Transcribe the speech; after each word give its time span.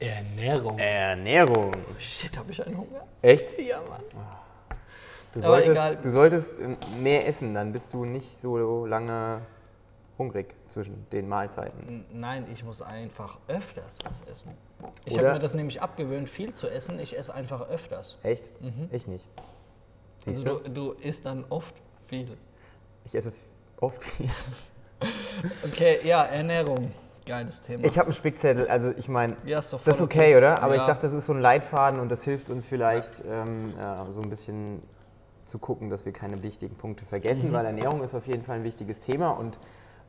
Ernährung. 0.00 0.78
Ernährung. 0.78 1.72
Shit, 1.98 2.36
habe 2.36 2.50
ich 2.52 2.64
einen 2.64 2.76
Hunger? 2.78 3.06
Echt? 3.22 3.58
Ja, 3.58 3.80
Mann. 3.88 4.02
Du 5.32 5.40
Aber 5.40 5.48
solltest, 5.62 5.70
egal. 5.92 6.02
du 6.02 6.10
solltest 6.10 6.60
ähm, 6.60 6.76
mehr 7.00 7.26
essen, 7.26 7.52
dann 7.54 7.72
bist 7.72 7.92
du 7.92 8.04
nicht 8.04 8.30
so 8.30 8.86
lange 8.86 9.40
hungrig 10.16 10.54
zwischen 10.66 11.06
den 11.10 11.28
Mahlzeiten. 11.28 12.04
Nein, 12.12 12.46
ich 12.52 12.64
muss 12.64 12.80
einfach 12.82 13.38
öfters 13.46 13.98
was 14.04 14.32
essen. 14.32 14.50
Ich 15.04 15.16
habe 15.18 15.32
mir 15.32 15.38
das 15.38 15.54
nämlich 15.54 15.82
abgewöhnt, 15.82 16.28
viel 16.28 16.52
zu 16.54 16.68
essen. 16.68 16.98
Ich 16.98 17.16
esse 17.16 17.34
einfach 17.34 17.68
öfters. 17.68 18.16
Echt? 18.22 18.50
Ich 18.90 19.06
nicht. 19.06 19.26
Siehst 20.24 20.44
Mhm. 20.44 20.50
Also 20.50 20.58
du? 20.64 20.70
du, 20.70 20.92
du 20.92 20.92
isst 21.00 21.26
dann 21.26 21.44
oft 21.50 21.74
viel. 22.06 22.36
Ich 23.04 23.14
esse 23.14 23.32
oft 23.80 24.02
viel. 24.02 24.30
Okay, 25.64 26.00
ja, 26.02 26.24
Ernährung. 26.24 26.90
Geiles 27.28 27.60
Thema. 27.60 27.84
Ich 27.84 27.98
habe 27.98 28.06
einen 28.06 28.14
Spickzettel, 28.14 28.68
also 28.68 28.90
ich 28.96 29.08
meine, 29.08 29.36
Ja, 29.44 29.56
das 29.58 29.72
ist 29.72 29.82
voll 29.82 30.04
okay, 30.04 30.36
oder? 30.36 30.62
Aber 30.62 30.74
Ja. 30.74 30.80
ich 30.80 30.86
dachte, 30.86 31.02
das 31.02 31.12
ist 31.12 31.26
so 31.26 31.34
ein 31.34 31.40
Leitfaden 31.40 32.00
und 32.00 32.08
das 32.08 32.24
hilft 32.24 32.48
uns 32.50 32.66
vielleicht 32.66 33.22
ähm, 33.30 33.74
ja, 33.78 34.06
so 34.10 34.20
ein 34.22 34.30
bisschen 34.30 34.82
zu 35.44 35.58
gucken, 35.58 35.90
dass 35.90 36.04
wir 36.06 36.12
keine 36.12 36.42
wichtigen 36.42 36.74
Punkte 36.76 37.04
Mhm. 37.04 37.08
vergessen, 37.08 37.52
weil 37.52 37.66
Ernährung 37.66 38.02
ist 38.02 38.14
auf 38.14 38.26
jeden 38.26 38.42
Fall 38.42 38.56
ein 38.56 38.64
wichtiges 38.64 39.00
Thema 39.00 39.30
und 39.30 39.58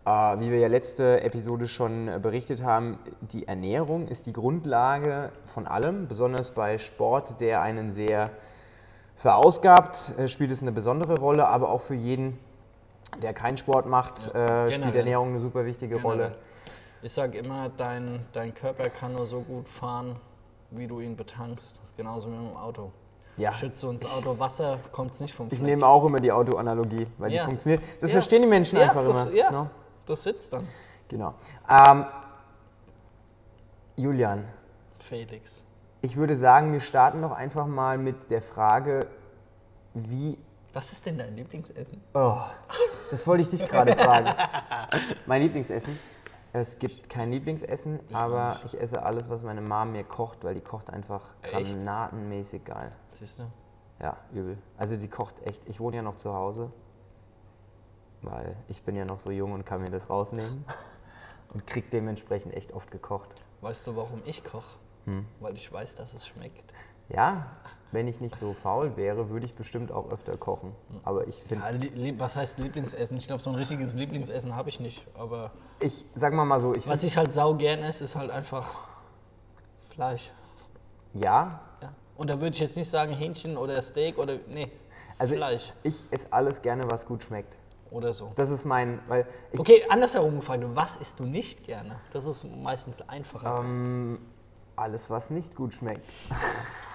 äh, 0.06 0.10
wie 0.40 0.50
wir 0.50 0.60
ja 0.60 0.68
letzte 0.70 1.22
Episode 1.22 1.68
schon 1.68 2.08
äh, 2.08 2.20
berichtet 2.22 2.64
haben, 2.64 2.98
die 3.22 3.48
Ernährung 3.48 4.08
ist 4.08 4.26
die 4.26 4.34
Grundlage 4.34 5.32
von 5.44 5.68
allem, 5.68 6.08
besonders 6.08 6.52
bei 6.52 6.78
Sport, 6.78 7.42
der 7.42 7.62
einen 7.62 7.92
sehr 7.92 8.30
verausgabt, 9.16 10.16
äh, 10.18 10.28
spielt 10.30 10.52
es 10.52 10.62
eine 10.62 10.72
besondere 10.72 11.20
Rolle, 11.20 11.48
aber 11.48 11.70
auch 11.70 11.82
für 11.82 11.96
jeden, 11.96 12.40
der 13.22 13.34
keinen 13.34 13.58
Sport 13.58 13.86
macht, 13.88 14.34
äh, 14.34 14.72
spielt 14.72 14.82
generell. 14.82 14.96
Ernährung 14.96 15.30
eine 15.30 15.40
super 15.40 15.66
wichtige 15.66 16.02
Rolle. 16.02 16.36
Ich 17.02 17.14
sage 17.14 17.38
immer, 17.38 17.70
dein, 17.70 18.26
dein 18.34 18.54
Körper 18.54 18.90
kann 18.90 19.14
nur 19.14 19.26
so 19.26 19.42
gut 19.42 19.68
fahren, 19.70 20.16
wie 20.72 20.86
du 20.88 21.00
ihn 21.00 21.16
betankst. 21.16 21.78
Das 21.78 21.90
ist 21.90 21.98
genauso 21.98 22.28
wie 22.30 22.36
mit 22.36 22.50
dem 22.52 22.58
Auto. 22.58 22.92
Ja. 23.38 23.54
Schützt 23.54 23.82
du 23.84 23.90
uns 23.90 24.06
Auto 24.06 24.38
Wasser, 24.38 24.80
kommt 24.92 25.14
es 25.14 25.22
nicht 25.22 25.34
vom 25.34 25.48
Ich 25.48 25.60
Fleck. 25.60 25.64
nehme 25.70 25.88
auch 25.88 26.06
immer 26.06 26.20
die 26.20 26.32
Autoanalogie, 26.32 27.08
weil 27.18 27.32
Ja, 27.32 27.44
die 27.44 27.50
funktioniert. 27.52 27.82
Das 28.02 28.10
ja. 28.10 28.16
verstehen 28.16 28.42
die 28.42 28.48
Menschen 28.50 28.78
Ja, 28.78 28.84
einfach 28.90 29.06
das, 29.06 29.28
immer. 29.28 29.36
Ja, 29.36 29.52
ne? 29.52 29.70
das 30.06 30.24
sitzt 30.24 30.54
dann. 30.54 30.68
Genau. 31.08 31.34
Ähm, 31.70 32.06
Julian, 33.96 34.46
Felix. 35.00 35.64
ich 36.02 36.16
würde 36.18 36.36
sagen, 36.36 36.74
wir 36.74 36.80
starten 36.82 37.22
doch 37.22 37.32
einfach 37.32 37.66
mal 37.66 37.98
mit 37.98 38.30
der 38.30 38.42
Frage, 38.42 39.08
wie. 39.94 40.38
Was 40.74 40.92
ist 40.92 41.06
denn 41.06 41.18
dein 41.18 41.36
Lieblingsessen? 41.36 42.02
Oh, 42.14 42.38
das 43.10 43.26
wollte 43.26 43.42
ich 43.42 43.50
dich 43.50 43.66
gerade 43.68 43.94
fragen. 43.96 44.30
Mein 45.26 45.42
Lieblingsessen. 45.42 45.98
Es 46.52 46.80
gibt 46.80 47.10
kein 47.10 47.32
Lieblingsessen, 47.32 48.00
aber 48.12 48.60
ich 48.66 48.80
esse 48.80 49.04
alles, 49.04 49.30
was 49.30 49.44
meine 49.44 49.62
Mom 49.62 49.92
mir 49.92 50.04
kocht, 50.04 50.44
weil 50.44 50.56
die 50.56 50.62
kocht 50.62 50.90
einfach 50.90 51.22
granatenmäßig 51.44 52.66
geil. 52.66 52.92
Siehst 53.12 53.40
du? 53.40 53.44
Ja, 54.00 54.18
übel. 54.32 54.58
Also 54.78 54.98
die 54.98 55.08
kocht 55.08 55.46
echt. 55.46 55.68
Ich 55.70 55.80
wohne 55.80 55.98
ja 55.98 56.02
noch 56.02 56.16
zu 56.16 56.34
Hause, 56.34 56.72
weil 58.22 58.56
ich 58.68 58.82
bin 58.82 58.96
ja 58.96 59.06
noch 59.06 59.20
so 59.20 59.30
jung 59.30 59.52
und 59.52 59.66
kann 59.66 59.82
mir 59.82 59.92
das 59.92 60.10
rausnehmen 60.10 60.66
und 61.54 61.68
krieg 61.68 61.92
dementsprechend 61.92 62.54
echt 62.56 62.74
oft 62.74 62.90
gekocht. 62.90 63.36
Weißt 63.62 63.86
du, 63.86 63.96
warum 63.96 64.22
ich 64.26 64.44
koche? 64.44 64.78
Hm. 65.06 65.26
Weil 65.40 65.56
ich 65.56 65.72
weiß, 65.72 65.96
dass 65.96 66.14
es 66.14 66.26
schmeckt. 66.26 66.74
Ja, 67.10 67.48
wenn 67.92 68.08
ich 68.08 68.22
nicht 68.22 68.36
so 68.36 68.54
faul 68.54 68.96
wäre, 68.98 69.30
würde 69.30 69.46
ich 69.46 69.56
bestimmt 69.56 69.92
auch 69.92 70.12
öfter 70.12 70.38
kochen. 70.38 70.74
Aber 71.04 71.28
ich 71.28 71.42
finde, 71.44 71.64
Ja, 71.66 72.20
was 72.20 72.36
heißt 72.36 72.60
Lieblingsessen? 72.60 73.18
Ich 73.18 73.28
glaube, 73.28 73.42
so 73.42 73.50
ein 73.50 73.56
richtiges 73.56 73.96
Lieblingsessen 73.96 74.56
habe 74.56 74.70
ich 74.70 74.80
nicht. 74.80 75.06
Aber 75.16 75.52
ich 75.80 76.06
sag 76.16 76.34
mal 76.34 76.46
mal 76.46 76.60
so, 76.60 76.76
ich 76.76 76.88
was 76.88 77.04
ich 77.04 77.18
halt 77.18 77.34
sau 77.34 77.56
gern 77.56 77.80
esse, 77.80 78.04
ist 78.04 78.16
halt 78.16 78.30
einfach 78.32 78.78
Fleisch. 79.94 80.32
ja, 81.14 81.60
Ja. 81.82 81.94
Und 82.16 82.30
da 82.30 82.40
würde 82.40 82.54
ich 82.54 82.60
jetzt 82.60 82.76
nicht 82.78 82.90
sagen 82.90 83.14
Hähnchen 83.14 83.58
oder 83.58 83.82
Steak 83.82 84.18
oder 84.18 84.38
nee, 84.48 84.72
also 85.18 85.36
Fleisch 85.36 85.74
ich 85.84 86.04
esse 86.12 86.28
alles 86.32 86.62
gerne, 86.62 86.84
was 86.92 87.06
gut 87.06 87.24
schmeckt. 87.24 87.58
oder 87.92 88.14
so. 88.14 88.32
Das 88.36 88.50
ist 88.50 88.66
mein, 88.66 89.00
weil 89.08 89.26
Okay, 89.58 89.84
andersherum 89.90 90.36
gefragt, 90.40 90.64
was 90.76 90.98
isst 90.98 91.20
du 91.20 91.24
nicht 91.24 91.64
gerne? 91.66 91.96
Das 92.14 92.26
ist 92.26 92.44
meistens 92.44 93.02
einfacher. 93.10 93.62
ähm, 93.62 94.20
alles, 94.76 95.10
was 95.10 95.30
nicht 95.32 95.56
gut 95.56 95.74
schmeckt. 95.74 96.14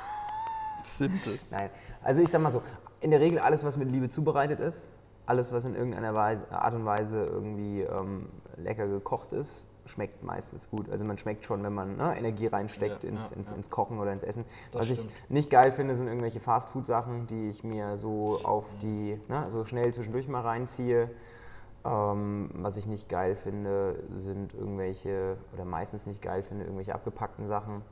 Simpel. 0.87 1.39
Nein, 1.51 1.71
also 2.03 2.23
ich 2.23 2.31
sag 2.31 2.41
mal 2.41 2.51
so, 2.51 2.63
in 3.01 3.11
der 3.11 3.21
Regel 3.21 3.39
alles, 3.39 3.65
was 3.65 3.77
mit 3.77 3.91
Liebe 3.91 4.09
zubereitet 4.09 4.61
ist, 4.61 4.93
alles, 5.27 5.53
was 5.53 5.65
in 5.65 5.75
irgendeiner 5.75 6.15
Weise, 6.15 6.51
Art 6.51 6.75
und 6.75 6.85
Weise 6.85 7.25
irgendwie 7.25 7.83
ähm, 7.83 8.29
lecker 8.57 8.87
gekocht 8.87 9.33
ist, 9.33 9.67
schmeckt 9.87 10.23
meistens 10.23 10.71
gut. 10.71 10.89
Also 10.91 11.05
man 11.05 11.19
schmeckt 11.19 11.45
schon, 11.45 11.63
wenn 11.63 11.75
man 11.75 11.97
ne, 11.97 12.17
Energie 12.17 12.47
reinsteckt 12.47 13.05
Ja, 13.05 13.11
ins, 13.11 13.31
ja, 13.31 13.37
ins, 13.37 13.51
ja. 13.51 13.57
ins 13.57 13.71
Kochen 13.71 13.99
oder 13.99 14.13
ins 14.13 14.23
Essen. 14.23 14.45
Das 14.73 14.83
was 14.83 14.91
ich 14.91 14.99
stimmt. 14.99 15.31
nicht 15.31 15.51
geil 15.51 15.73
finde, 15.73 15.95
sind 15.95 16.07
irgendwelche 16.07 16.41
Fastfood-Sachen, 16.41 17.27
die 17.27 17.49
ich 17.51 17.65
mir 17.65 17.97
so 17.99 18.41
auf 18.43 18.65
die, 18.83 19.21
ne, 19.29 19.47
so 19.49 19.65
schnell 19.65 19.93
zwischendurch 19.93 20.29
mal 20.29 20.41
reinziehe. 20.41 21.11
Ähm, 21.85 22.51
was 22.55 22.79
ich 22.79 22.87
nicht 22.87 23.11
geil 23.11 23.37
finde, 23.37 24.03
sind 24.17 24.55
irgendwelche, 24.55 25.37
oder 25.53 25.67
meistens 25.67 26.07
nicht 26.07 26.23
geil 26.23 26.43
finde, 26.43 26.65
irgendwelche 26.65 26.95
abgepackten 26.95 27.47
Sachen. 27.47 27.83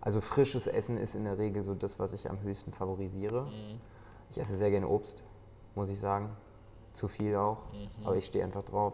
Also 0.00 0.20
frisches 0.20 0.66
Essen 0.66 0.96
ist 0.96 1.14
in 1.14 1.24
der 1.24 1.38
Regel 1.38 1.62
so 1.64 1.74
das, 1.74 1.98
was 1.98 2.12
ich 2.12 2.30
am 2.30 2.40
höchsten 2.42 2.72
favorisiere. 2.72 3.42
Mhm. 3.44 3.80
Ich 4.30 4.38
esse 4.38 4.56
sehr 4.56 4.70
gerne 4.70 4.88
Obst, 4.88 5.22
muss 5.74 5.88
ich 5.88 5.98
sagen. 6.00 6.30
Zu 6.94 7.08
viel 7.08 7.36
auch, 7.36 7.58
Mhm. 7.72 8.06
aber 8.06 8.16
ich 8.16 8.26
stehe 8.26 8.44
einfach 8.44 8.64
drauf. 8.64 8.92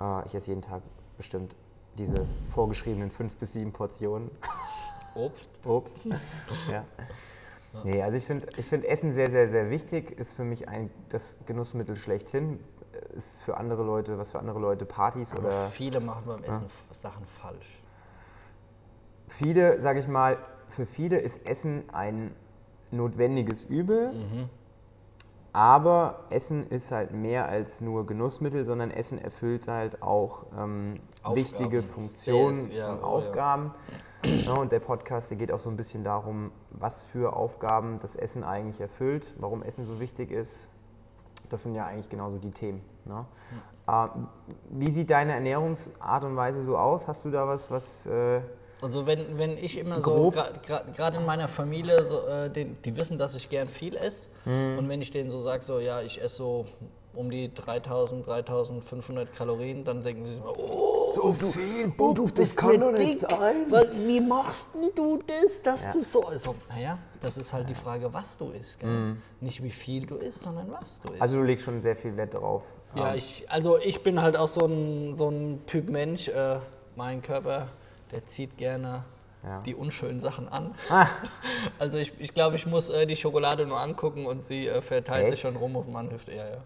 Äh, 0.00 0.26
ich 0.26 0.34
esse 0.34 0.48
jeden 0.48 0.62
Tag 0.62 0.82
bestimmt 1.16 1.54
diese 1.96 2.26
vorgeschriebenen 2.50 3.10
fünf 3.10 3.36
bis 3.36 3.52
sieben 3.52 3.72
Portionen 3.72 4.30
Obst. 5.14 5.50
Obst. 5.64 5.96
ja. 6.70 6.84
Nee, 7.84 8.02
also 8.02 8.16
ich 8.16 8.24
finde 8.24 8.48
ich 8.56 8.66
find 8.66 8.84
Essen 8.84 9.12
sehr, 9.12 9.30
sehr, 9.30 9.48
sehr 9.48 9.70
wichtig. 9.70 10.12
Ist 10.18 10.34
für 10.34 10.44
mich 10.44 10.68
ein, 10.68 10.90
das 11.08 11.36
Genussmittel 11.46 11.96
schlechthin. 11.96 12.58
Ist 13.16 13.36
für 13.44 13.56
andere 13.56 13.82
Leute, 13.82 14.18
was 14.18 14.30
für 14.30 14.38
andere 14.38 14.58
Leute 14.60 14.84
Partys 14.84 15.32
Aber 15.32 15.40
oder 15.48 15.68
viele 15.70 16.00
machen 16.00 16.22
beim 16.26 16.42
Essen 16.44 16.66
f- 16.66 16.84
Sachen 16.92 17.24
falsch. 17.26 17.80
Viele, 19.28 19.80
sage 19.80 19.98
ich 20.00 20.08
mal, 20.08 20.38
für 20.68 20.86
viele 20.86 21.18
ist 21.18 21.46
Essen 21.46 21.84
ein 21.92 22.34
notwendiges 22.90 23.64
Übel. 23.64 24.12
Aber 25.54 26.24
Essen 26.30 26.66
ist 26.66 26.90
halt 26.90 27.12
mehr 27.12 27.48
als 27.48 27.80
nur 27.80 28.06
Genussmittel, 28.06 28.64
sondern 28.64 28.90
Essen 28.90 29.18
erfüllt 29.18 29.68
halt 29.68 30.02
auch 30.02 30.46
ähm, 30.58 30.98
wichtige 31.32 31.84
Funktionen 31.84 32.66
Sehr, 32.66 32.76
ja, 32.76 32.92
und 32.92 32.98
oh 32.98 33.00
ja. 33.00 33.06
Aufgaben. 33.06 33.74
Ja, 34.24 34.54
und 34.54 34.72
der 34.72 34.80
Podcast, 34.80 35.30
der 35.30 35.38
geht 35.38 35.52
auch 35.52 35.60
so 35.60 35.70
ein 35.70 35.76
bisschen 35.76 36.02
darum, 36.02 36.50
was 36.70 37.04
für 37.04 37.36
Aufgaben 37.36 37.98
das 38.00 38.16
Essen 38.16 38.42
eigentlich 38.42 38.80
erfüllt, 38.80 39.32
warum 39.38 39.62
Essen 39.62 39.86
so 39.86 40.00
wichtig 40.00 40.32
ist. 40.32 40.70
Das 41.50 41.62
sind 41.62 41.76
ja 41.76 41.86
eigentlich 41.86 42.08
genauso 42.08 42.38
die 42.38 42.50
Themen. 42.50 42.82
Ne? 43.04 43.24
Ähm, 43.86 44.26
wie 44.70 44.90
sieht 44.90 45.10
deine 45.10 45.34
Ernährungsart 45.34 46.24
und 46.24 46.34
Weise 46.34 46.62
so 46.62 46.76
aus? 46.76 47.06
Hast 47.06 47.24
du 47.26 47.30
da 47.30 47.46
was, 47.46 47.70
was 47.70 48.06
äh, 48.06 48.40
Also 48.82 49.06
wenn, 49.06 49.38
wenn 49.38 49.56
ich 49.56 49.78
immer 49.78 50.00
so, 50.00 50.30
Grob. 50.30 50.34
gerade 50.96 51.16
in 51.18 51.24
meiner 51.24 51.48
Familie, 51.48 52.04
so, 52.04 52.26
äh, 52.26 52.50
den, 52.50 52.76
die 52.84 52.96
wissen, 52.96 53.16
dass 53.18 53.34
ich 53.34 53.48
gern 53.48 53.68
viel 53.68 53.96
esse. 53.96 54.28
Mhm. 54.44 54.78
Und 54.78 54.88
wenn 54.88 55.00
ich 55.00 55.10
denen 55.10 55.30
so 55.30 55.40
sage, 55.40 55.62
so 55.64 55.78
ja, 55.78 56.02
ich 56.02 56.20
esse 56.20 56.36
so 56.36 56.66
um 57.14 57.30
die 57.30 57.52
3000, 57.54 58.26
3500 58.26 59.34
Kalorien, 59.34 59.84
dann 59.84 60.02
denken 60.02 60.26
sie, 60.26 60.36
oh, 60.44 61.08
so 61.10 61.32
viel? 61.32 61.92
du 61.96 62.24
bist 62.24 62.60
dick. 62.60 63.26
Was, 63.70 63.88
wie 63.92 64.20
machst 64.20 64.70
du 64.96 65.18
das, 65.24 65.62
dass 65.62 65.84
Ja. 65.84 65.92
du 65.92 66.02
so... 66.02 66.24
Also, 66.24 66.54
naja, 66.68 66.98
das 67.20 67.38
ist 67.38 67.52
halt 67.52 67.68
die 67.68 67.74
Frage, 67.74 68.12
was 68.12 68.36
du 68.36 68.50
isst. 68.50 68.80
Gell? 68.80 69.16
Nicht 69.40 69.62
wie 69.62 69.70
viel 69.70 70.06
du 70.06 70.16
isst, 70.16 70.42
sondern 70.42 70.70
was 70.72 71.00
du 71.00 71.04
isst. 71.04 71.14
Mhm. 71.14 71.22
Also 71.22 71.36
du 71.38 71.44
legst 71.44 71.64
schon 71.64 71.80
sehr 71.80 71.94
viel 71.96 72.16
Wert 72.16 72.34
darauf. 72.34 72.62
Ja, 72.96 73.12
Ähm, 73.12 73.18
ich, 73.18 73.48
also 73.48 73.78
ich 73.78 74.02
bin 74.02 74.20
halt 74.20 74.36
auch 74.36 74.48
so 74.48 74.66
ein, 74.66 75.14
so 75.16 75.28
ein 75.28 75.62
Typ 75.66 75.88
Mensch. 75.88 76.28
Äh, 76.28 76.58
mein 76.96 77.22
Körper, 77.22 77.68
der 78.14 78.24
zieht 78.26 78.56
gerne 78.56 79.04
Ja. 79.42 79.60
die 79.62 79.74
unschönen 79.74 80.20
Sachen 80.20 80.48
an. 80.48 80.74
Ah. 80.88 81.06
Also 81.78 81.98
ich, 81.98 82.12
ich 82.20 82.32
glaube, 82.32 82.56
ich 82.56 82.64
muss 82.66 82.88
äh, 82.90 83.06
die 83.06 83.16
Schokolade 83.16 83.66
nur 83.66 83.80
angucken 83.80 84.26
und 84.26 84.46
sie 84.46 84.68
äh, 84.68 84.80
verteilt 84.80 85.24
sich 85.28 85.32
Echt? 85.34 85.42
schon 85.42 85.56
rum 85.56 85.76
auf 85.76 85.86
meine 85.88 86.10
Hüfte. 86.12 86.32
Ja, 86.32 86.46
ja. 86.48 86.56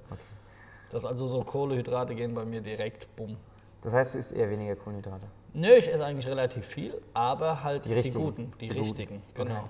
Das 0.90 1.04
also 1.06 1.26
so 1.26 1.42
Kohlehydrate 1.42 2.14
gehen 2.14 2.34
bei 2.34 2.44
mir 2.44 2.60
direkt, 2.60 3.08
bumm. 3.16 3.36
Das 3.82 3.92
heißt, 3.94 4.14
du 4.14 4.18
isst 4.18 4.32
eher 4.32 4.50
weniger 4.50 4.76
Kohlenhydrate. 4.76 5.26
Nö, 5.54 5.68
ich 5.78 5.90
esse 5.92 6.04
eigentlich 6.04 6.26
relativ 6.28 6.66
viel, 6.66 7.00
aber 7.14 7.62
halt 7.64 7.84
Die 7.86 7.94
die, 8.00 8.10
guten, 8.10 8.52
die, 8.60 8.68
Die 8.68 8.68
guten. 8.68 8.80
richtigen, 8.80 9.22
genau. 9.34 9.52
Okay. 9.54 9.68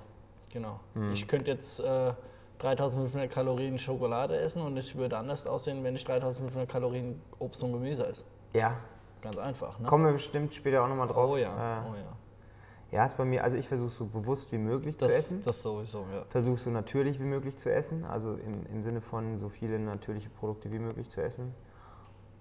genau. 0.54 0.80
Ich 1.12 1.26
könnte 1.28 1.50
jetzt 1.50 1.80
äh, 1.80 2.12
3500 2.58 3.30
Kalorien 3.30 3.78
Schokolade 3.78 4.36
essen 4.38 4.62
und 4.62 4.76
ich 4.76 4.96
würde 4.96 5.16
anders 5.18 5.46
aussehen, 5.46 5.84
wenn 5.84 5.94
ich 5.94 6.04
3500 6.04 6.68
Kalorien 6.68 7.20
Obst 7.38 7.62
und 7.62 7.72
Gemüse 7.72 8.06
esse. 8.06 8.24
Ja, 8.54 8.76
Ganz 9.22 9.36
einfach, 9.38 9.78
ne? 9.78 9.86
kommen 9.86 10.04
wir 10.04 10.12
bestimmt 10.12 10.52
später 10.54 10.82
auch 10.84 10.88
nochmal 10.88 11.08
drauf. 11.08 11.30
Oh 11.30 11.36
ja, 11.36 11.78
Äh, 11.78 11.90
oh 11.90 11.94
ja. 11.94 12.96
ja, 12.98 13.04
ist 13.04 13.16
bei 13.16 13.24
mir, 13.24 13.42
also 13.44 13.56
ich 13.56 13.66
versuche 13.68 13.90
so 13.90 14.06
bewusst 14.06 14.52
wie 14.52 14.58
möglich 14.58 14.96
Das, 14.96 15.10
zu 15.10 15.16
essen. 15.16 15.42
das 15.44 15.60
sowieso, 15.62 16.06
ja. 16.12 16.24
Versuche 16.28 16.58
so 16.58 16.70
natürlich 16.70 17.18
wie 17.18 17.24
möglich 17.24 17.56
zu 17.56 17.72
essen, 17.72 18.04
also 18.04 18.34
im, 18.34 18.64
im 18.66 18.82
Sinne 18.82 19.00
von 19.00 19.38
so 19.38 19.48
viele 19.48 19.78
natürliche 19.78 20.30
Produkte 20.30 20.70
wie 20.70 20.78
möglich 20.78 21.10
zu 21.10 21.20
essen. 21.22 21.54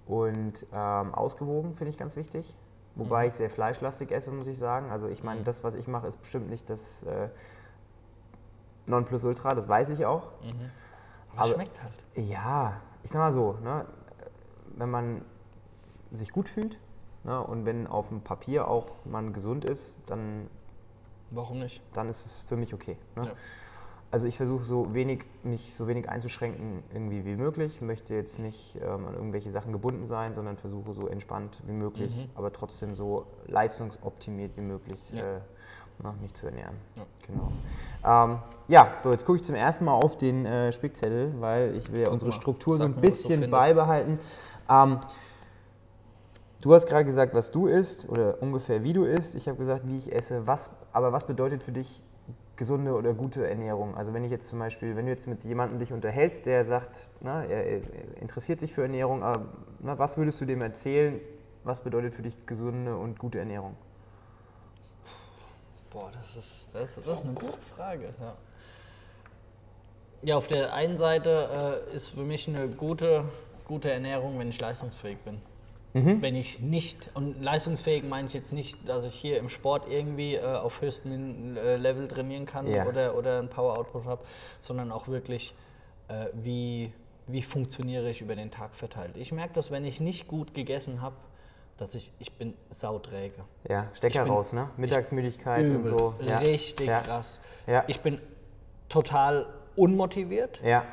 Und 0.06 0.65
ähm, 0.71 1.13
ausgewogen 1.13 1.75
finde 1.75 1.89
ich 1.89 1.97
ganz 1.97 2.15
wichtig. 2.15 2.56
wobei 2.95 3.23
mhm. 3.23 3.27
ich 3.30 3.33
sehr 3.33 3.50
fleischlastig 3.50 4.12
esse, 4.12 4.31
muss 4.31 4.47
ich 4.47 4.57
sagen. 4.57 4.89
Also 4.91 5.07
ich 5.07 5.23
meine, 5.23 5.41
mhm. 5.41 5.45
das, 5.45 5.63
was 5.63 5.75
ich 5.75 5.88
mache, 5.88 6.07
ist 6.07 6.21
bestimmt 6.21 6.50
nicht 6.50 6.69
das 6.69 7.03
äh, 7.03 7.30
Nonplusultra, 8.85 9.53
das 9.53 9.68
weiß 9.68 9.89
ich 9.89 10.06
auch. 10.06 10.31
Mhm. 10.44 10.71
Aber, 11.33 11.41
Aber 11.41 11.53
schmeckt 11.53 11.81
halt. 11.83 11.94
Ja, 12.15 12.80
ich 13.03 13.12
sag 13.12 13.19
mal 13.19 13.31
so, 13.31 13.57
ne, 13.63 13.85
wenn 14.77 14.89
man 14.89 15.21
sich 16.12 16.31
gut 16.31 16.50
fühlt 16.50 16.80
ne, 17.24 17.42
und 17.42 17.65
wenn 17.65 17.88
auf 17.88 18.09
dem 18.09 18.21
Papier 18.21 18.68
auch 18.68 18.88
man 19.06 19.33
gesund 19.33 19.65
ist, 19.65 19.95
dann 20.06 20.48
Warum 21.31 21.59
nicht? 21.59 21.81
Dann 21.94 22.09
ist 22.09 22.25
es 22.25 22.44
für 22.48 22.56
mich 22.56 22.74
okay. 22.74 22.98
Ne? 23.15 23.25
Ja. 23.25 23.31
Also 24.09 24.27
ich 24.27 24.38
versuche 24.38 24.63
so 24.63 24.94
wenig, 24.94 25.25
mich 25.44 25.75
so 25.75 25.88
wenig 25.88 26.07
einzuschränken 26.07 26.81
irgendwie 26.94 27.25
wie 27.25 27.36
möglich. 27.36 27.75
Ich 27.75 27.81
möchte 27.81 28.13
jetzt 28.13 28.39
nicht 28.39 28.77
ähm, 28.81 29.06
an 29.06 29.13
irgendwelche 29.13 29.51
Sachen 29.51 29.74
gebunden 29.74 30.06
sein, 30.06 30.33
sondern 30.33 30.56
versuche 30.56 30.94
so 30.94 31.07
entspannt 31.07 31.62
wie 31.65 31.74
möglich, 31.74 32.15
mhm. 32.15 32.30
aber 32.36 32.54
trotzdem 32.54 32.95
so 32.95 33.25
leistungsoptimiert 33.48 34.56
wie 34.56 34.62
möglich 34.62 35.12
ja. 35.12 35.38
äh, 35.38 35.39
na, 36.01 36.13
mich 36.21 36.33
zu 36.33 36.45
ernähren. 36.45 36.75
Ja. 36.95 37.04
Genau. 37.27 38.31
Ähm, 38.31 38.39
ja, 38.69 38.94
so 39.01 39.12
jetzt 39.12 39.25
gucke 39.25 39.38
ich 39.38 39.44
zum 39.44 39.56
ersten 39.56 39.83
Mal 39.83 39.94
auf 39.94 40.15
den 40.15 40.45
äh, 40.45 40.71
Spickzettel, 40.71 41.33
weil 41.42 41.75
ich 41.75 41.92
will 41.92 42.04
ja 42.04 42.09
unsere 42.09 42.31
Struktur 42.31 42.77
so 42.77 42.83
ein 42.83 42.94
bisschen 42.95 43.51
beibehalten. 43.51 44.19
Ähm, 44.69 45.00
du 46.67 46.73
hast 46.73 46.85
gerade 46.85 47.05
gesagt, 47.05 47.33
was 47.33 47.51
du 47.51 47.67
isst 47.67 48.09
oder 48.09 48.41
ungefähr 48.41 48.83
wie 48.83 48.91
du 48.91 49.05
isst. 49.05 49.35
Ich 49.35 49.47
habe 49.47 49.57
gesagt, 49.57 49.87
wie 49.87 49.97
ich 49.97 50.11
esse. 50.11 50.45
Was, 50.47 50.69
aber 50.91 51.13
was 51.13 51.25
bedeutet 51.25 51.63
für 51.63 51.71
dich 51.71 52.03
gesunde 52.57 52.93
oder 52.93 53.13
gute 53.13 53.47
Ernährung? 53.47 53.95
Also 53.95 54.13
wenn 54.13 54.25
ich 54.25 54.31
jetzt 54.31 54.49
zum 54.49 54.59
Beispiel, 54.59 54.97
wenn 54.97 55.05
du 55.05 55.11
jetzt 55.11 55.27
mit 55.27 55.45
jemandem 55.45 55.79
dich 55.79 55.93
unterhältst, 55.93 56.45
der 56.45 56.65
sagt, 56.65 57.09
na, 57.21 57.45
er, 57.45 57.81
interessiert 58.19 58.59
sich 58.59 58.73
für 58.73 58.81
Ernährung, 58.81 59.23
aber 59.23 59.45
na, 59.79 59.97
was 59.97 60.17
würdest 60.17 60.41
du 60.41 60.45
dem 60.45 60.61
erzählen? 60.61 61.21
Was 61.63 61.79
bedeutet 61.79 62.13
für 62.13 62.21
dich 62.21 62.45
gesunde 62.45 62.97
und 62.97 63.17
gute 63.17 63.39
Ernährung? 63.39 63.75
Boah, 65.89 66.11
das 66.19 66.35
ist, 66.35 66.67
das, 66.73 66.95
das 66.95 67.19
ist 67.19 67.23
eine 67.23 67.33
gute 67.33 67.57
Frage. 67.77 68.13
Ja. 68.19 68.35
ja 70.21 70.37
auf 70.37 70.47
der 70.47 70.73
einen 70.73 70.97
Seite 70.97 71.85
äh, 71.89 71.95
ist 71.95 72.09
für 72.09 72.23
mich 72.23 72.45
eine 72.49 72.67
gute, 72.67 73.23
gute 73.65 73.89
Ernährung, 73.89 74.37
wenn 74.37 74.49
ich 74.49 74.59
leistungsfähig 74.59 75.19
bin. 75.19 75.41
Mhm. 75.97 76.21
Wenn 76.21 76.35
ich 76.35 76.59
nicht, 76.59 77.09
und 77.13 77.41
leistungsfähig 77.41 78.03
meine 78.03 78.27
ich 78.27 78.33
jetzt 78.33 78.53
nicht, 78.53 78.88
dass 78.88 79.05
ich 79.05 79.15
hier 79.15 79.39
im 79.39 79.49
Sport 79.49 79.89
irgendwie 79.89 80.35
äh, 80.35 80.44
auf 80.44 80.81
höchstem 80.81 81.57
äh, 81.57 81.77
Level 81.77 82.07
trainieren 82.07 82.45
kann 82.45 82.67
ja. 82.67 82.85
oder, 82.85 83.15
oder 83.15 83.39
ein 83.39 83.49
Power-Output 83.49 84.05
habe, 84.05 84.23
sondern 84.61 84.91
auch 84.91 85.07
wirklich, 85.07 85.55
äh, 86.07 86.27
wie, 86.33 86.91
wie 87.27 87.41
funktioniere 87.41 88.09
ich 88.09 88.21
über 88.21 88.35
den 88.35 88.51
Tag 88.51 88.75
verteilt. 88.75 89.17
Ich 89.17 89.31
merke 89.31 89.53
das, 89.53 89.71
wenn 89.71 89.85
ich 89.85 89.99
nicht 89.99 90.27
gut 90.27 90.53
gegessen 90.53 91.01
habe, 91.01 91.15
dass 91.77 91.95
ich, 91.95 92.11
ich 92.19 92.33
bin 92.33 92.53
sauträge. 92.69 93.44
Ja, 93.69 93.88
Stecker 93.94 94.23
bin, 94.23 94.33
raus, 94.33 94.53
ne? 94.53 94.69
Mittagsmüdigkeit 94.77 95.65
und 95.69 95.85
so. 95.85 96.15
Ja. 96.21 96.39
Richtig 96.39 96.88
ja. 96.88 97.01
krass. 97.01 97.39
Ja. 97.67 97.83
Ich 97.88 98.01
bin 98.01 98.19
total 98.89 99.45
unmotiviert. 99.75 100.59
Ja. 100.63 100.85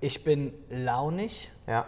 Ich 0.00 0.24
bin 0.24 0.52
launig. 0.68 1.50
Ja 1.68 1.86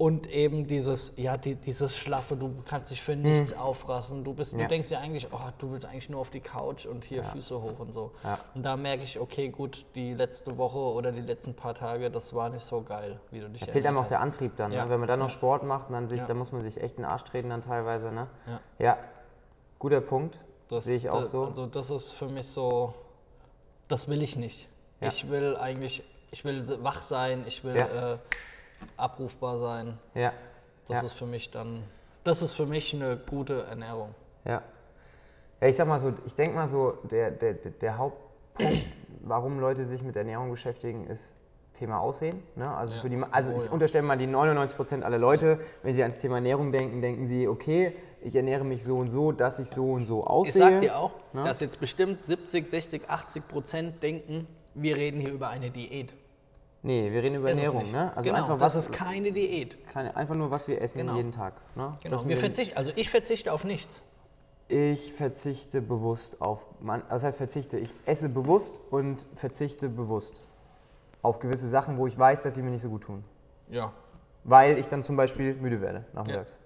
und 0.00 0.30
eben 0.30 0.66
dieses, 0.66 1.12
ja, 1.18 1.36
die, 1.36 1.56
dieses 1.56 1.94
Schlaffe, 1.94 2.34
du 2.34 2.54
kannst 2.66 2.90
dich 2.90 3.02
für 3.02 3.14
nichts 3.14 3.52
hm. 3.52 3.58
aufrassen. 3.58 4.24
Du, 4.24 4.32
bist, 4.32 4.54
ja. 4.54 4.60
du 4.60 4.66
denkst 4.66 4.88
dir 4.88 4.98
eigentlich, 4.98 5.28
oh, 5.30 5.50
du 5.58 5.72
willst 5.72 5.84
eigentlich 5.84 6.08
nur 6.08 6.22
auf 6.22 6.30
die 6.30 6.40
Couch 6.40 6.86
und 6.86 7.04
hier 7.04 7.18
ja. 7.18 7.24
Füße 7.24 7.60
hoch 7.60 7.78
und 7.78 7.92
so. 7.92 8.12
Ja. 8.24 8.38
Und 8.54 8.62
da 8.62 8.78
merke 8.78 9.04
ich, 9.04 9.20
okay, 9.20 9.50
gut, 9.50 9.84
die 9.94 10.14
letzte 10.14 10.56
Woche 10.56 10.78
oder 10.78 11.12
die 11.12 11.20
letzten 11.20 11.52
paar 11.52 11.74
Tage, 11.74 12.10
das 12.10 12.32
war 12.34 12.48
nicht 12.48 12.64
so 12.64 12.80
geil, 12.80 13.20
wie 13.30 13.40
du 13.40 13.50
dich 13.50 13.60
Da 13.60 13.70
fehlt 13.70 13.84
einem 13.84 13.98
auch 13.98 14.06
der 14.06 14.22
Antrieb 14.22 14.56
dann, 14.56 14.70
ne? 14.70 14.82
wenn 14.88 15.00
man 15.00 15.06
dann 15.06 15.18
noch 15.18 15.28
Sport 15.28 15.64
macht, 15.64 15.90
dann, 15.90 16.08
sich, 16.08 16.22
dann 16.22 16.38
muss 16.38 16.50
man 16.50 16.62
sich 16.62 16.80
echt 16.80 16.96
in 16.96 17.02
den 17.02 17.10
Arsch 17.10 17.24
treten 17.24 17.50
dann 17.50 17.60
teilweise. 17.60 18.10
Ne? 18.10 18.26
Ja. 18.78 18.96
guter 19.78 20.00
Punkt, 20.00 20.38
das, 20.68 20.84
sehe 20.84 20.96
ich 20.96 21.10
auch 21.10 21.20
das, 21.20 21.30
so. 21.30 21.44
Also 21.44 21.66
das 21.66 21.90
ist 21.90 22.12
für 22.12 22.28
mich 22.30 22.46
so, 22.46 22.94
das 23.88 24.08
will 24.08 24.22
ich 24.22 24.36
nicht. 24.36 24.66
Ich 25.02 25.28
will 25.28 25.58
eigentlich, 25.58 26.02
ich 26.30 26.42
will 26.46 26.64
wach 26.82 27.02
sein, 27.02 27.44
ich 27.46 27.64
will... 27.64 27.76
Äh, 27.76 28.16
abrufbar 28.96 29.58
sein. 29.58 29.98
Ja. 30.14 30.32
Das 30.88 31.02
ja. 31.02 31.06
ist 31.06 31.12
für 31.12 31.26
mich 31.26 31.50
dann, 31.50 31.84
das 32.24 32.42
ist 32.42 32.52
für 32.52 32.66
mich 32.66 32.94
eine 32.94 33.16
gute 33.16 33.62
Ernährung. 33.64 34.14
Ja. 34.44 34.62
Ja, 35.60 35.68
ich 35.68 35.76
sag 35.76 35.86
mal 35.86 36.00
so, 36.00 36.12
ich 36.24 36.34
denke 36.34 36.56
mal 36.56 36.68
so, 36.68 36.98
der, 37.10 37.30
der, 37.30 37.54
der 37.54 37.98
Hauptpunkt, 37.98 38.86
warum 39.20 39.60
Leute 39.60 39.84
sich 39.84 40.02
mit 40.02 40.16
Ernährung 40.16 40.50
beschäftigen, 40.50 41.06
ist 41.06 41.36
Thema 41.74 42.00
Aussehen. 42.00 42.42
Ne? 42.56 42.68
Also, 42.70 42.94
ja, 42.94 43.00
für 43.00 43.10
die, 43.10 43.22
also 43.30 43.50
ich 43.58 43.66
ja. 43.66 43.70
unterstelle 43.70 44.02
mal, 44.02 44.16
die 44.16 44.26
99 44.26 44.76
Prozent 44.76 45.04
aller 45.04 45.18
Leute, 45.18 45.60
wenn 45.82 45.94
sie 45.94 46.02
ans 46.02 46.18
Thema 46.18 46.36
Ernährung 46.36 46.72
denken, 46.72 47.00
denken 47.00 47.26
sie, 47.26 47.46
okay, 47.46 47.94
ich 48.22 48.36
ernähre 48.36 48.64
mich 48.64 48.82
so 48.82 48.98
und 48.98 49.08
so, 49.08 49.32
dass 49.32 49.58
ich 49.58 49.68
so 49.68 49.92
und 49.92 50.04
so 50.04 50.24
aussehe. 50.24 50.52
Ich 50.52 50.72
sag 50.72 50.80
dir 50.80 50.98
auch, 50.98 51.12
ne? 51.32 51.44
dass 51.44 51.60
jetzt 51.60 51.80
bestimmt 51.80 52.26
70, 52.26 52.66
60, 52.66 53.08
80 53.08 53.48
Prozent 53.48 54.02
denken, 54.02 54.46
wir 54.74 54.96
reden 54.96 55.20
hier 55.20 55.32
über 55.32 55.48
eine 55.48 55.70
Diät. 55.70 56.12
Nee, 56.82 57.12
wir 57.12 57.22
reden 57.22 57.36
über 57.36 57.50
ist 57.50 57.58
Ernährung, 57.58 57.90
ne? 57.90 58.12
Also 58.16 58.30
genau, 58.30 58.42
einfach 58.42 58.58
was, 58.60 58.72
das 58.72 58.86
ist 58.86 58.92
keine 58.92 59.32
Diät. 59.32 59.86
Keine, 59.88 60.16
einfach 60.16 60.34
nur, 60.34 60.50
was 60.50 60.66
wir 60.66 60.80
essen 60.80 60.98
genau. 60.98 61.14
jeden 61.14 61.32
Tag. 61.32 61.54
Ne? 61.76 61.94
Genau. 62.02 62.26
wir 62.26 62.36
verzichten, 62.38 62.76
also 62.76 62.90
ich 62.96 63.10
verzichte 63.10 63.52
auf 63.52 63.64
nichts. 63.64 64.02
Ich 64.68 65.12
verzichte 65.12 65.82
bewusst 65.82 66.40
auf, 66.40 66.66
man, 66.80 67.02
das 67.10 67.24
heißt 67.24 67.36
verzichte, 67.36 67.78
ich 67.78 67.92
esse 68.06 68.28
bewusst 68.28 68.80
und 68.90 69.26
verzichte 69.34 69.88
bewusst 69.88 70.42
auf 71.22 71.38
gewisse 71.38 71.68
Sachen, 71.68 71.98
wo 71.98 72.06
ich 72.06 72.18
weiß, 72.18 72.42
dass 72.42 72.54
sie 72.54 72.62
mir 72.62 72.70
nicht 72.70 72.82
so 72.82 72.88
gut 72.88 73.02
tun. 73.02 73.24
Ja. 73.68 73.92
Weil 74.44 74.78
ich 74.78 74.88
dann 74.88 75.02
zum 75.02 75.16
Beispiel 75.16 75.54
müde 75.54 75.80
werde 75.82 76.06
nachmittags. 76.14 76.60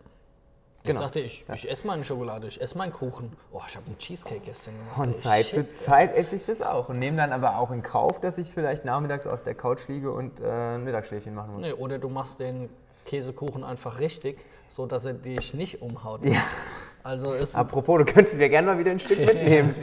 Genau. 0.84 0.98
Ich 0.98 1.04
sagte, 1.04 1.20
ich, 1.20 1.44
ja. 1.48 1.54
ich 1.54 1.70
esse 1.70 1.86
mal 1.86 1.94
eine 1.94 2.04
Schokolade, 2.04 2.46
ich 2.46 2.60
esse 2.60 2.76
mal 2.76 2.84
einen 2.84 2.92
Kuchen. 2.92 3.32
Oh, 3.52 3.62
ich 3.66 3.74
habe 3.74 3.86
einen 3.86 3.98
Cheesecake 3.98 4.42
gestern 4.44 4.74
gemacht. 4.74 4.94
Von 4.94 5.14
Zeit 5.14 5.46
Shit. 5.46 5.72
zu 5.72 5.84
Zeit 5.84 6.14
esse 6.14 6.36
ich 6.36 6.44
das 6.44 6.60
auch 6.60 6.90
und 6.90 6.98
nehme 6.98 7.16
dann 7.16 7.32
aber 7.32 7.56
auch 7.58 7.70
in 7.70 7.82
Kauf, 7.82 8.20
dass 8.20 8.36
ich 8.36 8.50
vielleicht 8.50 8.84
nachmittags 8.84 9.26
auf 9.26 9.42
der 9.42 9.54
Couch 9.54 9.88
liege 9.88 10.12
und 10.12 10.40
äh, 10.40 10.44
ein 10.44 10.84
Mittagsschläfchen 10.84 11.34
machen 11.34 11.54
muss. 11.54 11.62
Nee, 11.62 11.72
oder 11.72 11.98
du 11.98 12.10
machst 12.10 12.38
den 12.38 12.68
Käsekuchen 13.06 13.64
einfach 13.64 13.98
richtig, 13.98 14.38
so 14.68 14.84
dass 14.84 15.06
er 15.06 15.14
dich 15.14 15.54
nicht 15.54 15.80
umhaut. 15.80 16.22
Ja. 16.22 16.42
Also 17.02 17.32
ist 17.32 17.54
Apropos, 17.54 17.98
du 17.98 18.04
könntest 18.04 18.36
mir 18.36 18.50
gerne 18.50 18.66
mal 18.66 18.78
wieder 18.78 18.90
ein 18.90 18.98
Stück 18.98 19.18
mitnehmen. 19.26 19.74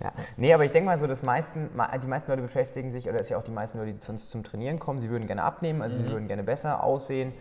Ja. 0.00 0.12
Nee, 0.36 0.52
aber 0.52 0.64
ich 0.64 0.72
denke 0.72 0.86
mal 0.86 0.98
so, 0.98 1.06
dass 1.06 1.22
meisten, 1.22 1.70
die 2.02 2.06
meisten 2.06 2.30
Leute 2.30 2.42
beschäftigen 2.42 2.90
sich, 2.90 3.08
oder 3.08 3.16
es 3.16 3.22
ist 3.22 3.30
ja 3.30 3.38
auch 3.38 3.44
die 3.44 3.50
meisten 3.50 3.78
Leute, 3.78 3.94
die 3.94 4.10
uns 4.10 4.28
zum 4.28 4.44
Trainieren 4.44 4.78
kommen, 4.78 5.00
sie 5.00 5.08
würden 5.08 5.26
gerne 5.26 5.42
abnehmen, 5.42 5.80
also 5.80 5.96
mhm. 5.96 6.02
sie 6.02 6.10
würden 6.10 6.28
gerne 6.28 6.42
besser 6.42 6.84
aussehen 6.84 7.32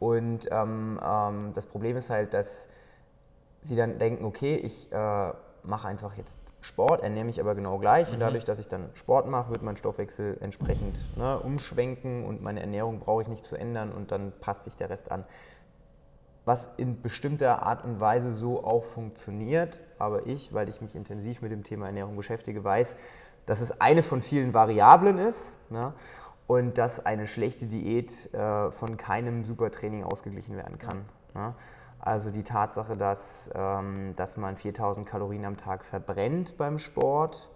und 0.00 0.48
ähm, 0.50 1.00
ähm, 1.04 1.52
das 1.54 1.66
Problem 1.66 1.96
ist 1.96 2.10
halt, 2.10 2.34
dass 2.34 2.68
sie 3.60 3.76
dann 3.76 3.98
denken, 3.98 4.24
okay, 4.24 4.56
ich 4.56 4.92
äh, 4.92 5.32
mache 5.62 5.88
einfach 5.88 6.14
jetzt 6.16 6.38
Sport, 6.60 7.02
ernähre 7.02 7.24
mich 7.24 7.40
aber 7.40 7.54
genau 7.54 7.78
gleich. 7.78 8.08
Mhm. 8.08 8.14
Und 8.14 8.20
dadurch, 8.20 8.44
dass 8.44 8.58
ich 8.58 8.68
dann 8.68 8.90
Sport 8.94 9.28
mache, 9.28 9.50
wird 9.50 9.62
mein 9.62 9.76
Stoffwechsel 9.76 10.38
entsprechend 10.40 11.00
ne, 11.16 11.38
umschwenken 11.38 12.24
und 12.24 12.42
meine 12.42 12.60
Ernährung 12.60 12.98
brauche 12.98 13.22
ich 13.22 13.28
nicht 13.28 13.44
zu 13.44 13.56
ändern 13.56 13.92
und 13.92 14.10
dann 14.10 14.32
passt 14.40 14.64
sich 14.64 14.76
der 14.76 14.90
Rest 14.90 15.12
an. 15.12 15.24
Was 16.44 16.70
in 16.76 17.02
bestimmter 17.02 17.62
Art 17.62 17.84
und 17.84 18.00
Weise 18.00 18.32
so 18.32 18.64
auch 18.64 18.84
funktioniert, 18.84 19.80
aber 19.98 20.26
ich, 20.26 20.54
weil 20.54 20.68
ich 20.68 20.80
mich 20.80 20.94
intensiv 20.94 21.42
mit 21.42 21.52
dem 21.52 21.62
Thema 21.62 21.86
Ernährung 21.86 22.16
beschäftige, 22.16 22.64
weiß, 22.64 22.96
dass 23.44 23.60
es 23.60 23.80
eine 23.80 24.02
von 24.02 24.22
vielen 24.22 24.54
Variablen 24.54 25.18
ist. 25.18 25.54
Ne? 25.70 25.92
Und 26.48 26.78
dass 26.78 27.04
eine 27.04 27.28
schlechte 27.28 27.66
Diät 27.66 28.34
äh, 28.34 28.72
von 28.72 28.96
keinem 28.96 29.44
Supertraining 29.44 30.02
ausgeglichen 30.02 30.56
werden 30.56 30.78
kann. 30.78 31.04
Ja. 31.34 31.54
Also 32.00 32.30
die 32.30 32.42
Tatsache, 32.42 32.96
dass, 32.96 33.50
ähm, 33.54 34.14
dass 34.16 34.36
man 34.38 34.56
4000 34.56 35.06
Kalorien 35.06 35.44
am 35.44 35.56
Tag 35.56 35.84
verbrennt 35.84 36.56
beim 36.56 36.78
Sport, 36.78 37.50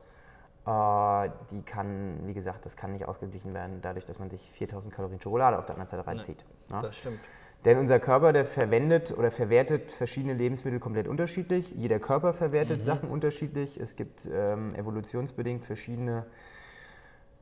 äh, 0.66 1.30
die 1.50 1.62
kann, 1.62 2.20
wie 2.26 2.34
gesagt, 2.34 2.66
das 2.66 2.76
kann 2.76 2.92
nicht 2.92 3.08
ausgeglichen 3.08 3.54
werden, 3.54 3.80
dadurch, 3.80 4.04
dass 4.04 4.18
man 4.18 4.28
sich 4.28 4.50
4000 4.52 4.94
Kalorien 4.94 5.20
Schokolade 5.20 5.58
auf 5.58 5.64
der 5.64 5.76
anderen 5.76 5.88
Seite 5.88 6.06
reinzieht. 6.06 6.44
Nee, 6.68 6.74
ja. 6.76 6.82
Das 6.82 6.96
stimmt. 6.96 7.18
Denn 7.64 7.78
unser 7.78 7.98
Körper, 7.98 8.32
der 8.34 8.44
verwendet 8.44 9.16
oder 9.16 9.30
verwertet 9.30 9.90
verschiedene 9.90 10.34
Lebensmittel 10.34 10.80
komplett 10.80 11.08
unterschiedlich. 11.08 11.72
Jeder 11.78 12.00
Körper 12.00 12.34
verwertet 12.34 12.80
mhm. 12.80 12.84
Sachen 12.84 13.08
unterschiedlich. 13.08 13.78
Es 13.80 13.96
gibt 13.96 14.28
ähm, 14.30 14.74
evolutionsbedingt 14.74 15.64
verschiedene 15.64 16.26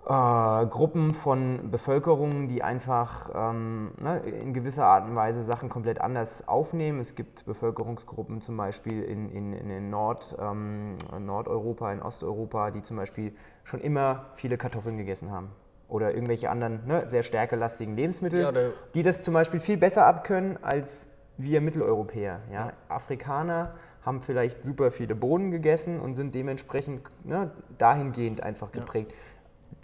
äh, 0.06 0.66
Gruppen 0.66 1.12
von 1.12 1.70
Bevölkerungen, 1.70 2.48
die 2.48 2.62
einfach 2.62 3.30
ähm, 3.34 3.92
ne, 3.98 4.20
in 4.20 4.54
gewisser 4.54 4.86
Art 4.86 5.06
und 5.06 5.14
Weise 5.14 5.42
Sachen 5.42 5.68
komplett 5.68 6.00
anders 6.00 6.48
aufnehmen. 6.48 7.00
Es 7.00 7.14
gibt 7.14 7.44
Bevölkerungsgruppen 7.44 8.40
zum 8.40 8.56
Beispiel 8.56 9.02
in, 9.02 9.28
in, 9.30 9.52
in 9.52 9.90
Nord, 9.90 10.36
ähm, 10.40 10.96
Nordeuropa, 11.18 11.92
in 11.92 12.00
Osteuropa, 12.00 12.70
die 12.70 12.82
zum 12.82 12.96
Beispiel 12.96 13.34
schon 13.64 13.80
immer 13.80 14.26
viele 14.34 14.56
Kartoffeln 14.56 14.96
gegessen 14.96 15.30
haben. 15.30 15.50
Oder 15.88 16.14
irgendwelche 16.14 16.50
anderen 16.50 16.86
ne, 16.86 17.08
sehr 17.08 17.22
stärkelastigen 17.22 17.96
Lebensmittel, 17.96 18.40
ja, 18.40 18.52
die 18.94 19.02
das 19.02 19.22
zum 19.22 19.34
Beispiel 19.34 19.60
viel 19.60 19.76
besser 19.76 20.06
abkönnen 20.06 20.62
als 20.62 21.08
wir 21.36 21.60
Mitteleuropäer. 21.60 22.40
Ja? 22.50 22.66
ja. 22.66 22.72
Afrikaner 22.88 23.74
haben 24.02 24.22
vielleicht 24.22 24.64
super 24.64 24.90
viele 24.90 25.14
Bohnen 25.14 25.50
gegessen 25.50 26.00
und 26.00 26.14
sind 26.14 26.34
dementsprechend 26.34 27.02
ne, 27.24 27.50
dahingehend 27.76 28.42
einfach 28.42 28.72
geprägt. 28.72 29.10
Ja. 29.10 29.16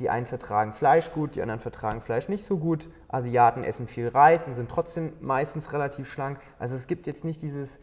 Die 0.01 0.11
einen 0.11 0.27
vertragen 0.27 0.73
Fleisch 0.73 1.13
gut, 1.13 1.37
die 1.37 1.43
anderen 1.43 1.61
vertragen 1.61 2.01
Fleisch 2.01 2.29
nicht 2.29 2.45
so 2.45 2.59
gut. 2.59 2.89
Asiaten 3.09 3.65
essen 3.65 3.87
viel 3.87 4.09
Reis 4.09 4.47
und 4.47 4.55
sind 4.55 4.71
trotzdem 4.71 5.13
meistens 5.21 5.73
relativ 5.73 6.07
schlank. 6.07 6.39
Also 6.59 6.75
es 6.75 6.87
gibt 6.87 7.07
jetzt 7.07 7.25
nicht 7.25 7.41
dieses 7.43 7.79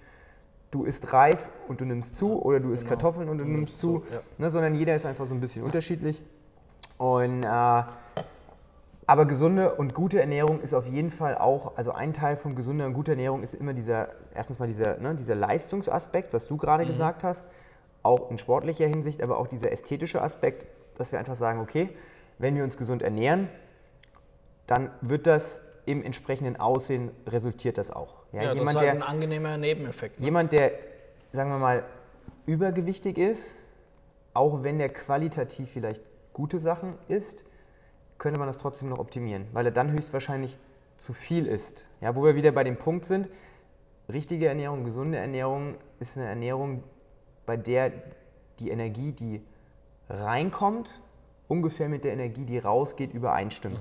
du 0.74 0.84
isst 0.84 1.14
Reis 1.14 1.52
und 1.68 1.82
du 1.82 1.86
nimmst 1.86 2.16
zu 2.16 2.42
oder 2.42 2.60
du 2.60 2.72
isst 2.72 2.84
Genau. 2.84 2.96
Kartoffeln 2.96 3.30
und 3.30 3.38
du 3.38 3.44
Du 3.44 3.50
nimmst 3.50 3.74
nimmst 3.74 3.80
zu, 3.80 4.00
zu, 4.00 4.14
ja. 4.14 4.22
ne, 4.38 4.50
sondern 4.50 4.76
jeder 4.76 4.96
ist 4.96 5.06
einfach 5.06 5.26
so 5.26 5.34
ein 5.34 5.40
bisschen 5.40 5.64
unterschiedlich. 5.64 6.24
Und, 6.98 7.44
äh, 7.44 7.84
aber 9.06 9.26
gesunde 9.26 9.76
und 9.76 9.94
gute 9.94 10.20
Ernährung 10.20 10.62
ist 10.62 10.74
auf 10.74 10.88
jeden 10.88 11.12
Fall 11.12 11.38
auch, 11.38 11.78
also 11.78 11.92
ein 11.92 12.14
Teil 12.14 12.38
von 12.38 12.56
gesunder 12.56 12.86
und 12.86 12.94
guter 12.94 13.12
Ernährung 13.12 13.44
ist 13.44 13.54
immer 13.54 13.74
dieser, 13.74 14.10
erstens 14.34 14.60
mal 14.60 14.68
dieser, 14.68 14.98
ne, 14.98 15.14
dieser 15.16 15.36
Leistungsaspekt, 15.36 16.34
was 16.34 16.48
du 16.48 16.58
gerade 16.58 16.86
gesagt 16.86 17.24
hast, 17.24 17.46
auch 18.02 18.32
in 18.32 18.38
sportlicher 18.38 18.88
Hinsicht, 18.88 19.22
aber 19.22 19.38
auch 19.38 19.48
dieser 19.48 19.72
ästhetische 19.72 20.22
Aspekt, 20.22 20.66
dass 21.00 21.12
wir 21.12 21.20
einfach 21.20 21.36
sagen, 21.36 21.60
okay, 21.60 21.90
wenn 22.38 22.56
wir 22.56 22.64
uns 22.64 22.78
gesund 22.78 23.02
ernähren, 23.02 23.50
dann 24.68 24.92
wird 25.02 25.28
das 25.28 25.62
im 25.86 26.04
entsprechenden 26.04 26.56
Aussehen 26.58 27.12
resultiert 27.28 27.78
das 27.78 27.92
auch. 27.92 28.16
Ja, 28.32 28.44
Ja, 28.44 28.48
das 28.50 28.56
jemand, 28.56 28.70
ist 28.70 28.76
halt 28.78 28.86
der, 28.86 28.94
ein 28.94 29.04
angenehmer 29.04 29.58
Nebeneffekt. 29.58 30.20
Ne? 30.20 30.26
jemand, 30.26 30.52
der, 30.54 30.72
sagen 31.32 31.50
wir 31.50 31.58
mal, 31.58 31.84
übergewichtig 32.46 33.18
ist, 33.18 33.56
auch 34.34 34.64
wenn 34.64 34.80
der 34.80 34.90
qualitativ 34.90 35.70
vielleicht 35.72 36.04
gute 36.34 36.60
Sachen 36.60 36.96
isst, 37.08 37.44
könnte 38.18 38.40
man 38.40 38.48
das 38.48 38.58
trotzdem 38.58 38.90
noch 38.90 39.00
optimieren, 39.00 39.48
weil 39.54 39.66
er 39.66 39.72
dann 39.72 39.92
höchstwahrscheinlich 39.92 40.58
zu 40.98 41.14
viel 41.14 41.46
isst. 41.48 41.86
Ja, 42.02 42.16
wo 42.16 42.24
wir 42.24 42.36
wieder 42.36 42.52
bei 42.52 42.64
dem 42.64 42.78
Punkt 42.78 43.06
sind, 43.06 43.30
richtige 44.12 44.48
Ernährung, 44.48 44.86
gesunde 44.86 45.18
Ernährung 45.18 45.76
ist 46.00 46.18
eine 46.18 46.28
Ernährung, 46.28 46.84
bei 47.46 47.58
der 47.58 47.92
die 48.60 48.70
Energie, 48.70 49.12
die 49.12 49.42
reinkommt, 50.13 51.01
ungefähr 51.48 51.89
mit 51.89 52.03
der 52.03 52.13
Energie, 52.13 52.46
die 52.46 52.60
rausgeht, 52.60 53.13
übereinstimmt. 53.13 53.79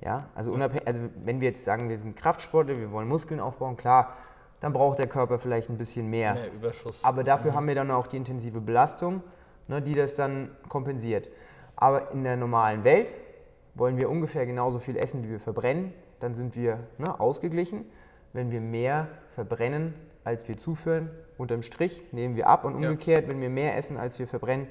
Ja, 0.00 0.28
also, 0.34 0.52
unabhängig, 0.52 0.86
also 0.86 1.00
wenn 1.24 1.40
wir 1.40 1.48
jetzt 1.48 1.64
sagen, 1.64 1.88
wir 1.88 1.98
sind 1.98 2.16
Kraftsportler, 2.16 2.78
wir 2.78 2.92
wollen 2.92 3.08
Muskeln 3.08 3.40
aufbauen, 3.40 3.76
klar, 3.76 4.14
dann 4.60 4.72
braucht 4.72 4.98
der 4.98 5.06
Körper 5.06 5.38
vielleicht 5.38 5.70
ein 5.70 5.78
bisschen 5.78 6.08
mehr. 6.08 6.34
Mehr 6.34 6.52
Überschuss. 6.52 7.04
Aber 7.04 7.24
dafür 7.24 7.54
haben 7.54 7.66
wir 7.66 7.74
dann 7.74 7.90
auch 7.90 8.06
die 8.06 8.16
intensive 8.16 8.60
Belastung, 8.60 9.22
ne, 9.68 9.82
die 9.82 9.94
das 9.94 10.14
dann 10.14 10.50
kompensiert. 10.68 11.30
Aber 11.76 12.10
in 12.12 12.24
der 12.24 12.36
normalen 12.36 12.82
Welt 12.84 13.14
wollen 13.74 13.96
wir 13.96 14.10
ungefähr 14.10 14.46
genauso 14.46 14.78
viel 14.80 14.96
essen, 14.96 15.22
wie 15.24 15.30
wir 15.30 15.40
verbrennen. 15.40 15.92
Dann 16.18 16.34
sind 16.34 16.56
wir 16.56 16.80
ne, 16.98 17.20
ausgeglichen. 17.20 17.84
Wenn 18.32 18.50
wir 18.50 18.60
mehr 18.60 19.08
verbrennen, 19.28 19.94
als 20.24 20.46
wir 20.48 20.56
zuführen, 20.56 21.10
unterm 21.38 21.62
Strich 21.62 22.04
nehmen 22.12 22.36
wir 22.36 22.48
ab. 22.48 22.64
Und 22.64 22.80
Ja. 22.80 22.88
umgekehrt, 22.88 23.28
wenn 23.28 23.40
wir 23.40 23.50
mehr 23.50 23.76
essen, 23.76 23.96
als 23.96 24.18
wir 24.18 24.26
verbrennen, 24.26 24.66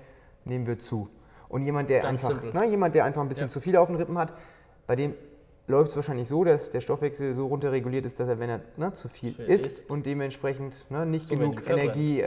nehmen 0.48 0.66
wir 0.68 0.78
zu. 0.80 1.10
Und 1.50 1.62
jemand, 1.62 1.90
der, 1.90 2.02
Ganz 2.02 2.24
einfach, 2.26 2.40
simpel. 2.40 2.60
ne, 2.62 2.68
jemand, 2.68 2.96
der 2.96 3.06
einfach 3.06 3.22
ein 3.22 3.30
bisschen 3.30 3.48
Ja. 3.48 3.52
zu 3.54 3.62
viel 3.62 3.78
auf 3.78 3.88
den 3.88 3.96
Rippen 3.98 4.18
hat, 4.18 4.34
bei 4.86 4.96
dem 4.96 5.14
läuft 5.68 5.90
es 5.92 5.96
wahrscheinlich 5.96 6.28
so, 6.28 6.44
dass 6.44 6.70
der 6.70 6.82
Stoffwechsel 6.82 7.34
so 7.34 7.48
runterreguliert 7.48 8.06
ist, 8.06 8.20
dass 8.20 8.28
er, 8.28 8.40
wenn 8.40 8.50
er 8.50 8.62
ne, 8.78 8.92
zu 8.94 9.08
viel 9.10 9.34
Viel 9.34 9.46
isst 9.46 9.80
isst. 9.80 9.90
und 9.90 10.06
dementsprechend 10.06 10.86
ne, 10.90 11.06
nicht 11.06 11.28
Zu 11.30 11.36
genug. 11.36 11.70
Energie 11.70 12.22
äh, 12.22 12.26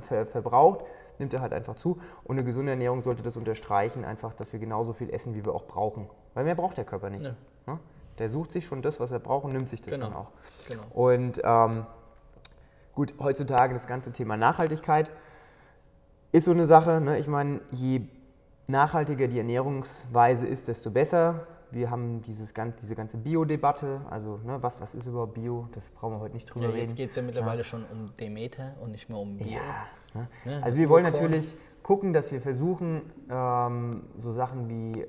ver 0.00 0.26
verbraucht, 0.26 0.84
nimmt 1.18 1.34
er 1.34 1.40
halt 1.42 1.52
einfach 1.52 1.74
zu. 1.74 1.98
Und 2.24 2.36
eine 2.36 2.44
gesunde 2.44 2.72
Ernährung 2.72 3.00
sollte 3.02 3.22
das 3.22 3.36
unterstreichen, 3.36 4.04
einfach, 4.04 4.32
dass 4.34 4.52
wir 4.52 4.60
genauso 4.60 4.92
viel 4.94 5.10
essen, 5.10 5.34
wie 5.34 5.44
wir 5.44 5.54
auch 5.54 5.66
brauchen. 5.66 6.08
Weil 6.34 6.44
mehr 6.44 6.54
braucht 6.54 6.76
der 6.78 6.84
Körper 6.84 7.10
nicht. 7.10 7.24
Ja. 7.24 7.34
Ne? 7.66 7.78
Der 8.18 8.28
sucht 8.28 8.52
sich 8.52 8.64
schon 8.66 8.82
das, 8.82 8.98
was 9.00 9.10
er 9.12 9.18
braucht 9.20 9.44
und 9.44 9.52
nimmt 9.52 9.68
sich 9.68 9.80
das 9.82 9.92
Genau. 9.94 10.06
dann 10.06 10.16
auch. 10.16 10.30
Genau. 10.68 10.82
Und 10.94 11.40
ähm, 11.44 11.86
gut, 12.94 13.14
heutzutage 13.20 13.72
das 13.74 13.86
ganze 13.86 14.12
Thema 14.12 14.36
Nachhaltigkeit 14.36 15.10
ist 16.32 16.46
so 16.46 16.50
eine 16.50 16.66
Sache. 16.66 17.00
Ne? 17.00 17.18
Ich 17.18 17.28
meine, 17.28 17.60
je 17.70 18.02
nachhaltiger 18.66 19.28
die 19.28 19.38
Ernährungsweise 19.38 20.46
ist, 20.46 20.68
desto 20.68 20.90
besser. 20.90 21.46
Wir 21.70 21.90
haben 21.90 22.20
dieses, 22.22 22.52
diese 22.82 22.94
ganze 22.94 23.16
Bio-Debatte, 23.16 24.02
also 24.10 24.38
ne, 24.44 24.58
was, 24.62 24.78
was 24.82 24.94
ist 24.94 25.06
überhaupt 25.06 25.32
Bio, 25.32 25.68
das 25.72 25.88
brauchen 25.88 26.16
wir 26.16 26.20
heute 26.20 26.34
nicht 26.34 26.44
drüber 26.44 26.66
Ja, 26.66 26.70
reden. 26.70 26.82
jetzt 26.82 26.96
geht 26.96 27.10
es 27.10 27.16
ja 27.16 27.22
mittlerweile 27.22 27.64
schon 27.64 27.84
um 27.90 28.14
Demeter 28.20 28.74
und 28.82 28.90
nicht 28.90 29.08
mehr 29.08 29.16
um 29.16 29.38
Bio. 29.38 29.52
Ja. 29.52 29.60
Ne? 30.12 30.28
Ne? 30.44 30.62
Also 30.62 30.76
wir 30.76 30.90
wollen 30.90 31.04
natürlich 31.04 31.56
gucken, 31.82 32.12
dass 32.12 32.30
wir 32.30 32.42
versuchen, 32.42 33.00
ähm, 33.30 34.02
so 34.18 34.32
Sachen 34.32 34.68
wie 34.68 35.00
äh, 35.00 35.06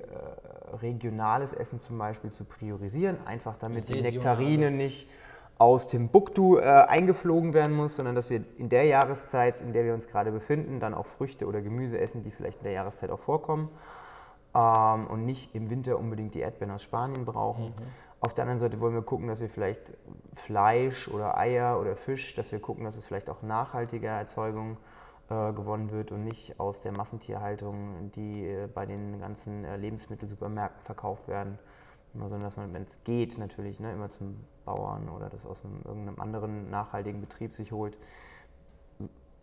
regionales 0.80 1.52
Essen 1.52 1.80
zum 1.80 1.98
Beispiel 1.98 2.30
zu 2.32 2.44
priorisieren, 2.44 3.18
einfach 3.26 3.56
damit 3.56 3.80
die 3.88 4.00
Saisonales. 4.00 4.14
Nektarine 4.14 4.70
nicht 4.70 5.08
aus 5.58 5.86
Timbuktu 5.86 6.58
äh, 6.58 6.62
eingeflogen 6.62 7.54
werden 7.54 7.76
muss, 7.76 7.96
sondern 7.96 8.14
dass 8.14 8.30
wir 8.30 8.42
in 8.58 8.68
der 8.68 8.84
Jahreszeit, 8.84 9.60
in 9.60 9.72
der 9.72 9.84
wir 9.84 9.94
uns 9.94 10.08
gerade 10.08 10.32
befinden, 10.32 10.80
dann 10.80 10.94
auch 10.94 11.06
Früchte 11.06 11.46
oder 11.46 11.62
Gemüse 11.62 11.98
essen, 11.98 12.22
die 12.22 12.30
vielleicht 12.30 12.58
in 12.58 12.64
der 12.64 12.72
Jahreszeit 12.72 13.10
auch 13.10 13.20
vorkommen 13.20 13.68
ähm, 14.54 15.06
und 15.06 15.24
nicht 15.24 15.54
im 15.54 15.70
Winter 15.70 15.98
unbedingt 15.98 16.34
die 16.34 16.40
Erdbeeren 16.40 16.74
aus 16.74 16.82
Spanien 16.82 17.24
brauchen. 17.24 17.72
Auf 18.20 18.32
der 18.32 18.42
anderen 18.42 18.58
Seite 18.58 18.80
wollen 18.80 18.94
wir 18.94 19.02
gucken, 19.02 19.28
dass 19.28 19.40
wir 19.40 19.48
vielleicht 19.48 19.92
Fleisch 20.34 21.08
oder 21.08 21.36
Eier 21.36 21.78
oder 21.78 21.94
Fisch, 21.94 22.34
dass 22.34 22.52
wir 22.52 22.58
gucken, 22.58 22.84
dass 22.84 22.96
es 22.96 23.04
vielleicht 23.04 23.28
auch 23.28 23.42
nachhaltiger 23.42 24.10
Erzeugung 24.10 24.78
äh, 25.28 25.52
gewonnen 25.52 25.90
wird 25.90 26.10
und 26.10 26.24
nicht 26.24 26.58
aus 26.58 26.80
der 26.80 26.92
Massentierhaltung, 26.92 28.10
die 28.14 28.46
äh, 28.46 28.66
bei 28.66 28.86
den 28.86 29.20
ganzen 29.20 29.64
äh, 29.64 29.76
Lebensmittelsupermärkten 29.76 30.82
verkauft 30.82 31.28
werden, 31.28 31.58
sondern 32.14 32.42
dass 32.42 32.56
man, 32.56 32.72
wenn 32.72 32.84
es 32.84 33.02
geht, 33.04 33.36
natürlich 33.38 33.80
ne, 33.80 33.92
immer 33.92 34.10
zum 34.10 34.36
Bauern 34.64 35.08
oder 35.08 35.28
das 35.28 35.44
aus 35.46 35.64
einem, 35.64 35.80
irgendeinem 35.84 36.20
anderen 36.20 36.70
nachhaltigen 36.70 37.20
Betrieb 37.20 37.54
sich 37.54 37.72
holt 37.72 37.96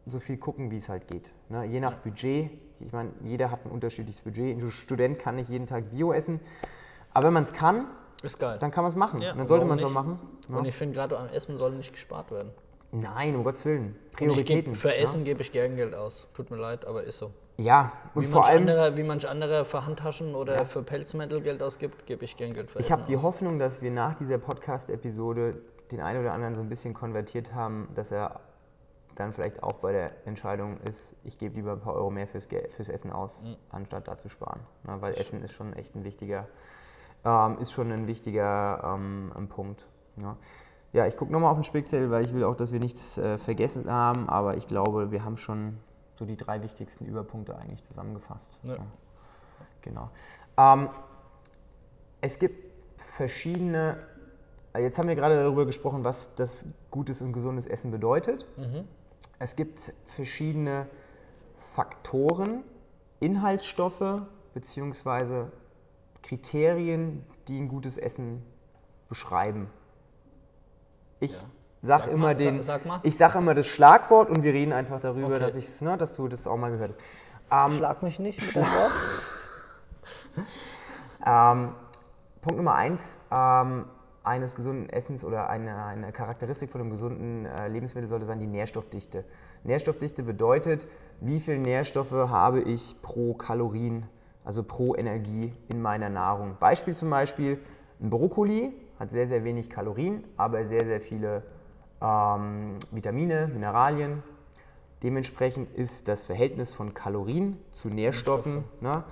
so 0.05 0.19
viel 0.19 0.37
gucken, 0.37 0.71
wie 0.71 0.77
es 0.77 0.89
halt 0.89 1.07
geht. 1.07 1.31
Ne? 1.49 1.65
Je 1.65 1.79
nach 1.79 1.95
Budget, 1.97 2.49
ich 2.79 2.91
meine, 2.91 3.11
jeder 3.23 3.51
hat 3.51 3.65
ein 3.65 3.71
unterschiedliches 3.71 4.21
Budget. 4.21 4.57
Ein 4.57 4.71
Student 4.71 5.19
kann 5.19 5.35
nicht 5.35 5.49
jeden 5.49 5.67
Tag 5.67 5.91
Bio 5.91 6.11
essen, 6.13 6.39
aber 7.13 7.27
wenn 7.27 7.33
man 7.33 7.43
es 7.43 7.53
kann, 7.53 7.87
dann 8.59 8.71
kann 8.71 8.83
man 8.83 8.89
es 8.89 8.95
machen. 8.95 9.19
Ja, 9.19 9.29
und 9.31 9.35
dann 9.37 9.41
und 9.41 9.47
sollte 9.47 9.65
man 9.65 9.77
es 9.77 9.83
auch 9.83 9.91
machen. 9.91 10.19
Und 10.47 10.63
Ne? 10.63 10.69
ich 10.69 10.75
finde, 10.75 10.95
gerade 10.95 11.17
am 11.17 11.27
Essen 11.29 11.57
soll 11.57 11.71
nicht 11.73 11.91
gespart 11.91 12.31
werden. 12.31 12.51
Nein, 12.91 13.35
um 13.35 13.43
Gottes 13.43 13.63
Willen. 13.65 13.95
Und 13.95 14.11
Prioritäten. 14.11 14.73
geb, 14.73 14.81
für 14.81 14.89
ne? 14.89 14.97
Essen 14.97 15.23
gebe 15.23 15.41
ich 15.41 15.51
gern 15.51 15.75
Geld 15.75 15.95
aus. 15.95 16.27
Tut 16.33 16.51
mir 16.51 16.57
leid, 16.57 16.85
aber 16.85 17.03
ist 17.03 17.19
so. 17.19 17.31
Ja, 17.57 17.91
und 18.15 18.23
wie, 18.23 18.27
vor 18.27 18.41
manch 18.41 18.51
allem, 18.51 18.61
andere, 18.61 18.97
wie 18.97 19.03
manch 19.03 19.27
andere 19.27 19.65
für 19.65 19.85
Handtaschen 19.85 20.35
oder 20.35 20.65
für 20.65 20.83
Pelzmäntel 20.83 21.41
Geld 21.41 21.61
ausgibt, 21.61 22.05
gebe 22.05 22.25
ich 22.25 22.35
gern 22.37 22.53
Geld 22.53 22.71
für 22.71 22.79
ich 22.79 22.91
habe 22.91 23.03
die. 23.03 23.17
Hoffnung, 23.17 23.59
dass 23.59 23.81
wir 23.81 23.91
nach 23.91 24.15
dieser 24.15 24.37
Podcast-Episode 24.37 25.61
den 25.91 26.01
einen 26.01 26.21
oder 26.21 26.33
anderen 26.33 26.55
so 26.55 26.61
ein 26.61 26.69
bisschen 26.69 26.93
konvertiert 26.93 27.53
haben, 27.53 27.89
dass 27.95 28.11
er 28.11 28.39
dann 29.15 29.33
vielleicht 29.33 29.61
auch 29.61 29.73
bei 29.73 29.91
der 29.91 30.25
Entscheidung 30.25 30.77
ist, 30.81 31.15
ich 31.23 31.37
gebe 31.37 31.55
lieber 31.55 31.73
ein 31.73 31.81
paar 31.81 31.93
Euro 31.93 32.09
mehr 32.09 32.27
fürs, 32.27 32.47
fürs 32.47 32.89
Essen 32.89 33.11
aus, 33.11 33.43
Mhm. 33.43 33.55
anstatt 33.69 34.07
da 34.07 34.17
zu 34.17 34.29
sparen. 34.29 34.61
Ne, 34.83 34.97
weil 35.01 35.13
Essen 35.15 35.43
ist 35.43 35.53
schon 35.53 35.73
echt 35.73 35.95
ein 35.95 36.03
wichtiger, 36.03 36.47
ähm, 37.25 37.57
ist 37.59 37.71
schon 37.73 37.91
ein 37.91 38.07
wichtiger 38.07 38.81
ähm, 38.95 39.31
ein 39.35 39.47
Punkt. 39.49 39.87
Ja, 40.17 40.37
ja 40.93 41.07
ich 41.07 41.17
gucke 41.17 41.31
nochmal 41.31 41.51
auf 41.51 41.57
den 41.57 41.65
Spickzettel, 41.65 42.09
weil 42.09 42.23
ich 42.23 42.33
will 42.33 42.43
auch, 42.43 42.55
dass 42.55 42.71
wir 42.71 42.79
nichts 42.79 43.17
äh, 43.17 43.37
vergessen 43.37 43.91
haben, 43.91 44.29
aber 44.29 44.57
ich 44.57 44.67
glaube, 44.67 45.11
wir 45.11 45.23
haben 45.25 45.37
schon 45.37 45.77
so 46.21 46.25
die 46.27 46.37
drei 46.37 46.61
wichtigsten 46.61 47.05
Überpunkte 47.05 47.57
eigentlich 47.57 47.83
zusammengefasst. 47.83 48.59
Ja. 48.65 48.77
Genau. 49.81 50.11
Ähm, 50.55 50.89
es 52.21 52.37
gibt 52.37 52.63
verschiedene, 53.01 53.97
jetzt 54.77 54.99
haben 54.99 55.07
wir 55.07 55.15
gerade 55.15 55.35
darüber 55.35 55.65
gesprochen, 55.65 56.03
was 56.03 56.35
das 56.35 56.67
gutes 56.91 57.23
und 57.23 57.33
gesundes 57.33 57.65
Essen 57.65 57.89
bedeutet. 57.89 58.45
Mhm. 58.55 58.87
Es 59.39 59.55
gibt 59.55 59.93
verschiedene 60.05 60.87
Faktoren, 61.73 62.63
Inhaltsstoffe 63.19 64.21
bzw. 64.53 65.45
Kriterien, 66.21 67.25
die 67.47 67.59
ein 67.59 67.67
gutes 67.67 67.97
Essen 67.97 68.43
beschreiben. 69.09 69.71
Ich 71.19 71.33
Ja. 71.33 71.47
Sag, 71.81 72.03
Sag 72.03 72.11
immer 72.11 72.27
mal, 72.27 72.35
den, 72.35 72.61
sag- 72.63 72.81
sag 72.83 72.99
ich 73.03 73.17
sag 73.17 73.35
immer 73.35 73.53
das 73.55 73.67
Schlagwort 73.67 74.29
und 74.29 74.43
wir 74.43 74.53
reden 74.53 74.73
einfach 74.73 74.99
darüber, 74.99 75.27
Okay. 75.27 75.39
dass, 75.39 75.55
ich's, 75.55 75.81
ne, 75.81 75.97
dass 75.97 76.15
du 76.15 76.27
das 76.27 76.47
auch 76.47 76.57
mal 76.57 76.71
gehört 76.71 76.91
hast. 77.49 77.71
Ähm, 77.71 77.77
Schlag 77.77 78.03
mich 78.03 78.19
nicht 78.19 78.41
mit 78.45 78.55
dem 78.55 78.61
Wort. 78.63 78.91
Ähm, 81.25 81.73
Punkt 82.41 82.57
Nummer 82.57 82.73
eins 82.75 83.19
ähm, 83.31 83.85
eines 84.23 84.55
gesunden 84.55 84.89
Essens 84.89 85.23
oder 85.23 85.49
eine, 85.49 85.83
eine 85.83 86.11
Charakteristik 86.11 86.71
von 86.71 86.81
einem 86.81 86.89
gesunden 86.89 87.45
äh, 87.45 87.67
Lebensmittel 87.67 88.09
sollte 88.09 88.25
sein 88.25 88.39
die 88.39 88.47
Nährstoffdichte. 88.47 89.23
Nährstoffdichte 89.63 90.23
bedeutet, 90.23 90.87
wie 91.19 91.39
viel 91.39 91.59
Nährstoffe 91.59 92.11
habe 92.11 92.61
ich 92.61 92.95
pro 93.03 93.33
Kalorien, 93.35 94.07
also 94.43 94.63
pro 94.63 94.95
Energie 94.95 95.53
in 95.67 95.81
meiner 95.81 96.09
Nahrung. 96.09 96.57
Beispiel 96.59 96.95
zum 96.95 97.09
Beispiel, 97.11 97.59
ein 97.99 98.09
Brokkoli 98.09 98.73
hat 98.99 99.11
sehr, 99.11 99.27
sehr 99.27 99.43
wenig 99.43 99.69
Kalorien, 99.69 100.23
aber 100.37 100.65
sehr, 100.65 100.85
sehr 100.85 101.01
viele 101.01 101.43
ähm, 102.01 102.77
Vitamine, 102.91 103.47
Mineralien. 103.47 104.23
Dementsprechend 105.03 105.73
ist 105.75 106.07
das 106.07 106.25
Verhältnis 106.25 106.71
von 106.71 106.93
Kalorien 106.93 107.57
zu 107.71 107.89
Nährstoffen, 107.89 108.63
ne, 108.81 109.03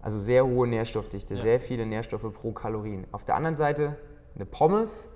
also 0.00 0.18
sehr 0.18 0.46
hohe 0.46 0.66
Nährstoffdichte, 0.66 1.36
sehr 1.36 1.60
viele 1.60 1.84
Nährstoffe 1.86 2.30
pro 2.32 2.52
Kalorien. 2.52 3.06
Auf 3.12 3.24
der 3.24 3.36
anderen 3.36 3.56
Seite 3.56 3.96
eine 4.34 4.46
Pommes 4.46 5.08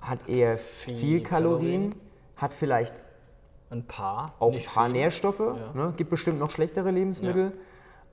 hat 0.00 0.28
eher 0.28 0.56
viel, 0.58 0.94
Viel 0.96 1.22
Kalorien, 1.22 1.90
Kalorien. 1.90 1.94
hat 2.36 2.52
vielleicht 2.52 3.04
Ein 3.70 3.86
paar. 3.86 4.34
auch 4.38 4.52
ein 4.54 4.62
paar 4.62 4.84
viel. 4.84 4.92
Nährstoffe, 4.92 5.40
Ja. 5.40 5.72
ne, 5.74 5.94
gibt 5.96 6.10
bestimmt 6.10 6.38
noch 6.38 6.50
schlechtere 6.50 6.90
Lebensmittel, 6.90 7.52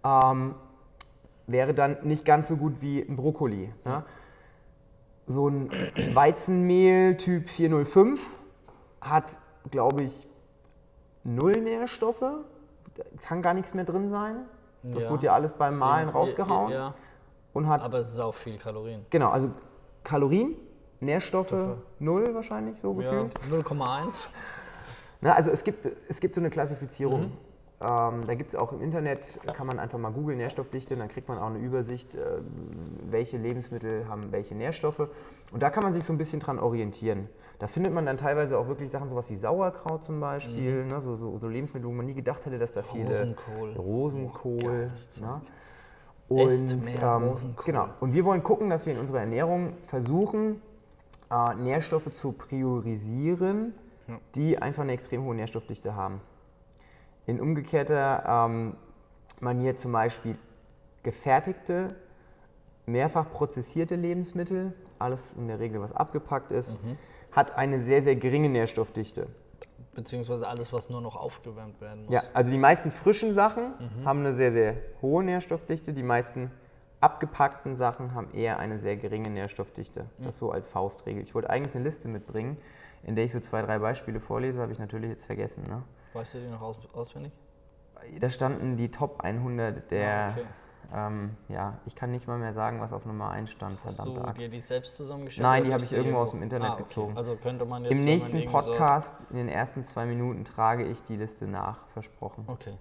ähm, 0.06 0.56
wäre 1.48 1.74
dann 1.74 1.98
nicht 2.04 2.24
ganz 2.26 2.48
so 2.48 2.56
gut 2.56 2.82
wie 2.82 3.02
ein 3.02 3.16
Brokkoli. 3.18 3.74
Ne? 3.86 4.04
So 5.26 5.48
ein 5.50 5.70
Weizenmehl 6.14 7.16
Typ 7.18 7.48
405 7.50 8.22
hat 9.02 9.40
glaube 9.72 10.04
ich, 10.04 10.28
null 11.24 11.54
Nährstoffe. 11.62 12.24
Kann 13.22 13.42
gar 13.42 13.54
nichts 13.54 13.74
mehr 13.74 13.86
drin 13.86 14.10
sein. 14.10 14.46
Das 14.84 15.06
Ja. 15.06 15.10
wurde 15.10 15.26
ja 15.28 15.34
alles 15.34 15.54
beim 15.54 15.78
Malen 15.78 16.10
Ja, 16.10 16.14
rausgehauen. 16.14 16.72
Ja, 16.72 16.94
Und 17.54 17.68
hat, 17.68 17.86
aber 17.86 18.00
es 18.00 18.10
ist 18.10 18.20
auch 18.20 18.36
viel 18.36 18.58
Kalorien. 18.58 19.06
genau, 19.10 19.30
also 19.30 19.50
Kalorien, 20.04 20.56
Nährstoffe 21.00 21.56
null 22.00 22.34
wahrscheinlich 22.36 22.78
so 22.78 22.94
gefühlt. 22.94 23.34
0,1. 23.50 24.28
Na, 25.22 25.34
also 25.34 25.52
es 25.52 25.64
gibt, 25.64 25.88
es 26.10 26.20
gibt 26.20 26.36
so 26.36 26.42
eine 26.42 26.50
Klassifizierung. 26.50 27.22
Mhm. 27.22 27.38
Ähm, 27.84 28.26
da 28.26 28.36
gibt 28.36 28.50
es 28.50 28.56
auch 28.56 28.72
im 28.72 28.82
Internet, 28.82 29.40
kann 29.54 29.68
man 29.68 29.78
einfach 29.78 30.00
mal 30.00 30.12
googeln, 30.12 30.38
Nährstoffdichte, 30.38 30.96
dann 30.96 31.10
kriegt 31.10 31.28
man 31.28 31.38
auch 31.38 31.48
eine 31.48 31.60
Übersicht, 31.60 32.16
äh, 32.16 32.40
welche 33.10 33.38
Lebensmittel 33.38 34.08
haben 34.08 34.32
welche 34.32 34.56
Nährstoffe. 34.56 35.10
Und 35.52 35.62
da 35.62 35.70
kann 35.70 35.84
man 35.84 35.92
sich 35.92 36.06
so 36.06 36.14
ein 36.14 36.18
bisschen 36.18 36.40
dran 36.40 36.60
orientieren. 36.60 37.28
Da 37.60 37.68
findet 37.68 37.94
man 37.94 38.06
dann 38.06 38.16
teilweise 38.16 38.58
auch 38.58 38.68
wirklich 38.68 38.90
Sachen, 38.90 39.10
sowas 39.10 39.30
wie 39.30 39.36
Sauerkraut 39.36 40.04
zum 40.04 40.20
Beispiel, 40.22 40.86
ne? 40.86 41.02
so, 41.02 41.16
so, 41.16 41.38
so 41.38 41.48
Lebensmittel, 41.50 41.88
wo 41.88 41.94
man 41.94 42.06
nie 42.06 42.14
gedacht 42.14 42.46
hätte, 42.46 42.58
dass 42.58 42.72
da 42.72 42.84
viele... 42.84 43.06
Mhm. 43.06 43.10
Rosenkohl. 43.12 43.74
Rosenkohl. 43.74 44.90
Esst 44.94 45.22
Und, 46.30 46.72
ähm, 47.02 47.24
Rosenkohl. 47.24 47.66
genau. 47.66 47.90
Und 48.00 48.14
wir 48.14 48.24
wollen 48.24 48.44
gucken, 48.44 48.70
dass 48.70 48.86
wir 48.86 48.94
in 48.94 49.00
unserer 49.00 49.20
Ernährung 49.20 49.74
versuchen, 49.84 50.62
äh, 51.30 51.56
Nährstoffe 51.56 52.12
zu 52.12 52.32
priorisieren, 52.32 53.74
die 54.36 54.58
einfach 54.58 54.84
eine 54.84 54.94
extrem 54.94 55.24
hohe 55.24 55.36
Nährstoffdichte 55.36 55.96
haben. 55.96 56.22
In 57.26 57.40
umgekehrter 57.40 58.24
ähm, 58.48 58.76
Manier 59.40 59.76
zum 59.76 59.92
Beispiel 59.92 60.38
gefertigte, 61.04 61.96
mehrfach 62.86 63.30
prozessierte 63.32 63.96
Lebensmittel, 63.96 64.74
alles 65.00 65.34
in 65.34 65.48
der 65.48 65.60
Regel, 65.60 65.82
was 65.82 65.92
abgepackt 65.94 66.52
ist, 66.52 66.82
Mhm. 66.84 66.98
hat 67.32 67.58
eine 67.58 67.80
sehr, 67.80 68.02
sehr 68.04 68.16
geringe 68.16 68.50
Nährstoffdichte. 68.50 69.28
Beziehungsweise 69.96 70.48
alles, 70.48 70.74
was 70.74 70.90
nur 70.90 71.02
noch 71.02 71.16
aufgewärmt 71.16 71.80
werden 71.80 72.06
muss. 72.06 72.14
Ja, 72.14 72.24
also 72.34 72.52
die 72.52 72.58
meisten 72.58 72.92
frischen 72.92 73.32
Sachen 73.34 73.74
Mhm. 73.80 74.06
haben 74.06 74.20
eine 74.20 74.34
sehr, 74.34 74.52
sehr 74.52 74.76
hohe 75.02 75.24
Nährstoffdichte. 75.24 75.94
Die 75.94 76.04
meisten 76.04 76.52
abgepackten 77.00 77.76
Sachen 77.76 78.14
haben 78.16 78.32
eher 78.34 78.60
eine 78.60 78.78
sehr 78.80 78.96
geringe 78.98 79.30
Nährstoffdichte. 79.30 80.06
Mhm. 80.18 80.24
Das 80.24 80.38
so 80.38 80.52
als 80.52 80.68
Faustregel. 80.68 81.22
Ich 81.22 81.36
wollte 81.36 81.50
eigentlich 81.50 81.76
eine 81.76 81.84
Liste 81.84 82.08
mitbringen, 82.08 82.58
in 83.04 83.16
der 83.16 83.26
ich 83.26 83.32
so 83.34 83.40
zwei, 83.40 83.62
drei 83.62 83.80
Beispiele 83.80 84.20
vorlese, 84.20 84.62
habe 84.62 84.72
ich 84.72 84.80
natürlich 84.80 85.10
jetzt 85.10 85.26
vergessen. 85.26 85.64
Ne? 85.68 85.84
Weißt 86.14 86.36
du 86.36 86.40
die 86.40 86.48
noch 86.48 86.62
aus, 86.62 86.78
auswendig? 86.94 87.32
Da 88.20 88.30
standen 88.30 88.76
die 88.76 88.92
Top 88.92 89.22
100 89.22 89.90
der, 89.92 90.10
Ah, 90.10 90.30
okay. 90.32 90.46
ähm, 90.94 91.38
ja, 91.48 91.78
ich 91.86 91.96
kann 91.96 92.12
nicht 92.12 92.28
mal 92.28 92.38
mehr 92.38 92.52
sagen, 92.54 92.82
was 92.82 92.92
auf 92.92 93.06
Nummer 93.06 93.30
1 93.32 93.50
stand, 93.52 93.80
Hast 93.84 93.96
verdammte 93.96 94.22
du 94.22 94.28
Axt. 94.28 94.42
dir 94.42 94.50
die 94.50 94.60
selbst 94.62 94.96
zusammengestellt? 94.98 95.44
Nein, 95.44 95.64
die 95.64 95.74
habe 95.74 95.84
ich 95.84 95.94
irgendwo 95.94 96.18
aus 96.20 96.32
dem 96.32 96.42
Internet 96.44 96.70
Ah, 96.72 96.74
okay. 96.74 96.84
gezogen. 96.84 97.18
Also 97.18 97.36
könnte 97.38 97.66
man 97.66 97.84
jetzt. 97.86 97.92
Im 97.94 98.04
nächsten 98.04 98.46
Podcast, 98.46 99.26
in 99.30 99.38
den 99.38 99.48
ersten 99.50 99.84
zwei 99.84 100.06
Minuten, 100.06 100.44
trage 100.44 100.84
ich 100.86 101.02
die 101.04 101.16
Liste 101.16 101.48
nach, 101.48 101.88
versprochen. 101.90 102.44
Okay. 102.48 102.78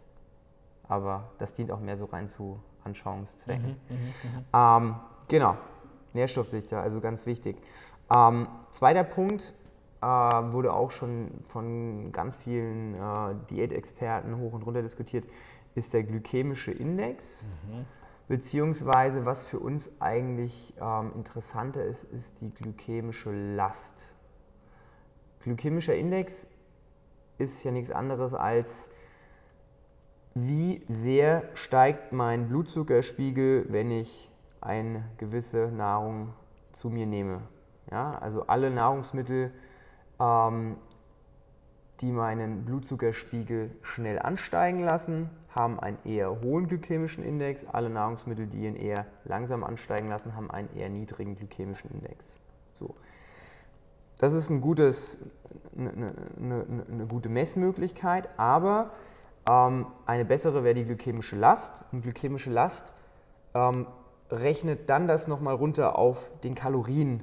aber 0.88 1.30
das 1.38 1.54
dient 1.54 1.70
auch 1.70 1.80
mehr 1.80 1.96
so 1.96 2.06
rein 2.06 2.28
zu 2.28 2.60
Anschauungszwecken. 2.84 3.76
Mhm, 3.88 4.44
Ähm, 4.52 4.96
genau, 5.28 5.56
Nährstoffdichte, 6.12 6.78
also 6.78 7.00
ganz 7.00 7.24
wichtig. 7.26 7.56
Ähm, 8.14 8.46
zweiter 8.70 9.04
Punkt 9.04 9.54
äh, 10.02 10.06
wurde 10.06 10.72
auch 10.74 10.90
schon 10.90 11.30
von 11.44 12.12
ganz 12.12 12.36
vielen 12.36 12.94
äh, 12.94 13.34
Diätexperten 13.50 14.36
hoch 14.38 14.52
und 14.52 14.62
runter 14.62 14.82
diskutiert, 14.82 15.26
ist 15.74 15.94
der 15.94 16.02
glykämische 16.02 16.72
Index. 16.72 17.46
Beziehungsweise, 18.28 19.24
was 19.24 19.44
für 19.44 19.58
uns 19.58 19.90
eigentlich 20.00 20.74
ähm, 20.80 21.12
interessanter 21.14 21.84
ist, 21.84 22.04
ist 22.04 22.40
die 22.40 22.52
glykämische 22.52 23.30
Last. 23.30 24.14
Glykämischer 25.40 25.94
Index 25.94 26.46
ist 27.38 27.64
ja 27.64 27.70
nichts 27.70 27.90
anderes 27.90 28.34
als 28.34 28.90
wie 30.34 30.82
sehr 30.88 31.44
steigt 31.54 32.12
mein 32.12 32.48
Blutzuckerspiegel, 32.48 33.66
wenn 33.68 33.90
ich 33.90 34.30
eine 34.60 35.04
gewisse 35.18 35.68
Nahrung 35.68 36.32
zu 36.70 36.88
mir 36.88 37.06
nehme. 37.06 37.42
Ja, 37.90 38.16
also 38.18 38.46
alle 38.46 38.70
Nahrungsmittel, 38.70 39.52
ähm, 40.22 40.76
die 42.00 42.12
meinen 42.12 42.64
Blutzuckerspiegel 42.64 43.70
schnell 43.82 44.18
ansteigen 44.18 44.80
lassen, 44.80 45.30
haben 45.54 45.78
einen 45.78 45.98
eher 46.04 46.40
hohen 46.40 46.66
glykämischen 46.66 47.22
Index. 47.22 47.64
Alle 47.64 47.90
Nahrungsmittel, 47.90 48.46
die 48.46 48.64
ihn 48.64 48.76
eher 48.76 49.06
langsam 49.24 49.62
ansteigen 49.62 50.08
lassen, 50.08 50.34
haben 50.34 50.50
einen 50.50 50.74
eher 50.74 50.88
niedrigen 50.88 51.36
glykämischen 51.36 51.90
Index. 51.90 52.40
So. 52.72 52.94
Das 54.18 54.32
ist 54.32 54.50
ein 54.50 54.60
gutes, 54.60 55.18
eine, 55.76 55.90
eine, 55.90 56.14
eine, 56.38 56.86
eine 56.90 57.06
gute 57.06 57.28
Messmöglichkeit, 57.28 58.28
aber 58.36 58.92
ähm, 59.48 59.86
eine 60.06 60.24
bessere 60.24 60.64
wäre 60.64 60.74
die 60.74 60.84
glykämische 60.84 61.36
Last. 61.36 61.84
Und 61.92 62.02
glykämische 62.02 62.50
Last 62.50 62.94
ähm, 63.54 63.86
rechnet 64.30 64.88
dann 64.88 65.06
das 65.06 65.28
nochmal 65.28 65.54
runter 65.54 65.98
auf 65.98 66.30
den 66.42 66.54
Kalorien, 66.54 67.22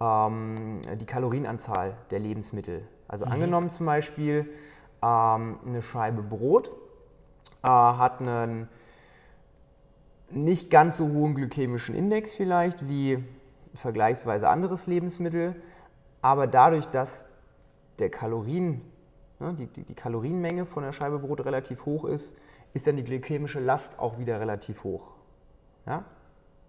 ähm, 0.00 0.78
die 1.00 1.06
Kalorienanzahl 1.06 1.96
der 2.10 2.18
Lebensmittel. 2.18 2.86
Also 3.08 3.24
angenommen 3.24 3.70
zum 3.70 3.86
Beispiel 3.86 4.48
ähm, 5.02 5.58
eine 5.66 5.82
Scheibe 5.82 6.22
Brot 6.22 6.70
äh, 7.62 7.68
hat 7.68 8.20
einen 8.20 8.68
nicht 10.30 10.70
ganz 10.70 10.96
so 10.96 11.08
hohen 11.08 11.34
glykämischen 11.34 11.94
Index 11.94 12.32
vielleicht 12.32 12.88
wie 12.88 13.24
vergleichsweise 13.74 14.48
anderes 14.48 14.86
Lebensmittel, 14.86 15.54
aber 16.22 16.46
dadurch, 16.46 16.86
dass 16.86 17.24
der 17.98 18.10
Kalorien, 18.10 18.80
ne, 19.38 19.54
die, 19.54 19.66
die, 19.66 19.84
die 19.84 19.94
Kalorienmenge 19.94 20.66
von 20.66 20.82
der 20.82 20.92
Scheibe 20.92 21.18
Brot 21.18 21.44
relativ 21.44 21.84
hoch 21.86 22.04
ist, 22.04 22.36
ist 22.72 22.86
dann 22.86 22.96
die 22.96 23.04
glykämische 23.04 23.60
Last 23.60 23.98
auch 23.98 24.18
wieder 24.18 24.40
relativ 24.40 24.84
hoch. 24.84 25.08
Ja? 25.86 26.04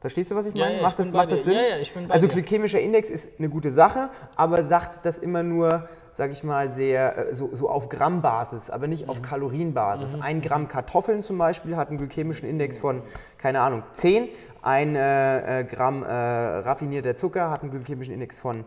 Verstehst 0.01 0.31
du, 0.31 0.35
was 0.35 0.47
ich 0.47 0.55
meine? 0.55 0.71
ja, 0.71 0.77
ich 0.77 0.81
macht 0.81 0.97
bin 0.97 1.05
das, 1.05 1.13
macht 1.13 1.31
das. 1.31 1.43
Sinn? 1.43 1.53
Ja, 1.53 1.77
ich 1.77 1.93
also 2.09 2.27
glykämischer 2.27 2.79
Index 2.79 3.11
ist 3.11 3.29
eine 3.37 3.49
gute 3.49 3.69
Sache, 3.69 4.09
aber 4.35 4.63
sagt 4.63 5.05
das 5.05 5.19
immer 5.19 5.43
nur, 5.43 5.87
sag 6.11 6.31
ich 6.31 6.43
mal, 6.43 6.69
sehr 6.69 7.29
äh, 7.29 7.35
so, 7.35 7.51
so 7.53 7.69
auf 7.69 7.87
Grammbasis, 7.87 8.71
aber 8.71 8.87
nicht 8.87 9.03
Mhm. 9.03 9.09
auf 9.11 9.21
Kalorienbasis. 9.21 10.17
Ein 10.19 10.41
Gramm 10.41 10.67
Kartoffeln 10.67 11.21
zum 11.21 11.37
Beispiel 11.37 11.77
hat 11.77 11.89
einen 11.89 11.99
glykämischen 11.99 12.49
Index 12.49 12.79
von, 12.79 13.03
keine 13.37 13.61
Ahnung, 13.61 13.83
10. 13.91 14.27
Ein 14.63 14.95
äh, 14.95 15.59
äh, 15.59 15.63
Gramm 15.65 16.01
äh, 16.01 16.07
raffinierter 16.07 17.13
Zucker 17.13 17.51
hat 17.51 17.61
einen 17.61 17.69
glykämischen 17.69 18.15
Index 18.15 18.39
von 18.39 18.65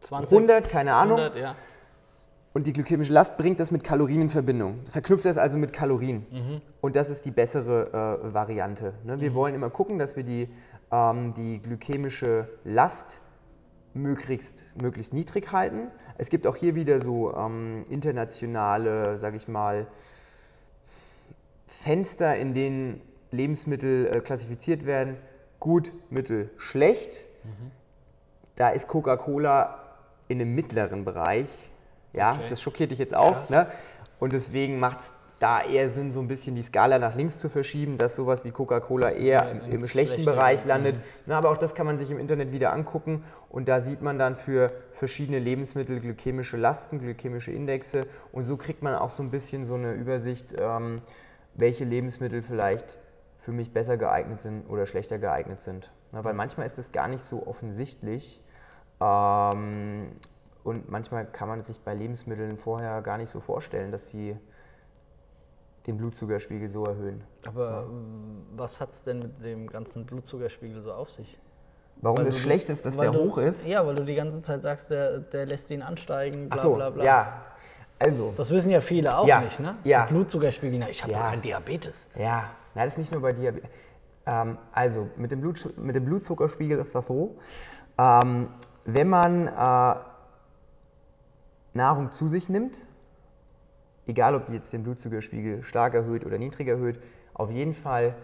20, 0.00 0.38
100, 0.38 0.70
keine 0.70 0.94
Ahnung. 0.94 1.18
100, 1.18 1.36
ja. 1.38 1.54
Und 2.58 2.66
die 2.66 2.72
glykämische 2.72 3.12
Last 3.12 3.36
bringt 3.36 3.60
das 3.60 3.70
mit 3.70 3.84
Kalorien 3.84 4.22
in 4.22 4.28
Verbindung. 4.28 4.80
Verknüpft 4.90 5.24
das 5.26 5.38
also 5.38 5.56
mit 5.58 5.72
Kalorien. 5.72 6.26
Und 6.80 6.96
das 6.96 7.08
ist 7.08 7.24
die 7.24 7.30
bessere 7.30 8.18
äh, 8.24 8.34
Variante. 8.34 8.94
Ne? 9.04 9.20
Wir 9.20 9.32
wollen 9.32 9.54
immer 9.54 9.70
gucken, 9.70 9.96
dass 9.96 10.16
wir 10.16 10.24
die, 10.24 10.48
ähm, 10.90 11.32
die 11.34 11.62
glykämische 11.62 12.48
Last 12.64 13.20
möglichst, 13.94 14.74
möglichst 14.82 15.12
niedrig 15.12 15.52
halten. 15.52 15.92
Es 16.16 16.30
gibt 16.30 16.48
auch 16.48 16.56
hier 16.56 16.74
wieder 16.74 17.00
so 17.00 17.32
ähm, 17.32 17.84
internationale, 17.90 19.16
sage 19.18 19.36
ich 19.36 19.46
mal, 19.46 19.86
Fenster, 21.68 22.34
in 22.34 22.54
denen 22.54 23.00
Lebensmittel 23.30 24.08
äh, 24.08 24.18
klassifiziert 24.18 24.84
werden. 24.84 25.16
Gut, 25.60 25.92
mittel, 26.10 26.50
schlecht. 26.56 27.20
Da 28.56 28.70
ist 28.70 28.88
Coca-Cola 28.88 29.80
in 30.26 30.40
einem 30.40 30.56
mittleren 30.56 31.04
Bereich. 31.04 31.67
Ja, 32.12 32.32
Okay. 32.34 32.46
das 32.48 32.62
schockiert 32.62 32.90
dich 32.90 32.98
jetzt 32.98 33.14
auch. 33.14 33.48
Ne? 33.50 33.66
Und 34.18 34.32
deswegen 34.32 34.78
macht 34.80 35.00
es 35.00 35.12
da 35.38 35.60
eher 35.62 35.88
Sinn, 35.88 36.10
so 36.10 36.18
ein 36.20 36.26
bisschen 36.26 36.56
die 36.56 36.62
Skala 36.62 36.98
nach 36.98 37.14
links 37.14 37.38
zu 37.38 37.48
verschieben, 37.48 37.96
dass 37.96 38.16
sowas 38.16 38.44
wie 38.44 38.50
Coca-Cola 38.50 39.10
eher 39.10 39.44
Ja, 39.44 39.50
im, 39.50 39.60
im 39.70 39.86
schlechten 39.86 40.14
Schlechte, 40.14 40.24
Bereich 40.32 40.64
landet. 40.64 40.96
Na, 41.26 41.38
aber 41.38 41.50
auch 41.50 41.56
das 41.58 41.76
kann 41.76 41.86
man 41.86 41.96
sich 41.96 42.10
im 42.10 42.18
Internet 42.18 42.50
wieder 42.50 42.72
angucken. 42.72 43.22
Und 43.48 43.68
da 43.68 43.80
sieht 43.80 44.02
man 44.02 44.18
dann 44.18 44.34
für 44.34 44.72
verschiedene 44.90 45.38
Lebensmittel 45.38 46.00
glykämische 46.00 46.56
Lasten, 46.56 46.98
glykämische 46.98 47.52
Indexe. 47.52 48.06
Und 48.32 48.44
so 48.44 48.56
kriegt 48.56 48.82
man 48.82 48.96
auch 48.96 49.10
so 49.10 49.22
ein 49.22 49.30
bisschen 49.30 49.64
so 49.64 49.74
eine 49.74 49.92
Übersicht, 49.92 50.56
ähm, 50.58 51.02
welche 51.54 51.84
Lebensmittel 51.84 52.42
vielleicht 52.42 52.98
für 53.38 53.52
mich 53.52 53.72
besser 53.72 53.96
geeignet 53.96 54.40
sind 54.40 54.68
oder 54.68 54.86
schlechter 54.86 55.18
geeignet 55.18 55.60
sind. 55.60 55.92
Na, 56.10 56.24
weil 56.24 56.34
manchmal 56.34 56.66
ist 56.66 56.78
es 56.80 56.90
gar 56.90 57.06
nicht 57.06 57.22
so 57.22 57.46
offensichtlich. 57.46 58.42
Ähm, 59.00 60.08
und 60.64 60.88
manchmal 60.90 61.26
kann 61.26 61.48
man 61.48 61.60
es 61.60 61.66
sich 61.68 61.80
bei 61.80 61.94
Lebensmitteln 61.94 62.56
vorher 62.56 63.00
gar 63.02 63.18
nicht 63.18 63.30
so 63.30 63.40
vorstellen, 63.40 63.90
dass 63.92 64.10
sie 64.10 64.36
den 65.86 65.96
Blutzuckerspiegel 65.96 66.68
so 66.68 66.84
erhöhen. 66.84 67.24
Aber 67.46 67.86
ähm, 67.88 68.44
was 68.56 68.80
hat 68.80 68.92
es 68.92 69.02
denn 69.02 69.20
mit 69.20 69.42
dem 69.44 69.68
ganzen 69.68 70.04
Blutzuckerspiegel 70.04 70.82
so 70.82 70.92
auf 70.92 71.10
sich? 71.10 71.38
Warum 72.00 72.18
Weil 72.18 72.26
du- 72.26 72.32
schlecht 72.32 72.68
ist, 72.70 72.84
dass 72.84 72.96
der 72.96 73.10
du, 73.10 73.18
hoch 73.24 73.38
ist? 73.38 73.66
Ja, 73.66 73.86
weil 73.86 73.94
du 73.94 74.04
die 74.04 74.14
ganze 74.14 74.42
Zeit 74.42 74.62
sagst, 74.62 74.90
der, 74.90 75.18
der 75.20 75.46
lässt 75.46 75.70
ihn 75.70 75.82
ansteigen, 75.82 76.48
bla 76.48 76.58
Ach 76.58 76.62
so, 76.62 76.74
bla 76.74 76.90
bla. 76.90 77.04
ja. 77.04 77.42
Also, 78.00 78.32
Das 78.36 78.50
wissen 78.50 78.70
ja 78.70 78.80
viele 78.80 79.16
auch 79.18 79.26
Ja, 79.26 79.40
nicht, 79.40 79.58
ne? 79.58 79.74
ja. 79.82 80.04
Blutzuckerspiegel, 80.06 80.78
na, 80.78 80.88
ich 80.88 81.02
habe 81.02 81.12
Ja. 81.12 81.30
keinen 81.30 81.42
Diabetes. 81.42 82.08
ja, 82.16 82.50
na, 82.74 82.84
das 82.84 82.92
ist 82.92 82.98
nicht 82.98 83.12
nur 83.12 83.22
bei 83.22 83.32
Diabetes. 83.32 83.68
Ähm, 84.26 84.58
also, 84.72 85.08
mit 85.16 85.32
dem, 85.32 85.40
Blut, 85.40 85.72
mit 85.76 85.96
dem 85.96 86.04
Blutzuckerspiegel 86.04 86.78
ist 86.78 86.94
das 86.94 87.06
so, 87.08 87.36
ähm, 87.98 88.48
wenn 88.84 89.08
man 89.08 89.48
äh, 89.48 89.94
Nahrung 91.74 92.12
zu 92.12 92.28
sich 92.28 92.48
nimmt, 92.48 92.80
egal 94.06 94.34
ob 94.34 94.46
die 94.46 94.54
jetzt 94.54 94.72
den 94.72 94.82
Blutzuckerspiegel 94.82 95.62
stark 95.62 95.94
erhöht 95.94 96.24
oder 96.24 96.38
niedrig 96.38 96.68
erhöht, 96.68 97.00
auf 97.34 97.50
jeden 97.50 97.74
Fall 97.74 98.14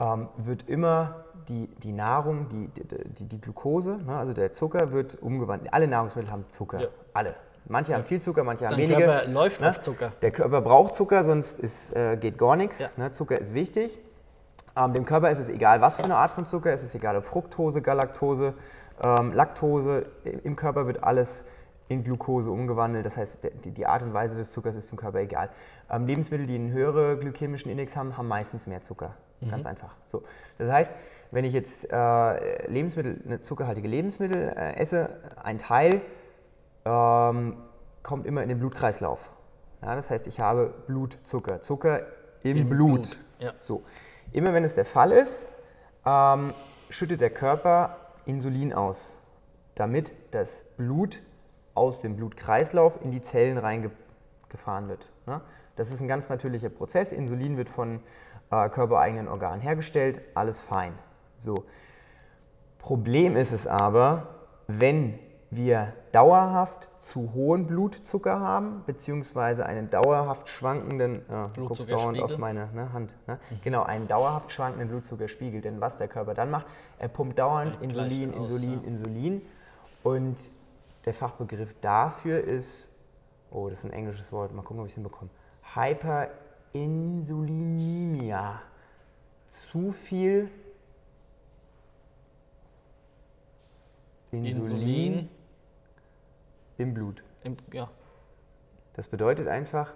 ähm, 0.00 0.28
wird 0.36 0.68
immer 0.68 1.24
die, 1.48 1.68
die 1.82 1.92
Nahrung, 1.92 2.48
die, 2.48 2.68
die, 2.68 3.24
die 3.24 3.40
Glucose, 3.40 3.98
ne, 4.06 4.16
also 4.16 4.32
der 4.32 4.52
Zucker 4.52 4.92
wird 4.92 5.20
umgewandelt. 5.20 5.72
Alle 5.74 5.88
Nahrungsmittel 5.88 6.30
haben 6.30 6.44
Zucker, 6.48 6.80
ja. 6.80 6.88
alle. 7.12 7.34
Manche 7.66 7.92
ja. 7.92 7.98
haben 7.98 8.04
viel 8.04 8.20
Zucker, 8.20 8.44
manche 8.44 8.66
haben 8.66 8.72
Dein 8.72 8.88
weniger. 8.88 8.98
Der 8.98 9.06
Körper 9.06 9.30
läuft 9.30 9.60
ne? 9.60 9.70
auf 9.70 9.80
Zucker. 9.80 10.12
Der 10.22 10.30
Körper 10.30 10.60
braucht 10.60 10.94
Zucker, 10.94 11.22
sonst 11.24 11.60
ist, 11.60 11.94
äh, 11.96 12.16
geht 12.16 12.38
gar 12.38 12.56
nichts. 12.56 12.80
Ja. 12.80 12.88
Ne? 12.96 13.10
Zucker 13.10 13.38
ist 13.38 13.54
wichtig. 13.54 13.98
Ähm, 14.76 14.92
dem 14.92 15.04
Körper 15.04 15.30
ist 15.30 15.38
es 15.38 15.48
egal, 15.48 15.80
was 15.80 15.96
für 15.96 16.04
eine 16.04 16.16
Art 16.16 16.30
von 16.30 16.44
Zucker. 16.44 16.72
Es 16.72 16.82
ist 16.82 16.94
egal, 16.94 17.16
ob 17.16 17.26
Fructose, 17.26 17.82
Galaktose, 17.82 18.54
ähm, 19.02 19.32
Laktose. 19.32 20.06
Im 20.24 20.56
Körper 20.56 20.86
wird 20.86 21.02
alles 21.02 21.44
in 21.90 22.04
Glucose 22.04 22.50
umgewandelt. 22.50 23.04
Das 23.04 23.16
heißt, 23.16 23.50
die, 23.64 23.72
die 23.72 23.84
Art 23.84 24.02
und 24.02 24.14
Weise 24.14 24.36
des 24.36 24.52
Zuckers 24.52 24.76
ist 24.76 24.90
dem 24.92 24.96
Körper 24.96 25.18
egal. 25.18 25.50
Ähm, 25.90 26.06
Lebensmittel, 26.06 26.46
die 26.46 26.54
einen 26.54 26.70
höheren 26.70 27.18
glykämischen 27.18 27.68
Index 27.70 27.96
haben, 27.96 28.16
haben 28.16 28.28
meistens 28.28 28.68
mehr 28.68 28.80
Zucker. 28.80 29.16
Mhm. 29.40 29.50
Ganz 29.50 29.66
einfach. 29.66 29.96
So. 30.06 30.22
Das 30.56 30.70
heißt, 30.70 30.94
wenn 31.32 31.44
ich 31.44 31.52
jetzt 31.52 31.90
äh, 31.90 32.70
Lebensmittel, 32.70 33.20
eine 33.26 33.40
zuckerhaltige 33.40 33.88
Lebensmittel 33.88 34.54
äh, 34.56 34.76
esse, 34.76 35.18
ein 35.42 35.58
Teil 35.58 36.00
ähm, 36.84 37.56
kommt 38.04 38.24
immer 38.24 38.44
in 38.44 38.48
den 38.48 38.60
Blutkreislauf. 38.60 39.32
Ja, 39.82 39.96
das 39.96 40.12
heißt, 40.12 40.28
ich 40.28 40.38
habe 40.38 40.72
Blutzucker, 40.86 41.60
Zucker 41.60 42.06
im, 42.44 42.56
Im 42.56 42.68
Blut. 42.68 42.92
Blut. 42.92 43.18
Ja. 43.40 43.52
So. 43.58 43.82
Immer 44.32 44.54
wenn 44.54 44.62
es 44.62 44.76
der 44.76 44.84
Fall 44.84 45.10
ist, 45.10 45.48
ähm, 46.06 46.52
schüttet 46.88 47.20
der 47.20 47.30
Körper 47.30 47.96
Insulin 48.26 48.72
aus, 48.72 49.18
damit 49.74 50.12
das 50.30 50.62
Blut 50.76 51.20
aus 51.74 52.00
dem 52.00 52.16
Blutkreislauf 52.16 53.02
in 53.02 53.10
die 53.10 53.20
Zellen 53.20 53.58
reingefahren 53.58 54.88
wird. 54.88 55.12
Ne? 55.26 55.40
Das 55.76 55.90
ist 55.90 56.00
ein 56.00 56.08
ganz 56.08 56.28
natürlicher 56.28 56.68
Prozess. 56.68 57.12
Insulin 57.12 57.56
wird 57.56 57.68
von 57.68 58.00
äh, 58.50 58.68
körpereigenen 58.68 59.28
Organen 59.28 59.60
hergestellt, 59.60 60.20
alles 60.34 60.60
fein. 60.60 60.92
So. 61.38 61.64
Problem 62.78 63.36
ist 63.36 63.52
es 63.52 63.66
aber, 63.66 64.28
wenn 64.66 65.18
wir 65.50 65.92
dauerhaft 66.12 66.90
zu 66.98 67.32
hohen 67.34 67.66
Blutzucker 67.66 68.40
haben, 68.40 68.82
beziehungsweise 68.86 69.66
einen 69.66 69.90
dauerhaft 69.90 70.48
schwankenden, 70.48 71.22
äh, 71.28 71.48
guckst 71.56 71.90
dauernd 71.90 72.20
auf 72.20 72.38
meine 72.38 72.68
ne, 72.72 72.92
Hand, 72.92 73.16
ne? 73.26 73.38
Mhm. 73.50 73.56
genau, 73.64 73.82
einen 73.82 74.06
dauerhaft 74.06 74.52
schwankenden 74.52 74.88
Blutzuckerspiegel. 74.88 75.60
Denn 75.60 75.80
was 75.80 75.96
der 75.96 76.08
Körper 76.08 76.34
dann 76.34 76.50
macht, 76.50 76.66
er 76.98 77.08
pumpt 77.08 77.38
dauernd 77.38 77.74
ja, 77.74 77.80
Insulin, 77.80 78.34
aus, 78.34 78.50
Insulin, 78.50 78.80
ja. 78.82 78.88
Insulin. 78.88 79.42
Und 80.02 80.50
der 81.04 81.14
Fachbegriff 81.14 81.74
dafür 81.80 82.42
ist, 82.42 82.96
oh, 83.50 83.68
das 83.68 83.80
ist 83.80 83.86
ein 83.86 83.92
englisches 83.92 84.30
Wort, 84.32 84.54
mal 84.54 84.62
gucken, 84.62 84.80
ob 84.80 84.86
ich 84.86 84.92
es 84.92 84.94
hinbekomme, 84.94 85.30
Hyperinsulinemia. 85.74 88.62
Zu 89.46 89.90
viel 89.90 90.48
Insulin, 94.30 94.62
Insulin 94.62 95.28
im 96.78 96.94
Blut. 96.94 97.24
Im, 97.42 97.56
ja. 97.72 97.90
Das 98.94 99.08
bedeutet 99.08 99.48
einfach. 99.48 99.92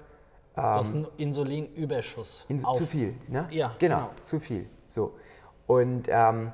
Ähm, 0.57 0.63
das 0.63 0.89
ist 0.89 0.95
ein 0.95 1.07
Insulinüberschuss. 1.17 2.45
Ins 2.49 2.63
zu 2.63 2.87
viel, 2.87 3.15
ne? 3.29 3.47
Ja. 3.51 3.77
Genau, 3.79 3.99
genau, 3.99 4.11
zu 4.23 4.41
viel. 4.41 4.69
So. 4.89 5.17
Und 5.67 6.09
ähm, 6.09 6.53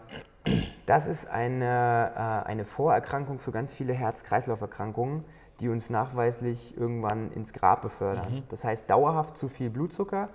das 0.87 1.07
ist 1.07 1.29
eine, 1.29 2.13
äh, 2.17 2.49
eine 2.49 2.65
Vorerkrankung 2.65 3.39
für 3.39 3.53
ganz 3.53 3.73
viele 3.73 3.93
Herz-Kreislauf-Erkrankungen, 3.93 5.25
die 5.61 5.69
uns 5.69 5.91
nachweislich 5.91 6.77
irgendwann 6.77 7.31
ins 7.33 7.53
Grab 7.53 7.83
befördern. 7.83 8.33
Mhm. 8.33 8.43
Das 8.49 8.65
heißt, 8.65 8.89
dauerhaft 8.89 9.37
zu 9.37 9.49
viel 9.49 9.71
Blutzucker 9.71 10.31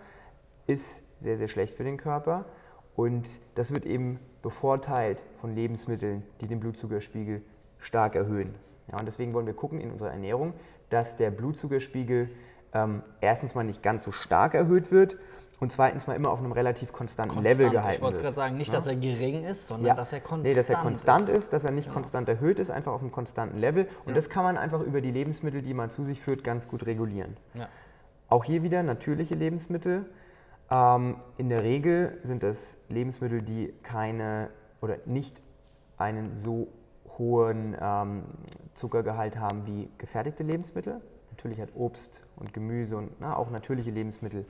ist 0.67 1.03
sehr, 1.19 1.37
sehr 1.37 1.47
schlecht 1.47 1.75
für 1.75 1.83
den 1.83 1.97
Körper. 1.97 2.45
Und 2.95 3.39
das 3.55 3.73
wird 3.73 3.85
eben 3.85 4.19
bevorteilt 4.41 5.23
von 5.41 5.53
Lebensmitteln, 5.55 6.23
die 6.39 6.47
den 6.47 6.59
Blutzuckerspiegel 6.59 7.41
stark 7.79 8.15
erhöhen. 8.15 8.55
Ja, 8.91 8.99
und 8.99 9.05
deswegen 9.05 9.33
wollen 9.33 9.47
wir 9.47 9.55
gucken 9.55 9.81
in 9.81 9.91
unserer 9.91 10.11
Ernährung, 10.11 10.53
dass 10.89 11.15
der 11.15 11.31
Blutzuckerspiegel 11.31 12.29
ähm, 12.73 13.01
erstens 13.21 13.55
mal 13.55 13.63
nicht 13.63 13.81
ganz 13.81 14.03
so 14.03 14.11
stark 14.11 14.53
erhöht 14.53 14.91
wird 14.91 15.17
und 15.59 15.71
zweitens 15.71 16.07
mal 16.07 16.15
immer 16.15 16.31
auf 16.31 16.39
einem 16.39 16.51
relativ 16.51 16.91
konstanten 16.91 17.35
Konstant. 17.35 17.57
Level 17.57 17.71
gehalten 17.71 17.87
wird. 17.87 17.95
Ich 17.95 18.01
wollte 18.01 18.21
gerade 18.21 18.35
sagen, 18.35 18.57
nicht, 18.57 18.73
ja? 18.73 18.79
dass 18.79 18.87
er 18.87 18.95
gering 18.95 19.43
ist, 19.43 19.67
sondern 19.67 19.87
ja. 19.87 19.93
dass 19.95 20.11
er 20.11 20.19
konstant 20.19 20.45
ist. 20.45 20.51
Nee, 20.51 20.55
dass 20.55 20.69
er 20.69 20.77
konstant 20.77 21.29
ist, 21.29 21.35
ist 21.35 21.53
dass 21.53 21.65
er 21.65 21.71
nicht 21.71 21.85
genau. 21.85 21.95
konstant 21.95 22.29
erhöht 22.29 22.59
ist, 22.59 22.71
einfach 22.71 22.91
auf 22.91 23.01
einem 23.01 23.11
konstanten 23.11 23.57
Level. 23.57 23.87
Und 24.03 24.09
ja. 24.09 24.13
das 24.15 24.29
kann 24.29 24.43
man 24.43 24.57
einfach 24.57 24.81
über 24.81 25.01
die 25.01 25.11
Lebensmittel, 25.11 25.61
die 25.61 25.73
man 25.73 25.89
zu 25.89 26.03
sich 26.03 26.19
führt, 26.19 26.43
ganz 26.43 26.67
gut 26.67 26.85
regulieren. 26.85 27.37
Auch 28.27 28.43
hier 28.43 28.63
wieder 28.63 28.83
natürliche 28.83 29.35
Lebensmittel. 29.35 30.05
Ähm, 30.69 31.17
in 31.37 31.49
der 31.49 31.63
Regel 31.63 32.17
sind 32.23 32.43
das 32.43 32.77
Lebensmittel, 32.89 33.41
die 33.41 33.73
keine 33.83 34.49
oder 34.81 34.97
nicht 35.05 35.41
einen 35.97 36.33
so 36.33 36.67
hohen 37.17 37.77
ähm, 37.79 38.23
Zuckergehalt 38.73 39.37
haben 39.39 39.65
wie 39.65 39.89
gefertigte 39.97 40.43
Lebensmittel. 40.43 41.01
Natürlich 41.31 41.59
hat 41.61 41.69
Obst 41.75 42.21
und 42.35 42.53
Gemüse 42.53 42.97
und 42.97 43.11
na, 43.19 43.35
auch 43.35 43.49
natürliche 43.49 43.91
Lebensmittel, 43.91 44.45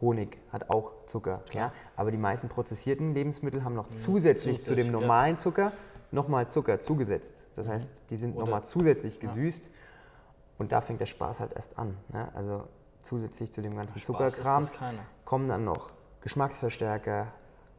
Honig 0.00 0.38
hat 0.52 0.70
auch 0.70 0.92
Zucker. 1.06 1.42
Ja? 1.52 1.72
Aber 1.96 2.10
die 2.10 2.18
meisten 2.18 2.48
prozessierten 2.48 3.14
Lebensmittel 3.14 3.64
haben 3.64 3.74
noch 3.74 3.90
mhm. 3.90 3.94
zusätzlich 3.94 4.56
Zusätzlich, 4.56 4.64
zu 4.64 4.74
dem 4.74 4.92
normalen 4.92 5.36
Zucker 5.36 5.72
nochmal 6.10 6.48
Zucker 6.48 6.78
zugesetzt. 6.78 7.46
Das 7.54 7.66
mhm. 7.66 7.70
heißt, 7.70 8.02
die 8.10 8.16
sind 8.16 8.36
nochmal 8.36 8.62
zusätzlich 8.62 9.20
gesüßt 9.20 9.66
ja. 9.66 9.70
und 10.58 10.72
da 10.72 10.80
fängt 10.80 11.00
der 11.00 11.06
Spaß 11.06 11.40
halt 11.40 11.54
erst 11.54 11.78
an. 11.78 11.96
Ne? 12.12 12.28
Also 12.34 12.64
zusätzlich 13.02 13.52
zu 13.52 13.62
dem 13.62 13.76
ganzen 13.76 13.98
Zuckerkram 13.98 14.68
kommen 15.24 15.48
dann 15.48 15.64
noch 15.64 15.92
Geschmacksverstärker, 16.22 17.28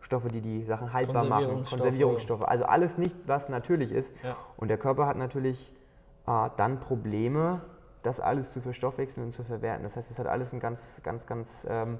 Stoffe, 0.01 0.27
die 0.27 0.41
die 0.41 0.63
Sachen 0.63 0.93
haltbar 0.93 1.25
machen, 1.25 1.63
Konservierungsstoffe. 1.63 2.43
Also 2.43 2.65
alles 2.65 2.99
nicht, 2.99 3.15
was 3.25 3.49
natürlich 3.49 3.91
ist. 3.91 4.13
Ja. 4.23 4.37
Und 4.55 4.67
der 4.67 4.77
Körper 4.77 5.07
hat 5.07 5.17
natürlich 5.17 5.73
äh, 6.27 6.49
dann 6.57 6.79
Probleme, 6.79 7.61
das 8.05 8.19
alles 8.19 8.53
zu 8.53 8.61
verstoffwechseln 8.61 9.25
und 9.25 9.31
zu 9.31 9.43
verwerten. 9.43 9.83
Das 9.83 9.97
heißt, 9.97 10.11
es 10.11 10.19
hat 10.19 10.27
alles 10.27 10.51
einen 10.51 10.59
ganz, 10.59 11.01
ganz, 11.03 11.25
ganz 11.25 11.65
ähm, 11.69 11.99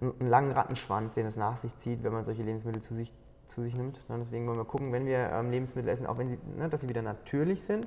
einen 0.00 0.28
langen 0.28 0.52
Rattenschwanz, 0.52 1.14
den 1.14 1.26
es 1.26 1.36
nach 1.36 1.56
sich 1.56 1.76
zieht, 1.76 2.02
wenn 2.02 2.12
man 2.12 2.24
solche 2.24 2.42
Lebensmittel 2.42 2.82
zu 2.82 2.94
sich, 2.94 3.14
zu 3.46 3.62
sich 3.62 3.76
nimmt. 3.76 4.00
Und 4.08 4.18
deswegen 4.18 4.46
wollen 4.46 4.58
wir 4.58 4.64
gucken, 4.64 4.92
wenn 4.92 5.06
wir 5.06 5.30
ähm, 5.30 5.50
Lebensmittel 5.50 5.88
essen, 5.88 6.06
auch 6.06 6.18
wenn 6.18 6.28
sie, 6.28 6.38
ne, 6.56 6.68
dass 6.68 6.80
sie 6.80 6.88
wieder 6.88 7.02
natürlich 7.02 7.64
sind 7.64 7.86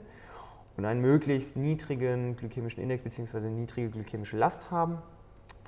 und 0.77 0.85
einen 0.85 1.01
möglichst 1.01 1.57
niedrigen 1.57 2.37
glykämischen 2.37 2.81
Index 2.81 3.03
bzw. 3.03 3.49
niedrige 3.49 3.89
glykämische 3.89 4.37
Last 4.37 4.71
haben 4.71 5.01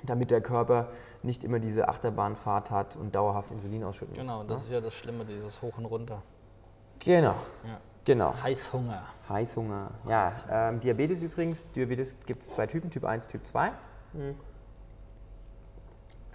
damit 0.02 0.30
der 0.30 0.40
Körper 0.40 0.88
nicht 1.22 1.44
immer 1.44 1.58
diese 1.58 1.88
Achterbahnfahrt 1.88 2.70
hat 2.70 2.96
und 2.96 3.14
dauerhaft 3.14 3.50
Insulin 3.50 3.84
ausschütten 3.84 4.14
muss. 4.14 4.18
Genau, 4.18 4.44
das 4.44 4.62
ja? 4.62 4.64
ist 4.64 4.70
ja 4.72 4.80
das 4.80 4.94
Schlimme, 4.94 5.24
dieses 5.24 5.60
Hoch 5.60 5.76
und 5.78 5.84
Runter. 5.84 6.22
Genau. 6.98 7.34
Ja. 7.64 7.80
Genau. 8.04 8.34
Heißhunger. 8.42 9.02
Heißhunger. 9.28 9.90
Ja, 10.08 10.24
Heißhunger. 10.26 10.68
Ähm, 10.68 10.80
Diabetes 10.80 11.22
übrigens, 11.22 11.70
Diabetes 11.72 12.16
gibt 12.26 12.42
es 12.42 12.50
zwei 12.50 12.66
Typen, 12.66 12.90
Typ 12.90 13.04
1, 13.04 13.28
Typ 13.28 13.46
2. 13.46 13.70
Mhm. 14.12 14.34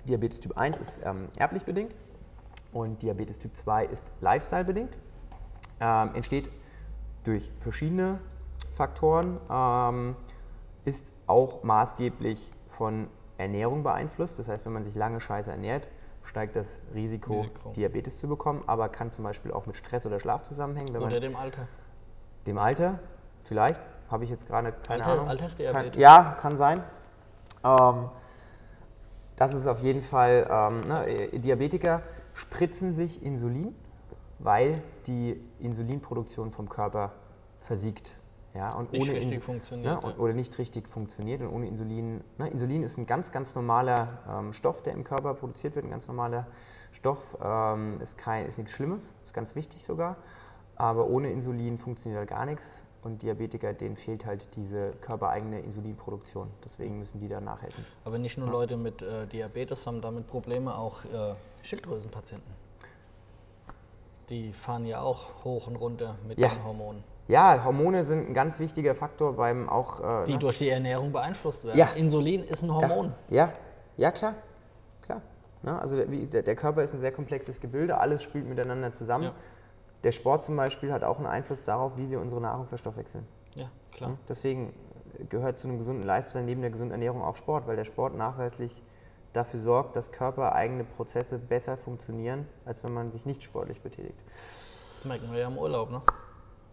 Diabetes 0.07 0.39
Typ 0.39 0.57
1 0.57 0.77
ist 0.77 1.01
ähm, 1.03 1.27
erblich 1.37 1.65
bedingt 1.65 1.95
und 2.71 3.01
Diabetes 3.01 3.39
Typ 3.39 3.55
2 3.55 3.85
ist 3.85 4.11
lifestyle 4.21 4.63
bedingt. 4.63 4.95
Ähm, 5.79 6.11
entsteht 6.13 6.49
durch 7.23 7.51
verschiedene 7.57 8.19
Faktoren, 8.73 9.39
ähm, 9.49 10.15
ist 10.85 11.11
auch 11.25 11.63
maßgeblich 11.63 12.51
von 12.67 13.07
Ernährung 13.37 13.83
beeinflusst. 13.83 14.37
Das 14.37 14.47
heißt, 14.47 14.65
wenn 14.65 14.73
man 14.73 14.83
sich 14.83 14.95
lange 14.95 15.19
scheiße 15.19 15.51
ernährt, 15.51 15.87
steigt 16.25 16.55
das 16.55 16.77
Risiko, 16.93 17.41
Risiko, 17.41 17.71
Diabetes 17.71 18.19
zu 18.19 18.27
bekommen, 18.27 18.63
aber 18.67 18.89
kann 18.89 19.11
zum 19.11 19.23
Beispiel 19.23 19.51
auch 19.51 19.65
mit 19.65 19.75
Stress 19.75 20.05
oder 20.05 20.19
Schlaf 20.19 20.43
zusammenhängen. 20.43 20.95
oder 20.95 21.19
dem 21.19 21.35
Alter. 21.35 21.67
Dem 22.47 22.57
Alter, 22.57 22.99
vielleicht, 23.43 23.81
habe 24.09 24.23
ich 24.23 24.29
jetzt 24.29 24.47
gerade 24.47 24.71
keine 24.71 25.03
Alter, 25.03 25.13
Ahnung. 25.15 25.29
Altersdiabetes? 25.29 25.91
Kein, 25.93 26.01
ja, 26.01 26.35
kann 26.39 26.57
sein. 26.57 26.83
Ähm, 27.63 28.09
das 29.35 29.53
ist 29.53 29.67
auf 29.67 29.79
jeden 29.81 30.01
Fall, 30.01 30.47
ähm, 30.49 30.81
ne, 30.81 31.39
Diabetiker 31.39 32.01
spritzen 32.33 32.93
sich 32.93 33.23
Insulin, 33.23 33.75
weil 34.39 34.81
die 35.07 35.41
Insulinproduktion 35.59 36.51
vom 36.51 36.69
Körper 36.69 37.11
versiegt. 37.61 38.15
Ja, 38.55 38.73
und 38.73 38.93
nicht 38.93 39.01
ohne 39.01 39.11
richtig 39.11 39.31
Insul 39.33 39.43
funktioniert. 39.43 40.03
Ne, 40.03 40.15
oder 40.15 40.33
nicht 40.33 40.57
richtig 40.57 40.87
funktioniert 40.87 41.41
und 41.41 41.49
ohne 41.49 41.67
Insulin. 41.67 42.23
Ne, 42.37 42.47
Insulin 42.47 42.83
ist 42.83 42.97
ein 42.97 43.05
ganz, 43.05 43.31
ganz 43.31 43.53
normaler 43.53 44.19
ähm, 44.29 44.53
Stoff, 44.53 44.81
der 44.81 44.93
im 44.93 45.03
Körper 45.03 45.33
produziert 45.33 45.75
wird, 45.75 45.85
ein 45.85 45.91
ganz 45.91 46.07
normaler 46.07 46.47
Stoff. 46.93 47.37
Ähm, 47.43 47.99
ist, 47.99 48.17
kein, 48.17 48.45
ist 48.45 48.57
nichts 48.57 48.73
Schlimmes, 48.73 49.13
ist 49.23 49.33
ganz 49.33 49.55
wichtig 49.55 49.83
sogar. 49.83 50.15
Aber 50.77 51.07
ohne 51.07 51.31
Insulin 51.31 51.77
funktioniert 51.77 52.19
halt 52.19 52.29
gar 52.29 52.45
nichts. 52.45 52.83
Und 53.03 53.21
Diabetiker, 53.21 53.73
denen 53.73 53.97
fehlt 53.97 54.25
halt 54.25 54.55
diese 54.55 54.91
körpereigene 55.01 55.59
Insulinproduktion. 55.59 56.49
Deswegen 56.63 56.97
müssen 56.97 57.19
die 57.19 57.27
da 57.27 57.39
nachhelfen. 57.39 57.85
Aber 58.03 58.17
nicht 58.17 58.37
nur 58.37 58.47
ja. 58.47 58.53
Leute 58.53 58.77
mit 58.77 59.01
äh, 59.01 59.27
Diabetes 59.27 59.85
haben 59.85 60.01
damit 60.01 60.27
Probleme, 60.27 60.75
auch 60.75 61.03
äh, 61.05 61.35
Schilddrüsenpatienten. 61.61 62.51
Die 64.29 64.53
fahren 64.53 64.85
ja 64.87 65.01
auch 65.01 65.43
hoch 65.43 65.67
und 65.67 65.75
runter 65.75 66.15
mit 66.27 66.39
ja. 66.39 66.49
den 66.49 66.63
Hormonen. 66.63 67.03
Ja, 67.27 67.63
Hormone 67.63 68.03
sind 68.03 68.29
ein 68.29 68.33
ganz 68.33 68.59
wichtiger 68.59 68.93
Faktor 68.93 69.33
beim 69.33 69.67
auch. 69.67 69.99
Äh, 69.99 70.25
Die 70.25 70.33
ne? 70.33 70.39
durch 70.39 70.59
die 70.59 70.69
Ernährung 70.69 71.11
beeinflusst 71.11 71.65
werden. 71.65 71.77
Ja. 71.77 71.87
Insulin 71.95 72.43
ist 72.43 72.63
ein 72.63 72.73
Hormon. 72.73 73.13
Ja, 73.29 73.51
ja, 73.97 74.11
klar. 74.11 74.35
klar. 75.01 75.21
Ne? 75.63 75.79
Also 75.79 75.97
der, 75.97 76.43
der 76.43 76.55
Körper 76.55 76.83
ist 76.83 76.93
ein 76.93 76.99
sehr 76.99 77.11
komplexes 77.11 77.59
Gebilde, 77.59 77.97
alles 77.97 78.21
spielt 78.21 78.47
miteinander 78.47 78.91
zusammen. 78.91 79.25
Ja. 79.25 79.33
Der 80.03 80.11
Sport 80.11 80.43
zum 80.43 80.55
Beispiel 80.55 80.93
hat 80.93 81.03
auch 81.03 81.17
einen 81.17 81.25
Einfluss 81.25 81.63
darauf, 81.63 81.97
wie 81.97 82.11
wir 82.11 82.19
unsere 82.19 82.39
Nahrung 82.39 82.67
verstoffwechseln. 82.67 83.25
Ja, 83.55 83.71
klar. 83.91 84.11
Ne? 84.11 84.17
Deswegen 84.29 84.73
gehört 85.29 85.57
zu 85.57 85.67
einem 85.67 85.77
gesunden 85.77 86.03
Lifestyle 86.03 86.43
neben 86.43 86.61
der 86.61 86.69
gesunden 86.69 86.91
Ernährung 86.91 87.23
auch 87.23 87.35
Sport, 87.35 87.65
weil 87.65 87.75
der 87.75 87.85
Sport 87.85 88.15
nachweislich 88.15 88.83
dafür 89.33 89.59
sorgt, 89.59 89.95
dass 89.95 90.11
körpereigene 90.11 90.83
Prozesse 90.83 91.39
besser 91.39 91.77
funktionieren, 91.77 92.47
als 92.65 92.83
wenn 92.83 92.93
man 92.93 93.11
sich 93.11 93.25
nicht 93.25 93.41
sportlich 93.41 93.81
betätigt. 93.81 94.19
Das 94.91 95.05
merken 95.05 95.31
wir 95.31 95.39
ja 95.39 95.47
im 95.47 95.57
Urlaub, 95.57 95.89
ne? 95.89 96.01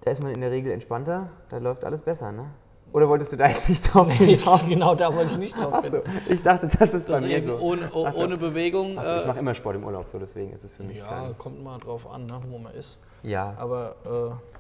Da 0.05 0.11
ist 0.11 0.23
man 0.23 0.33
in 0.33 0.41
der 0.41 0.51
Regel 0.51 0.73
entspannter, 0.73 1.29
da 1.49 1.59
läuft 1.59 1.85
alles 1.85 2.03
besser, 2.03 2.33
ne? 2.33 2.47
Oder 2.93 3.09
wolltest 3.09 3.33
du 3.33 3.37
da 3.39 3.47
jetzt 3.47 3.69
nicht 3.71 3.83
drauf 3.95 4.07
Nee, 4.21 4.37
genau 4.69 4.95
da 4.95 5.15
wollte 5.15 5.31
ich 5.33 5.39
nicht 5.39 5.57
drauf 5.57 5.73
Achso, 5.73 5.91
hin. 5.91 6.03
ich 6.29 6.43
dachte, 6.43 6.67
das 6.67 6.93
ist 6.93 7.07
bei 7.09 7.15
Das 7.15 7.23
ist 7.23 7.29
mir 7.29 7.43
so. 7.45 7.59
ohne, 7.59 7.91
oh- 7.95 8.05
Ach 8.07 8.13
so. 8.13 8.21
ohne 8.21 8.37
Bewegung. 8.37 8.99
Achso, 8.99 9.17
ich 9.17 9.23
äh, 9.23 9.27
mache 9.27 9.39
immer 9.39 9.55
Sport 9.55 9.77
im 9.77 9.85
Urlaub, 9.85 10.09
so 10.09 10.19
deswegen 10.19 10.53
ist 10.53 10.63
es 10.65 10.75
für 10.75 10.83
mich 10.83 10.99
ja, 10.99 11.07
kein. 11.07 11.39
kommt 11.39 11.63
mal 11.65 11.79
drauf 11.79 12.07
an, 12.11 12.27
ne, 12.27 12.39
wo 12.49 12.59
man 12.59 12.75
ist. 12.75 12.99
Ja, 13.23 13.55
Aber 13.57 13.95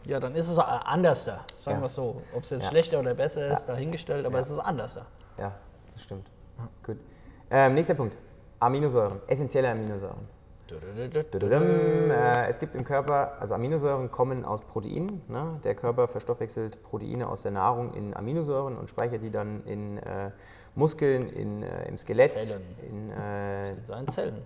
äh, 0.07 0.09
ja, 0.11 0.19
dann 0.21 0.35
ist 0.35 0.49
es 0.49 0.59
anders 0.59 1.25
da. 1.27 1.41
Sagen 1.59 1.77
Ja. 1.79 1.83
wir 1.83 1.87
es 1.87 1.95
so. 1.95 2.23
Ob 2.35 2.45
es 2.45 2.51
jetzt 2.51 2.63
Ja. 2.63 2.71
schlechter 2.71 3.01
oder 3.01 3.13
besser 3.15 3.49
ist, 3.49 3.67
Ja. 3.69 3.75
dahingestellt, 3.75 4.25
aber 4.25 4.37
Ja. 4.37 4.41
es 4.41 4.49
ist 4.51 4.59
anders 4.61 4.95
da. 4.95 5.07
ja, 5.43 5.53
das 5.93 6.03
stimmt. 6.05 6.27
Gut. 6.87 6.97
Ähm, 7.51 7.75
nächster 7.75 7.95
Punkt. 7.95 8.17
Aminosäuren, 8.61 9.21
essentielle 9.27 9.71
Aminosäuren. 9.71 10.27
Es 12.49 12.59
gibt 12.59 12.75
im 12.75 12.85
Körper, 12.85 13.37
also 13.41 13.55
Aminosäuren 13.55 14.11
kommen 14.11 14.45
aus 14.45 14.61
Proteinen. 14.61 15.23
Ne? 15.29 15.61
Der 15.65 15.75
Körper 15.75 16.09
verstoffwechselt 16.09 16.83
Proteine 16.83 17.29
aus 17.29 17.43
der 17.43 17.53
Nahrung 17.53 17.95
in 17.95 18.15
Aminosäuren 18.15 18.77
und 18.77 18.91
speichert 18.91 19.23
die 19.23 19.31
dann 19.31 19.65
in 19.65 19.99
äh, 19.99 20.31
Muskeln, 20.75 21.29
in, 21.29 21.63
äh, 21.63 21.89
im 21.89 21.97
Skelett, 21.97 22.37
Zellen. 22.37 22.63
in 22.89 23.11
äh, 23.11 23.85
seinen 23.85 24.09
Zellen. 24.09 24.43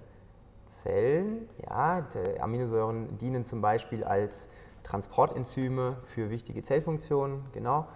Zellen. 0.67 1.49
Ja, 1.69 2.07
Aminosäuren 2.41 3.19
dienen 3.19 3.45
zum 3.45 3.61
Beispiel 3.61 4.05
als 4.05 4.49
Transportenzyme 4.83 5.97
für 6.05 6.31
wichtige 6.31 6.63
Zellfunktionen, 6.63 7.45
genau. 7.53 7.87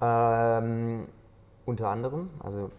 Ähm, 0.00 1.06
unter 1.64 1.88
anderem, 1.88 2.30
also 2.40 2.70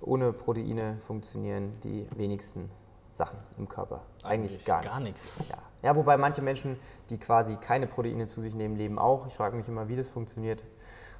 ohne 0.00 0.32
Proteine 0.32 0.98
funktionieren 1.06 1.72
die 1.82 2.06
wenigsten 2.16 2.70
Sachen 3.18 3.38
im 3.58 3.68
Körper. 3.68 4.00
Eigentlich, 4.22 4.52
Eigentlich 4.52 4.64
gar, 4.64 4.82
gar 4.82 5.00
nichts. 5.00 5.34
Ja. 5.50 5.56
ja, 5.82 5.96
wobei 5.96 6.16
manche 6.16 6.40
Menschen, 6.40 6.78
die 7.10 7.18
quasi 7.18 7.56
keine 7.56 7.86
Proteine 7.86 8.26
zu 8.26 8.40
sich 8.40 8.54
nehmen, 8.54 8.76
leben 8.76 8.98
auch. 8.98 9.26
Ich 9.26 9.34
frage 9.34 9.56
mich 9.56 9.68
immer, 9.68 9.88
wie 9.88 9.96
das 9.96 10.08
funktioniert. 10.08 10.64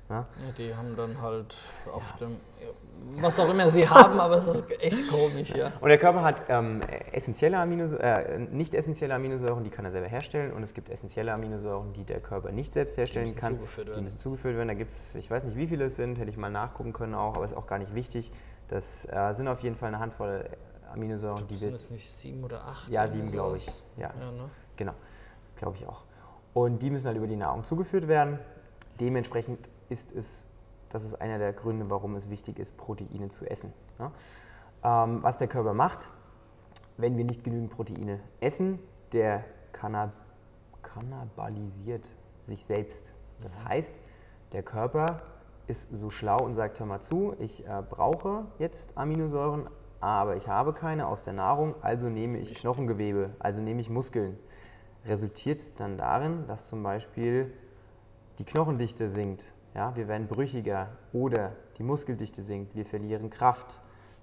Ja. 0.08 0.20
Ja, 0.20 0.26
die 0.56 0.74
haben 0.74 0.96
dann 0.96 1.20
halt 1.20 1.54
auf 1.92 2.02
dem, 2.18 2.38
was 3.20 3.38
auch 3.38 3.50
immer 3.50 3.68
sie 3.68 3.86
haben, 3.86 4.18
aber 4.18 4.36
es 4.36 4.46
ist 4.48 4.64
echt 4.80 5.06
komisch, 5.10 5.50
ja. 5.54 5.70
Und 5.80 5.88
der 5.90 5.98
Körper 5.98 6.22
hat 6.22 6.44
ähm, 6.48 6.80
essentielle 7.12 7.58
Aminosäuren, 7.58 8.02
äh, 8.02 8.38
nicht 8.38 8.74
essentielle 8.74 9.14
Aminosäuren, 9.14 9.64
die 9.64 9.70
kann 9.70 9.84
er 9.84 9.90
selber 9.90 10.08
herstellen. 10.08 10.54
Und 10.54 10.62
es 10.62 10.72
gibt 10.72 10.88
essentielle 10.88 11.30
Aminosäuren, 11.32 11.92
die 11.92 12.04
der 12.04 12.20
Körper 12.20 12.52
nicht 12.52 12.72
selbst 12.72 12.96
herstellen 12.96 13.26
müssen 13.26 13.38
kann. 13.38 13.54
zugeführt 13.56 13.88
Die 13.88 13.92
werden. 13.92 14.04
müssen 14.04 14.18
zugeführt 14.18 14.56
werden. 14.56 14.68
Da 14.68 14.74
gibt 14.74 14.92
es, 14.92 15.14
ich 15.14 15.30
weiß 15.30 15.44
nicht, 15.44 15.56
wie 15.56 15.66
viele 15.66 15.84
es 15.84 15.96
sind, 15.96 16.18
hätte 16.18 16.30
ich 16.30 16.38
mal 16.38 16.48
nachgucken 16.50 16.94
können 16.94 17.14
auch, 17.14 17.36
aber 17.36 17.44
ist 17.44 17.56
auch 17.56 17.66
gar 17.66 17.78
nicht 17.78 17.94
wichtig. 17.94 18.32
Das 18.68 19.06
äh, 19.06 19.32
sind 19.32 19.48
auf 19.48 19.62
jeden 19.62 19.76
Fall 19.76 19.88
eine 19.88 19.98
Handvoll 19.98 20.48
Aminosäuren, 20.92 21.46
die 21.48 21.56
Sind 21.56 21.70
wir. 21.70 21.76
es 21.76 21.90
nicht 21.90 22.10
sieben 22.10 22.44
oder 22.44 22.64
acht? 22.64 22.88
Ja, 22.88 23.06
sieben, 23.06 23.30
glaube 23.30 23.56
ich. 23.56 23.66
Ja, 23.96 24.12
Ja, 24.18 24.30
ne? 24.32 24.50
genau. 24.76 24.94
Glaube 25.56 25.76
ich 25.76 25.86
auch. 25.86 26.02
Und 26.54 26.82
die 26.82 26.90
müssen 26.90 27.06
halt 27.06 27.16
über 27.16 27.26
die 27.26 27.36
Nahrung 27.36 27.64
zugeführt 27.64 28.08
werden. 28.08 28.38
Dementsprechend 29.00 29.68
ist 29.88 30.12
es, 30.12 30.44
das 30.88 31.04
ist 31.04 31.20
einer 31.20 31.38
der 31.38 31.52
Gründe, 31.52 31.88
warum 31.90 32.14
es 32.16 32.30
wichtig 32.30 32.58
ist, 32.58 32.76
Proteine 32.76 33.28
zu 33.28 33.44
essen. 33.48 33.72
Ja? 33.98 34.12
Ähm, 35.04 35.22
was 35.22 35.38
der 35.38 35.48
Körper 35.48 35.74
macht, 35.74 36.10
wenn 36.96 37.16
wir 37.16 37.24
nicht 37.24 37.44
genügend 37.44 37.70
Proteine 37.70 38.20
essen, 38.40 38.78
der 39.12 39.44
kannab 39.72 40.12
kannibalisiert 40.82 42.10
sich 42.42 42.64
selbst. 42.64 43.12
Das 43.40 43.62
heißt, 43.62 44.00
der 44.52 44.62
Körper 44.62 45.22
ist 45.66 45.94
so 45.94 46.08
schlau 46.10 46.38
und 46.38 46.54
sagt, 46.54 46.80
hör 46.80 46.86
mal 46.86 47.00
zu, 47.00 47.34
ich 47.38 47.66
äh, 47.66 47.82
brauche 47.88 48.46
jetzt 48.58 48.96
Aminosäuren, 48.96 49.68
aber 50.00 50.36
ich 50.36 50.48
habe 50.48 50.72
keine 50.72 51.06
aus 51.08 51.24
der 51.24 51.32
Nahrung, 51.32 51.74
also 51.80 52.08
nehme 52.08 52.38
ich 52.38 52.54
Knochengewebe, 52.54 53.30
also 53.38 53.60
nehme 53.60 53.80
ich 53.80 53.90
Muskeln. 53.90 54.38
Resultiert 55.04 55.62
dann 55.78 55.96
darin, 55.96 56.46
dass 56.46 56.68
zum 56.68 56.82
Beispiel 56.82 57.52
die 58.38 58.44
Knochendichte 58.44 59.08
sinkt, 59.08 59.52
ja, 59.74 59.94
wir 59.96 60.08
werden 60.08 60.28
brüchiger 60.28 60.88
oder 61.12 61.52
die 61.78 61.82
Muskeldichte 61.82 62.42
sinkt, 62.42 62.74
wir 62.74 62.84
verlieren 62.84 63.30
Kraft, 63.30 63.80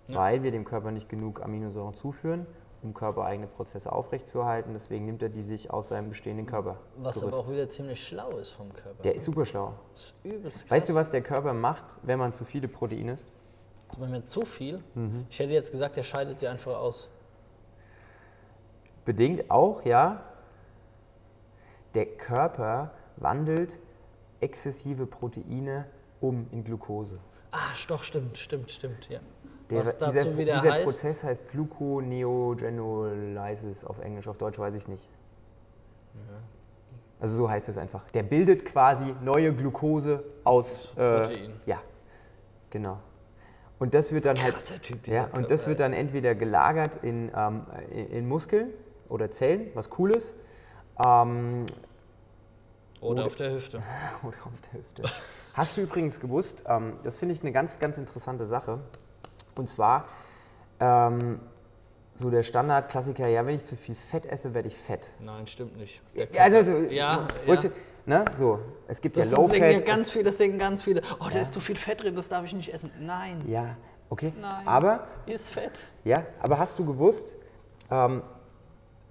weil 0.07 0.43
wir 0.43 0.51
dem 0.51 0.65
Körper 0.65 0.91
nicht 0.91 1.09
genug 1.09 1.41
Aminosäuren 1.41 1.93
zuführen, 1.93 2.45
um 2.83 2.93
körpereigene 2.93 3.47
Prozesse 3.47 3.91
aufrechtzuerhalten. 3.91 4.73
Deswegen 4.73 5.05
nimmt 5.05 5.23
er 5.23 5.29
die 5.29 5.41
sich 5.41 5.71
aus 5.71 5.88
seinem 5.88 6.09
bestehenden 6.09 6.45
Körper. 6.45 6.77
Was 6.97 7.21
aber 7.23 7.35
auch 7.35 7.49
wieder 7.49 7.67
ziemlich 7.67 8.05
schlau 8.05 8.29
ist 8.38 8.51
vom 8.51 8.71
Körper. 8.73 9.01
Der 9.03 9.15
ist 9.15 9.25
super 9.25 9.45
schlau. 9.45 9.73
Das 9.93 10.03
ist 10.03 10.15
übelst 10.23 10.57
krass. 10.59 10.71
Weißt 10.71 10.89
du, 10.89 10.95
was 10.95 11.09
der 11.09 11.21
Körper 11.21 11.53
macht, 11.53 11.97
wenn 12.03 12.19
man 12.19 12.33
zu 12.33 12.45
viele 12.45 12.67
Proteine 12.67 13.13
isst? 13.13 13.31
Wenn 13.98 14.12
man 14.12 14.26
zu 14.26 14.41
viel, 14.41 14.84
Mhm. 14.93 15.26
ich 15.30 15.39
hätte 15.39 15.54
jetzt 15.54 15.71
gesagt, 15.71 15.95
der 15.95 16.04
scheidet 16.04 16.39
sie 16.39 16.48
einfach 16.48 16.76
aus. 16.76 17.10
Bedingt 19.06 19.50
auch, 19.52 19.86
ja. 19.86 20.24
Der 21.93 22.06
Körper 22.06 22.91
wandelt 23.17 23.80
exzessive 24.41 25.06
Proteine 25.06 25.86
um 26.19 26.48
in 26.52 26.63
Glucose. 26.63 27.19
Ah, 27.52 27.69
doch, 27.88 28.04
stimmt, 28.04 28.38
stimmt, 28.38 28.69
stimmt, 28.71 29.08
ja. 29.10 29.19
Der, 29.69 29.82
dieser, 29.82 30.26
dieser 30.26 30.62
heißt, 30.71 30.84
Prozess 30.84 31.24
heißt 31.24 31.48
Gluconeogenolysis 31.50 33.86
auf 33.86 34.00
Englisch, 34.00 34.28
auf 34.28 34.38
Deutsch 34.38 34.60
weiß 34.60 34.76
ich 34.76 34.84
es 34.84 34.88
nicht. 34.88 35.08
Also 37.19 37.38
so 37.38 37.50
heißt 37.50 37.69
es 37.69 37.78
einfach. 37.78 38.08
Der 38.12 38.24
bildet 38.24 38.65
quasi 38.65 39.15
neue 39.21 39.54
Glucose 39.54 40.24
aus 40.43 40.89
äh, 40.98 41.21
Protein. 41.21 41.54
ja, 41.65 41.82
genau. 42.69 43.00
Und 43.86 43.93
das 43.93 44.12
wird 44.12 44.26
dann 44.26 44.41
halt 44.41 44.56
Typ, 44.82 45.08
ja, 45.08 45.30
und 45.32 45.52
das 45.52 45.67
wird 45.67 45.80
dann 45.80 45.93
entweder 45.93 46.34
gelagert 46.34 46.95
in, 47.04 47.32
ähm, 47.38 47.67
in, 47.91 48.28
Muskeln 48.28 48.74
oder 49.10 49.30
Zellen, 49.30 49.69
was 49.76 49.91
cool 50.00 50.10
ist, 50.10 50.36
ähm, 51.06 51.67
Oder 53.00 53.28
auf 53.28 53.36
der 53.36 53.52
Hüfte. 53.54 53.84
oder 54.24 54.38
auf 54.43 54.60
der 54.62 54.80
Hüfte. 54.80 55.04
Hast 55.54 55.78
du 55.78 55.82
übrigens 55.82 56.19
gewusst, 56.19 56.63
ähm, 56.67 56.93
das 57.04 57.17
finde 57.17 57.36
ich 57.36 57.41
eine 57.41 57.52
ganz, 57.52 57.78
ganz 57.78 58.00
interessante 58.00 58.48
Sache. 58.48 58.80
Und 59.56 59.69
zwar 59.69 60.08
ähm, 60.80 61.39
so 62.15 62.32
der 62.32 62.41
Standardklassiker, 62.41 63.28
ja, 63.28 63.45
wenn 63.45 63.54
ich 63.54 63.65
zu 63.65 63.76
viel 63.76 63.93
Fett 63.93 64.26
esse, 64.26 64.56
werde 64.56 64.67
ich 64.67 64.76
fett. 64.76 65.12
Nein, 65.19 65.45
stimmt 65.45 65.78
nicht. 65.78 66.02
Ja, 66.15 66.26
also, 66.41 66.76
ja, 66.89 67.28
ja. 67.45 67.69
Ne, 68.07 68.23
so, 68.33 68.59
es 68.87 69.01
gibt 69.01 69.17
Das 69.17 69.31
ja 69.31 69.37
Low 69.37 69.49
ja 69.51 69.77
Fat. 69.77 69.85
ganz 69.85 70.11
viele, 70.11 70.25
das 70.25 70.37
denken 70.37 70.59
ganz 70.59 70.83
viele. 70.83 71.01
Oh, 71.19 71.25
da 71.31 71.39
ist 71.39 71.53
zu 71.53 71.59
viel 71.59 71.75
Fett 71.75 72.01
drin, 72.03 72.15
das 72.15 72.29
darf 72.29 72.45
ich 72.45 72.53
nicht 72.53 72.71
essen. 72.73 72.91
Nein, 72.99 73.43
ja, 73.47 73.75
okay. 74.09 74.31
nein. 74.39 74.67
Aber 74.67 75.07
ist 75.25 75.49
Fett. 75.49 75.71
Ja, 76.03 76.23
aber 76.39 76.59
hast 76.59 76.77
du 76.77 76.85
gewusst, 76.85 77.35
ähm, 77.89 78.21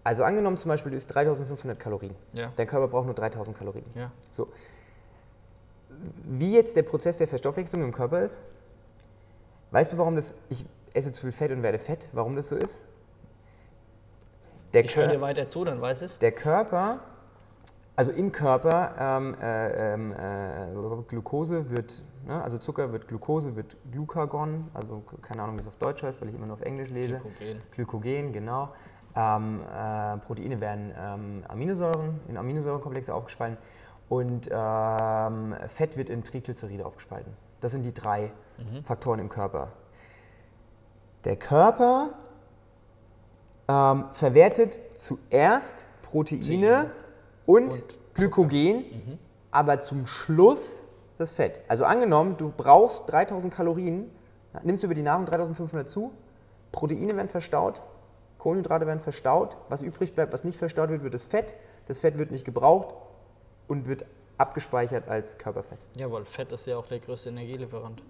also 0.04 0.22
angenommen 0.22 0.56
zum 0.56 0.68
Beispiel, 0.68 0.90
du 0.90 0.96
isst 0.96 1.12
3500 1.12 1.78
Kalorien. 1.80 2.14
Ja. 2.34 2.52
Dein 2.54 2.66
Körper 2.68 2.86
braucht 2.88 3.06
nur 3.06 3.14
3000 3.14 3.56
Kalorien. 3.56 3.84
Ja. 3.94 4.12
So. 4.30 4.48
Wie 6.24 6.52
jetzt 6.52 6.76
der 6.76 6.82
Prozess 6.82 7.18
der 7.18 7.26
Verstoffwechslung 7.26 7.82
im 7.82 7.92
Körper 7.92 8.20
ist, 8.20 8.42
weißt 9.72 9.92
du, 9.94 9.98
warum 9.98 10.14
das, 10.14 10.34
ich 10.50 10.64
esse 10.92 11.10
zu 11.10 11.22
viel 11.22 11.32
Fett 11.32 11.50
und 11.50 11.62
werde 11.64 11.78
fett, 11.78 12.08
warum 12.12 12.36
das 12.36 12.48
so 12.48 12.56
ist? 12.56 12.80
Der, 14.72 14.84
Ich 14.84 14.94
höre 14.96 15.08
dir 15.08 15.20
weiter 15.20 15.48
zu, 15.48 15.64
dann 15.64 15.80
weiß 15.80 16.02
es. 16.02 16.18
der 16.18 16.32
Körper, 16.32 17.00
also 17.96 18.12
im 18.12 18.32
Körper, 18.32 18.94
ähm, 18.98 19.36
äh, 19.40 19.94
ähm, 19.94 20.12
äh, 20.12 21.02
Glucose 21.06 21.70
wird, 21.70 22.02
ne, 22.26 22.42
also 22.42 22.58
Zucker 22.58 22.92
wird 22.92 23.06
Glucose, 23.06 23.54
wird 23.54 23.76
Glucagon, 23.92 24.68
also 24.74 25.02
keine 25.22 25.42
Ahnung, 25.42 25.56
wie 25.56 25.60
es 25.60 25.68
auf 25.68 25.76
Deutsch 25.76 26.02
heißt, 26.02 26.20
weil 26.20 26.28
ich 26.28 26.34
immer 26.34 26.46
nur 26.46 26.54
auf 26.54 26.62
Englisch 26.62 26.90
lese. 26.90 27.20
Glykogen. 27.20 27.62
Glykogen, 27.70 28.32
genau. 28.32 28.70
Ähm, 29.16 29.60
äh, 29.62 30.16
Proteine 30.18 30.60
werden 30.60 30.92
ähm, 30.98 31.44
Aminosäuren, 31.46 32.20
in 32.26 32.36
Aminosäurenkomplexe 32.36 33.14
aufgespalten 33.14 33.58
und 34.08 34.48
ähm, 34.50 35.54
Fett 35.68 35.96
wird 35.96 36.10
in 36.10 36.24
Triglyceride 36.24 36.84
aufgespalten. 36.84 37.32
Das 37.60 37.72
sind 37.72 37.84
die 37.84 37.94
drei 37.94 38.32
Faktoren 38.84 39.20
im 39.20 39.28
Körper. 39.28 39.68
Der 41.24 41.36
Körper 41.36 42.10
ähm, 43.68 44.04
verwertet 44.12 44.78
zuerst 44.94 45.88
Proteine 46.02 46.90
und, 47.46 47.82
Glykogen, 48.14 49.18
aber 49.50 49.80
zum 49.80 50.06
Schluss 50.06 50.78
das 51.16 51.32
Fett. 51.32 51.60
Also 51.68 51.84
angenommen, 51.84 52.36
du 52.36 52.52
brauchst 52.56 53.10
3000 53.10 53.52
Kalorien, 53.52 54.10
nimmst 54.62 54.82
du 54.82 54.86
über 54.86 54.94
die 54.94 55.02
Nahrung 55.02 55.26
3500 55.26 55.88
zu, 55.88 56.12
Proteine 56.72 57.16
werden 57.16 57.28
verstaut, 57.28 57.82
Kohlenhydrate 58.38 58.86
werden 58.86 59.00
verstaut, 59.00 59.56
was 59.68 59.80
übrig 59.82 60.14
bleibt, 60.14 60.32
was 60.32 60.44
nicht 60.44 60.58
verstaut 60.58 60.90
wird, 60.90 61.02
wird 61.02 61.14
das 61.14 61.24
Fett. 61.24 61.54
Das 61.86 62.00
Fett 62.00 62.18
wird 62.18 62.30
nicht 62.30 62.44
gebraucht 62.44 62.94
und 63.68 63.86
wird 63.86 64.04
abgespeichert 64.38 65.08
als 65.08 65.38
Körperfett. 65.38 65.78
Ja, 65.94 66.10
weil 66.10 66.24
Fett 66.24 66.52
ist 66.52 66.66
ja 66.66 66.76
auch 66.76 66.86
der 66.86 66.98
größte 66.98 67.30
Energielieferant. 67.30 68.02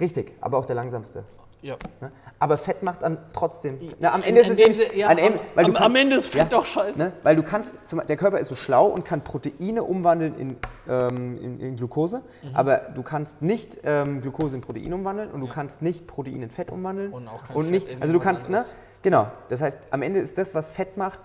Richtig, 0.00 0.32
aber 0.40 0.58
auch 0.58 0.64
der 0.64 0.76
langsamste. 0.76 1.24
Ja. 1.62 1.76
Ne? 2.00 2.10
Aber 2.38 2.56
Fett 2.56 2.82
macht 2.82 3.02
dann 3.02 3.18
trotzdem. 3.34 3.78
Na, 3.98 4.12
am 4.14 4.22
Ende 4.22 4.40
ist 4.40 4.48
es 4.50 4.56
nämlich, 4.56 4.94
ja, 4.96 5.08
am, 5.08 5.18
Ende- 5.18 5.38
am- 5.40 5.46
weil 5.54 5.64
du 5.66 5.76
am- 5.76 5.94
Ende 5.96 6.16
ist 6.16 6.26
Fett 6.28 6.50
doch 6.52 6.64
scheiße. 6.64 6.98
Ne? 6.98 7.12
Weil 7.22 7.36
du 7.36 7.42
kannst, 7.42 7.86
zum, 7.88 8.00
der 8.06 8.16
Körper 8.16 8.38
ist 8.38 8.48
so 8.48 8.54
schlau 8.54 8.86
und 8.86 9.04
kann 9.04 9.22
Proteine 9.22 9.82
umwandeln 9.82 10.34
in, 10.38 10.56
ähm, 10.88 11.38
in, 11.42 11.60
in 11.60 11.76
Glucose, 11.76 12.22
Mhm. 12.42 12.56
aber 12.56 12.78
du 12.94 13.02
kannst 13.02 13.42
nicht 13.42 13.78
ähm, 13.84 14.20
Glucose 14.22 14.54
in 14.56 14.62
Protein 14.62 14.92
umwandeln 14.94 15.30
und 15.30 15.40
du 15.40 15.48
kannst 15.48 15.82
nicht 15.82 16.06
Protein 16.06 16.42
in 16.42 16.50
Fett 16.50 16.70
umwandeln 16.70 17.12
Und 17.12 17.28
auch 17.28 17.44
kein 17.44 17.56
und 17.56 17.64
Fett 17.64 17.72
nicht, 17.72 18.00
also 18.02 18.12
du 18.14 18.20
kannst, 18.20 18.48
ne? 18.48 18.64
Genau. 19.02 19.30
Das 19.48 19.60
heißt, 19.62 19.78
am 19.90 20.02
Ende 20.02 20.20
ist 20.20 20.38
das, 20.38 20.54
was 20.54 20.70
Fett 20.70 20.96
macht, 20.96 21.20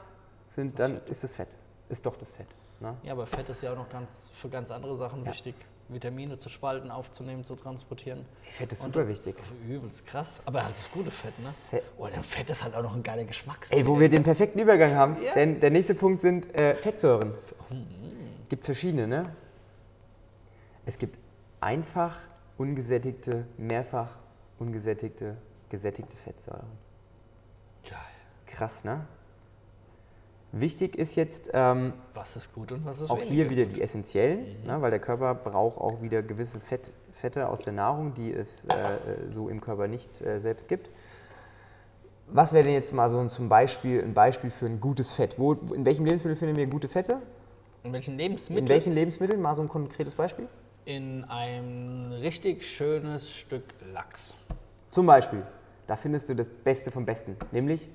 sind 0.49 0.79
dann 0.79 0.99
ist 1.07 1.23
das 1.23 1.33
Fett, 1.33 1.49
ist 1.89 2.05
doch 2.05 2.15
das 2.17 2.31
Fett. 2.31 2.47
Ne? 2.81 2.93
Ja, 3.03 3.13
aber 3.13 3.25
Fett 3.25 3.47
ist 3.49 3.63
ja 3.63 3.71
auch 3.71 3.77
noch 3.77 3.89
ganz, 3.89 4.29
für 4.33 4.49
ganz 4.49 4.69
andere 4.71 4.95
Sachen 4.95 5.25
wichtig. 5.25 5.55
Vitamine 5.87 6.37
zu 6.37 6.49
spalten, 6.49 6.89
aufzunehmen, 6.89 7.43
zu 7.43 7.55
transportieren. 7.55 8.25
Fett 8.41 8.71
ist 8.71 8.83
Und- 8.85 8.93
super 8.93 9.07
wichtig. 9.07 9.35
Übelst 9.67 10.05
krass. 10.05 10.41
Aber 10.45 10.59
das 10.59 10.79
ist 10.79 10.91
gute 10.91 11.11
Fett, 11.11 11.37
ne? 11.39 11.53
Fett. 11.69 11.83
Oh, 11.97 12.07
der 12.07 12.23
Fett 12.23 12.49
ist 12.49 12.63
halt 12.63 12.73
auch 12.75 12.81
noch 12.81 12.95
ein 12.95 13.03
geiler 13.03 13.23
Geschmack. 13.25 13.67
Ey, 13.69 13.85
wo 13.85 13.99
wir 13.99 14.09
den 14.09 14.23
perfekten 14.23 14.59
Übergang 14.59 14.95
haben, 14.95 15.21
Ja. 15.21 15.33
denn 15.33 15.59
der 15.59 15.69
nächste 15.69 15.93
Punkt 15.93 16.21
sind 16.21 16.53
äh, 16.55 16.75
Fettsäuren. 16.75 17.33
Gibt 18.49 18.65
verschiedene, 18.65 19.07
ne? 19.07 19.23
Es 20.85 20.97
gibt 20.97 21.17
einfach 21.61 22.17
ungesättigte, 22.57 23.45
mehrfach 23.57 24.09
ungesättigte, 24.59 25.37
gesättigte 25.69 26.15
Fettsäuren. 26.17 26.67
Geil. 27.87 27.99
Krass, 28.45 28.83
ne? 28.83 29.05
Wichtig 30.57 30.95
ist 30.95 31.17
jetzt 31.17 31.51
ähm, 31.53 31.91
Was 32.13 32.37
ist 32.37 32.53
gut 32.53 32.71
und 32.71 32.85
was 32.85 33.01
ist 33.01 33.09
auch 33.09 33.19
hier 33.19 33.49
wieder 33.49 33.65
gut? 33.65 33.75
die 33.75 33.81
essentiellen, 33.81 34.63
ne, 34.65 34.81
weil 34.81 34.89
der 34.89 35.01
Körper 35.01 35.35
braucht 35.35 35.77
auch 35.77 36.01
wieder 36.01 36.23
gewisse 36.23 36.61
Fett, 36.61 36.93
Fette 37.11 37.49
aus 37.49 37.63
der 37.63 37.73
Nahrung, 37.73 38.13
die 38.13 38.31
es 38.31 38.63
äh, 38.63 38.73
äh, 38.73 39.29
so 39.29 39.49
im 39.49 39.59
Körper 39.59 39.89
nicht 39.89 40.21
äh, 40.21 40.39
selbst 40.39 40.69
gibt. 40.69 40.89
Was 42.27 42.53
wäre 42.53 42.63
denn 42.63 42.71
jetzt 42.73 42.93
mal 42.93 43.09
so 43.09 43.19
ein, 43.19 43.27
zum 43.27 43.49
Beispiel 43.49 44.01
ein 44.01 44.13
Beispiel 44.13 44.49
für 44.49 44.65
ein 44.65 44.79
gutes 44.79 45.11
Fett? 45.11 45.37
Wo, 45.37 45.51
in 45.51 45.83
welchem 45.83 46.05
Lebensmittel 46.05 46.37
finden 46.37 46.55
wir 46.55 46.67
gute 46.67 46.87
Fette? 46.87 47.21
In 47.83 47.91
welchen 47.91 48.15
Lebensmitteln? 48.15 48.65
In 48.65 48.69
welchen 48.69 48.93
Lebensmitteln? 48.93 49.41
Mal 49.41 49.57
so 49.57 49.61
ein 49.61 49.67
konkretes 49.67 50.15
Beispiel. 50.15 50.47
In 50.85 51.25
ein 51.25 52.13
richtig 52.21 52.65
schönes 52.65 53.29
Stück 53.29 53.65
Lachs. 53.93 54.33
Zum 54.89 55.05
Beispiel, 55.05 55.43
da 55.85 55.97
findest 55.97 56.29
du 56.29 56.33
das 56.33 56.47
Beste 56.47 56.91
vom 56.91 57.05
Besten, 57.05 57.35
nämlich 57.51 57.89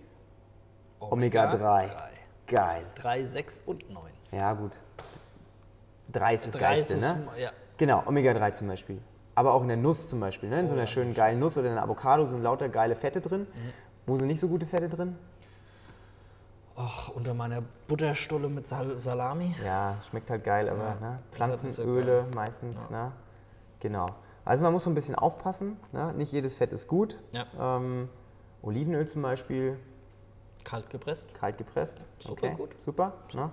Omega-3. 1.01 2.10
Geil. 2.51 2.85
3, 2.97 3.25
6 3.25 3.63
und 3.67 3.89
9. 3.91 4.03
Ja, 4.33 4.53
gut. 4.55 4.73
3 6.13 6.35
ist 6.35 6.47
das 6.47 6.53
3 6.55 6.59
Geilste, 6.59 6.95
ist, 6.95 7.03
ne? 7.03 7.29
ja. 7.39 7.51
Genau, 7.79 8.03
Omega-3 8.07 8.53
zum 8.53 8.67
Beispiel. 8.67 9.01
Aber 9.37 9.55
auch 9.55 9.63
in 9.63 9.69
der 9.69 9.77
Nuss 9.77 10.09
zum 10.09 10.19
Beispiel. 10.19 10.49
Ne? 10.49 10.59
In 10.61 10.67
so 10.67 10.75
einer 10.75 10.89
schönen 10.89 11.15
geilen 11.15 11.39
Nuss 11.39 11.57
oder 11.57 11.69
in 11.69 11.73
einer 11.73 11.83
Avocado 11.85 12.27
sind 12.27 12.43
lauter 12.43 12.69
geile 12.69 12.97
Fette 12.97 13.21
drin. 13.21 13.47
Wo 14.07 14.17
sind 14.17 14.27
nicht 14.27 14.41
so 14.41 14.49
gute 14.49 14.67
Fette 14.67 14.89
drin? 14.89 15.17
Ach, 16.77 17.09
unter 17.11 17.35
meiner 17.35 17.63
Butterstulle 17.87 18.49
mit 18.49 18.69
Sal 18.69 18.99
Salami. 18.99 19.55
Ja, 19.65 19.97
schmeckt 20.09 20.29
halt 20.29 20.43
geil, 20.43 20.69
aber 20.69 20.79
Ja, 20.83 20.95
ne? 20.95 21.01
er 21.01 21.19
Pflanzenöle 21.31 22.27
meistens. 22.35 22.91
Ne? 22.91 23.13
Genau. 23.79 24.07
Also 24.45 24.63
man 24.65 24.73
muss 24.73 24.85
so 24.85 24.91
ein 24.91 24.95
bisschen 24.95 25.15
aufpassen. 25.15 25.77
Ne? 25.93 26.13
Nicht 26.15 26.33
jedes 26.33 26.57
Fett 26.57 26.73
ist 26.73 26.89
gut. 26.89 27.19
Ja. 27.31 27.45
Ähm, 27.59 28.09
Olivenöl 28.63 29.07
zum 29.07 29.23
Beispiel, 29.23 29.79
Kalt 30.65 30.89
gepresst. 30.91 31.33
kalt 31.35 31.59
gepresst. 31.59 31.99
Super 32.19 32.51
gut. 32.51 32.71
Super. 32.85 33.13
Ne? 33.33 33.51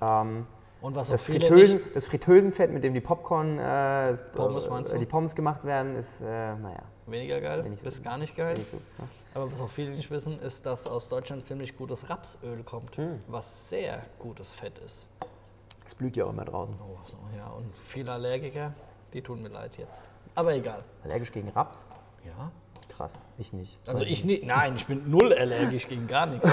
Ähm, 0.00 0.46
Und 0.80 0.94
was 0.94 1.08
das, 1.08 1.22
auch 1.22 1.26
viele 1.26 1.46
Fritteusen, 1.46 1.76
nicht, 1.82 1.96
das 1.96 2.04
Fritteusenfett, 2.06 2.70
mit 2.72 2.84
dem 2.84 2.92
die 2.94 3.00
Popcorn, 3.00 3.58
äh, 3.58 4.14
Pommes 4.34 4.66
äh, 4.92 4.98
die 4.98 5.06
Pommes 5.06 5.34
gemacht 5.34 5.64
werden, 5.64 5.94
ist, 5.96 6.20
äh, 6.20 6.24
naja, 6.56 6.82
weniger 7.06 7.40
geil, 7.40 7.64
so- 7.76 7.84
bis 7.84 8.02
gar 8.02 8.18
nicht 8.18 8.36
geil. 8.36 8.56
nicht 8.58 8.68
so. 8.70 8.76
Ne? 8.76 9.08
Aber 9.34 9.50
was 9.50 9.60
auch 9.62 9.70
viele 9.70 9.92
nicht 9.92 10.10
wissen, 10.10 10.38
ist, 10.40 10.66
dass 10.66 10.86
aus 10.86 11.08
Deutschland 11.08 11.46
ziemlich 11.46 11.76
gutes 11.76 12.10
Rapsöl 12.10 12.62
kommt, 12.64 12.96
Hm. 12.98 13.20
was 13.28 13.68
sehr 13.70 14.02
gutes 14.18 14.52
Fett 14.52 14.78
ist. 14.80 15.08
Es 15.86 15.94
blüht 15.94 16.16
ja 16.16 16.26
auch 16.26 16.30
immer 16.30 16.44
draußen. 16.44 16.74
Oh, 16.80 16.98
so, 17.06 17.16
ja, 17.36 17.46
und 17.48 17.72
viele 17.86 18.12
Allergiker, 18.12 18.72
die 19.14 19.22
tun 19.22 19.42
mir 19.42 19.48
leid 19.48 19.76
jetzt. 19.78 20.02
Aber 20.34 20.52
egal. 20.54 20.84
Allergisch 21.04 21.32
gegen 21.32 21.48
Raps? 21.50 21.90
Ja. 22.24 22.50
Krass, 22.88 23.20
ich 23.38 23.52
nicht. 23.52 23.78
Also 23.88 24.02
ich 24.02 24.24
nicht, 24.24 24.44
nein, 24.44 24.74
ich 24.76 24.86
bin 24.86 25.10
null 25.10 25.32
allergisch 25.32 25.88
gegen 25.88 26.06
gar 26.06 26.26
nichts. 26.26 26.48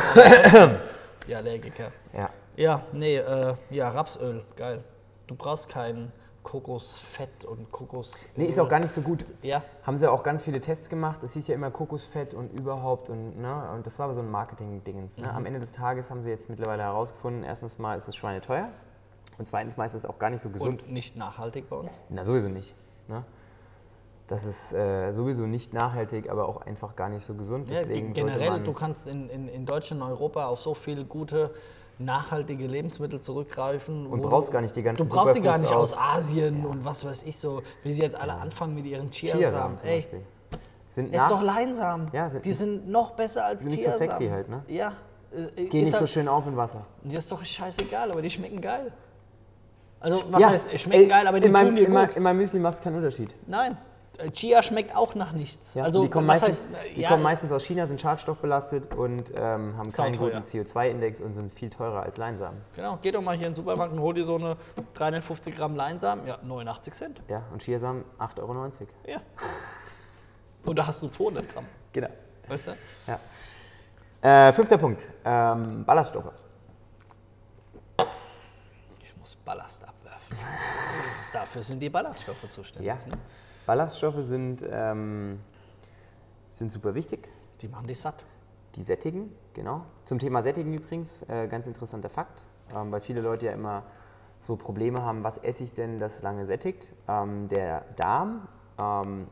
die 1.27 1.35
Allergiker. 1.35 1.91
Ja. 2.13 2.29
Ja, 2.55 2.83
nee, 2.91 3.17
äh, 3.17 3.53
ja, 3.69 3.89
Rapsöl, 3.89 4.43
geil. 4.55 4.83
Du 5.27 5.35
brauchst 5.35 5.69
kein 5.69 6.11
Kokosfett 6.43 7.45
und 7.45 7.71
Kokos. 7.71 8.25
Nee, 8.35 8.45
ist 8.45 8.59
auch 8.59 8.67
gar 8.67 8.79
nicht 8.79 8.91
so 8.91 9.01
gut. 9.01 9.23
Ja, 9.41 9.61
Haben 9.83 9.97
sie 9.97 10.09
auch 10.11 10.23
ganz 10.23 10.41
viele 10.41 10.59
Tests 10.59 10.89
gemacht. 10.89 11.21
Es 11.23 11.33
hieß 11.33 11.47
ja 11.47 11.55
immer 11.55 11.69
Kokosfett 11.69 12.33
und 12.33 12.59
überhaupt 12.59 13.09
und, 13.09 13.39
ne, 13.39 13.69
und 13.75 13.85
das 13.85 13.99
war 13.99 14.05
aber 14.05 14.13
so 14.13 14.21
ein 14.21 14.31
Marketing-Dingens. 14.31 15.17
Ne? 15.17 15.31
Am 15.31 15.45
Ende 15.45 15.59
des 15.59 15.73
Tages 15.73 16.09
haben 16.09 16.23
sie 16.23 16.29
jetzt 16.29 16.49
mittlerweile 16.49 16.83
herausgefunden, 16.83 17.43
erstens 17.43 17.77
mal 17.77 17.97
ist 17.97 18.07
es 18.07 18.15
schweineteuer 18.15 18.69
und 19.37 19.47
zweitens 19.47 19.77
mal 19.77 19.85
ist 19.85 19.93
es 19.93 20.05
auch 20.05 20.17
gar 20.17 20.29
nicht 20.29 20.41
so 20.41 20.49
gesund. 20.49 20.83
und 20.83 20.91
nicht 20.91 21.15
nachhaltig 21.15 21.69
bei 21.69 21.75
uns. 21.75 21.99
Na, 22.09 22.23
sowieso 22.23 22.49
nicht. 22.49 22.73
Ne? 23.07 23.23
Das 24.29 24.45
ist 24.45 24.73
äh, 24.73 25.11
sowieso 25.11 25.47
nicht 25.47 25.73
nachhaltig, 25.73 26.29
aber 26.29 26.47
auch 26.47 26.61
einfach 26.61 26.95
gar 26.95 27.09
nicht 27.09 27.25
so 27.25 27.33
gesund. 27.33 27.67
Ja, 27.69 27.79
Deswegen 27.81 28.13
ge- 28.13 28.23
sollte 28.23 28.37
generell, 28.39 28.63
du 28.63 28.73
kannst 28.73 29.07
in, 29.07 29.27
in, 29.29 29.47
in 29.47 29.65
Deutschland 29.65 30.01
und 30.03 30.07
Europa 30.09 30.45
auf 30.45 30.61
so 30.61 30.75
viele 30.75 31.03
gute, 31.03 31.51
nachhaltige 31.97 32.67
Lebensmittel 32.67 33.19
zurückgreifen. 33.19 34.05
Und 34.05 34.21
brauchst 34.21 34.49
du, 34.49 34.53
gar 34.53 34.61
nicht 34.61 34.75
die 34.75 34.83
ganzen 34.83 35.05
Du 35.07 35.13
brauchst 35.13 35.35
die 35.35 35.41
gar 35.41 35.57
nicht 35.57 35.67
Superfoods 35.67 35.93
aus 35.93 35.99
aus- 35.99 36.17
Asien 36.17 36.63
und 36.65 36.85
was 36.85 37.03
weiß 37.03 37.23
ich 37.23 37.39
so, 37.39 37.63
wie 37.83 37.91
sie 37.91 38.03
jetzt 38.03 38.15
alle 38.15 38.33
anfangen 38.33 38.75
mit 38.75 38.85
ihren 38.85 39.09
Chiasamen. 39.09 39.41
Chiasamen 39.41 39.77
zum 39.79 39.89
Ey. 39.89 40.07
Sind 40.87 41.13
ist 41.13 41.29
doch 41.29 41.41
Leinsamen. 41.41 42.07
Ja, 42.13 42.29
sind- 42.29 42.45
die 42.45 42.53
sind 42.53 42.87
noch 42.87 43.11
besser 43.11 43.45
als 43.45 43.61
sind 43.63 43.71
nicht 43.71 43.83
so 43.83 43.89
Chiasamen. 43.89 44.11
sexy 44.11 44.29
halt, 44.29 44.47
ne? 44.49 44.63
Ja. 44.67 44.93
äh, 45.31 45.65
gehen 45.65 45.65
ist 45.65 45.73
nicht 45.73 45.91
so 45.93 45.99
halt- 46.01 46.09
schön 46.09 46.27
auf 46.27 46.45
in 46.47 46.55
Wasser. 46.55 46.85
Die 47.03 47.15
ist 47.15 47.31
doch 47.31 47.43
scheißegal, 47.43 48.11
aber 48.11 48.21
die 48.21 48.29
schmecken 48.29 48.61
geil. 48.61 48.91
Also, 49.99 50.23
was 50.31 50.41
Ja, 50.41 50.49
heißt, 50.51 50.79
schmecken 50.79 51.01
ey, 51.03 51.07
geil, 51.09 51.27
aber 51.27 51.39
die 51.39 51.47
in 51.47 51.53
tun 51.53 51.75
dir 51.75 51.87
in, 51.87 51.93
gut. 51.93 52.15
in 52.15 52.23
meinem 52.23 52.37
Müsli 52.37 52.59
macht 52.59 52.75
es 52.75 52.81
keinen 52.81 52.95
Unterschied. 52.95 53.35
Nein, 53.47 53.73
äh, 53.73 53.75
Chia 54.31 54.61
schmeckt 54.63 54.95
auch 54.95 55.15
nach 55.15 55.31
nichts. 55.31 55.75
Ja, 55.75 55.83
also, 55.85 56.03
die 56.03 56.09
kommen, 56.09 56.27
meistens, 56.27 56.67
heißt, 56.67 56.95
die 56.95 57.01
ja, 57.01 57.09
kommen 57.09 57.23
meistens 57.23 57.51
aus 57.51 57.63
China, 57.63 57.87
sind 57.87 58.01
schadstoffbelastet 58.01 58.95
und 58.95 59.31
ähm, 59.37 59.77
haben 59.77 59.91
keinen 59.91 60.13
Sauteuer. 60.13 60.31
guten 60.31 60.43
CO2-Index 60.43 61.21
und 61.21 61.33
sind 61.33 61.53
viel 61.53 61.69
teurer 61.69 62.03
als 62.03 62.17
Leinsamen. 62.17 62.61
Genau, 62.75 62.99
geh 63.01 63.11
doch 63.11 63.21
mal 63.21 63.37
hier 63.37 63.47
in 63.47 63.51
den 63.51 63.55
Supermarkt 63.55 63.93
und 63.93 64.01
hol 64.01 64.13
dir 64.13 64.25
so 64.25 64.35
eine 64.35 64.57
350 64.93 65.55
Gramm 65.55 65.75
Leinsamen. 65.75 66.27
Ja, 66.27 66.37
89 66.43 66.93
Cent. 66.93 67.21
Ja, 67.29 67.43
und 67.51 67.61
Chiasamen 67.61 68.03
8,90 68.19 68.39
Euro. 68.41 68.69
Ja. 69.07 69.21
Und 70.65 70.77
da 70.77 70.85
hast 70.85 71.01
du 71.01 71.07
200 71.07 71.53
Gramm. 71.53 71.65
Genau. 71.93 72.09
Weißt 72.47 72.67
du? 72.67 72.71
Ja. 73.07 73.19
Äh, 74.21 74.51
fünfter 74.51 74.77
Punkt, 74.77 75.07
ähm, 75.23 75.85
Ballaststoffe. 75.85 76.31
Ich 79.01 79.15
muss 79.17 79.37
Ballast 79.45 79.81
abwerfen. 79.81 80.37
Dafür 81.31 81.63
sind 81.63 81.79
die 81.79 81.89
Ballaststoffe 81.89 82.51
zuständig. 82.51 82.87
Ja. 82.87 82.95
Ne? 82.95 83.13
Ballaststoffe 83.69 84.23
sind, 84.23 84.65
ähm, 84.67 85.39
sind 86.49 86.71
super 86.71 86.95
wichtig. 86.95 87.29
Die 87.61 87.67
machen 87.67 87.85
dich 87.85 87.99
satt. 87.99 88.25
Die 88.73 88.81
sättigen, 88.81 89.31
genau. 89.53 89.83
Zum 90.05 90.17
Thema 90.17 90.41
Sättigen 90.41 90.73
übrigens, 90.73 91.21
äh, 91.29 91.47
ganz 91.47 91.67
interessanter 91.67 92.09
Fakt, 92.09 92.47
ähm, 92.75 92.91
weil 92.91 92.99
viele 92.99 93.21
Leute 93.21 93.45
ja 93.45 93.51
immer 93.51 93.83
so 94.41 94.55
Probleme 94.55 95.03
haben, 95.03 95.23
was 95.23 95.37
esse 95.37 95.63
ich 95.63 95.75
denn, 95.75 95.99
das 95.99 96.23
lange 96.23 96.47
sättigt. 96.47 96.91
Ähm, 97.07 97.47
der 97.47 97.85
Darm 97.95 98.47
ähm, 98.79 99.27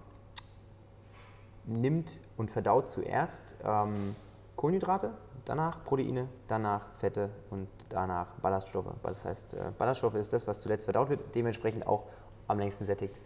nimmt 1.66 2.22
und 2.38 2.52
verdaut 2.52 2.90
zuerst 2.90 3.56
ähm, 3.64 4.16
Kohlenhydrate, 4.56 5.14
danach 5.46 5.84
Proteine, 5.84 6.28
danach 6.48 6.92
Fette 7.00 7.32
und 7.50 7.70
danach 7.90 8.36
Ballaststoffe. 8.36 8.94
Das 9.02 9.26
heißt, 9.26 9.56
äh, 9.56 9.72
Ballaststoffe 9.80 10.14
ist 10.14 10.32
das, 10.32 10.46
was 10.46 10.60
zuletzt 10.60 10.84
verdaut 10.84 11.10
wird, 11.10 11.34
dementsprechend 11.34 11.88
auch 11.88 12.04
am 12.48 12.60
längsten 12.60 12.86
sättigt. 12.86 13.20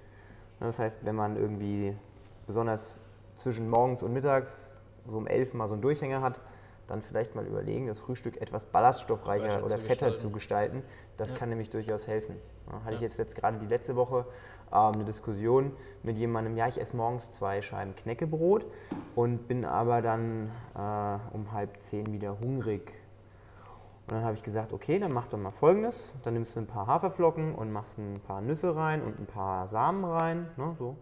Ne, 0.62 0.68
Das 0.68 0.80
heißt, 0.80 1.03
wenn 1.03 1.16
man 1.16 1.36
irgendwie 1.36 1.95
besonders 2.47 3.01
zwischen 3.36 3.70
morgens 3.70 4.03
und 4.03 4.14
mittags 4.14 4.80
so 5.05 5.18
um 5.18 5.28
11 5.28 5.53
mal 5.55 5.68
so 5.68 5.74
einen 5.74 5.82
Durchhänger 5.82 6.22
hat, 6.22 6.39
dann 6.88 7.01
vielleicht 7.01 7.36
mal 7.36 7.45
überlegen, 7.45 7.88
das 7.88 7.99
Frühstück 7.99 8.41
etwas 8.41 8.66
ballaststoffreicher 8.66 9.45
Reicher 9.45 9.64
oder 9.64 9.78
zu 9.78 9.82
fetter 9.82 10.07
gestalten. 10.07 10.18
zu 10.18 10.30
gestalten. 10.30 10.84
Das 11.18 11.34
kann 11.34 11.49
nämlich 11.49 11.70
durchaus 11.70 12.07
helfen. 12.07 12.36
Ja, 12.70 12.84
hatte 12.84 12.95
ich 12.95 13.01
jetzt, 13.01 13.18
jetzt 13.18 13.36
gerade 13.36 13.57
die 13.59 13.66
letzte 13.66 13.95
Woche 13.95 14.26
ähm, 14.72 14.93
eine 14.93 15.05
Diskussion 15.05 15.72
mit 16.03 16.18
jemandem, 16.18 16.57
ja, 16.57 16.68
ich 16.68 16.80
esse 16.80 16.95
morgens 16.95 17.32
zwei 17.32 17.62
Scheiben 17.62 17.95
Knäckebrot 17.95 18.66
und 19.16 19.47
bin 19.47 19.66
aber 19.66 20.01
dann 20.01 20.51
äh, 20.76 21.36
um 21.36 21.51
halb 21.51 21.82
zehn 21.82 22.12
wieder 22.12 22.39
hungrig. 22.39 22.93
Und 24.12 24.18
dann 24.18 24.26
habe 24.26 24.36
ich 24.36 24.43
gesagt, 24.43 24.74
okay, 24.74 24.99
dann 24.99 25.14
mach 25.14 25.30
doch 25.30 25.38
mal 25.38 25.51
folgendes. 25.51 26.16
Dann 26.24 26.34
nimmst 26.34 26.57
du 26.57 26.59
ein 26.59 26.68
paar 26.68 26.86
Haferflocken 26.86 27.55
und 27.55 27.72
machst 27.72 27.97
ein 27.97 28.20
paar 28.20 28.41
Nüsse 28.41 28.76
rein 28.76 29.01
und 29.01 29.18
ein 29.18 29.26
paar 29.26 29.68
Samen 29.68 30.03
rein. 30.03 30.49
Ne, 30.57 30.76
so. 30.78 30.97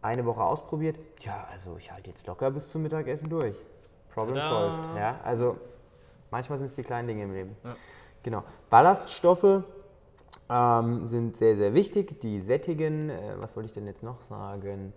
Eine 0.00 0.24
Woche 0.24 0.42
ausprobiert. 0.42 0.98
Ja, 1.20 1.46
also 1.52 1.76
ich 1.76 1.92
halte 1.92 2.08
jetzt 2.08 2.26
locker 2.26 2.50
bis 2.50 2.70
zum 2.70 2.80
Mittagessen 2.80 3.28
durch. 3.28 3.62
Problem 4.14 4.36
Tada. 4.36 4.72
solved. 4.72 4.96
Ja, 4.96 5.20
also 5.22 5.58
manchmal 6.30 6.56
sind 6.56 6.68
es 6.68 6.76
die 6.76 6.82
kleinen 6.82 7.08
Dinge 7.08 7.24
im 7.24 7.32
Leben. 7.34 7.56
Ja. 7.62 7.76
Genau. 8.22 8.42
Ballaststoffe 8.70 9.64
ähm, 10.48 11.06
sind 11.06 11.36
sehr, 11.36 11.58
sehr 11.58 11.74
wichtig. 11.74 12.20
Die 12.20 12.40
sättigen, 12.40 13.10
äh, 13.10 13.34
was 13.36 13.54
wollte 13.54 13.66
ich 13.66 13.74
denn 13.74 13.86
jetzt 13.86 14.02
noch 14.02 14.22
sagen? 14.22 14.94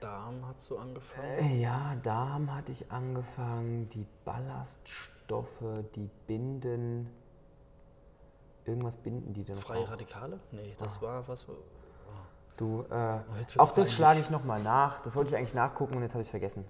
Darm 0.00 0.46
hast 0.46 0.68
du 0.68 0.76
angefangen. 0.76 1.38
Äh, 1.38 1.62
ja, 1.62 1.96
Darm 2.02 2.54
hatte 2.54 2.70
ich 2.70 2.92
angefangen. 2.92 3.88
Die 3.88 4.06
Ballaststoffe, 4.26 5.17
die 5.94 6.10
binden. 6.26 7.10
Irgendwas 8.64 8.96
binden 8.96 9.32
die 9.32 9.44
denn 9.44 9.56
Freie 9.56 9.80
auch. 9.80 9.90
Radikale? 9.90 10.38
Nee, 10.52 10.74
das 10.78 11.00
war 11.00 11.26
was. 11.26 11.46
Du, 12.56 12.82
äh, 12.90 12.90
wird's 12.90 13.58
auch 13.58 13.70
das 13.70 13.92
schlage 13.92 14.20
ich 14.20 14.30
nochmal 14.30 14.62
nach. 14.62 15.00
Das 15.02 15.14
wollte 15.14 15.30
ich 15.30 15.36
eigentlich 15.36 15.54
nachgucken 15.54 15.96
und 15.96 16.02
jetzt 16.02 16.12
habe 16.12 16.22
ich 16.22 16.26
es 16.26 16.30
vergessen. 16.30 16.64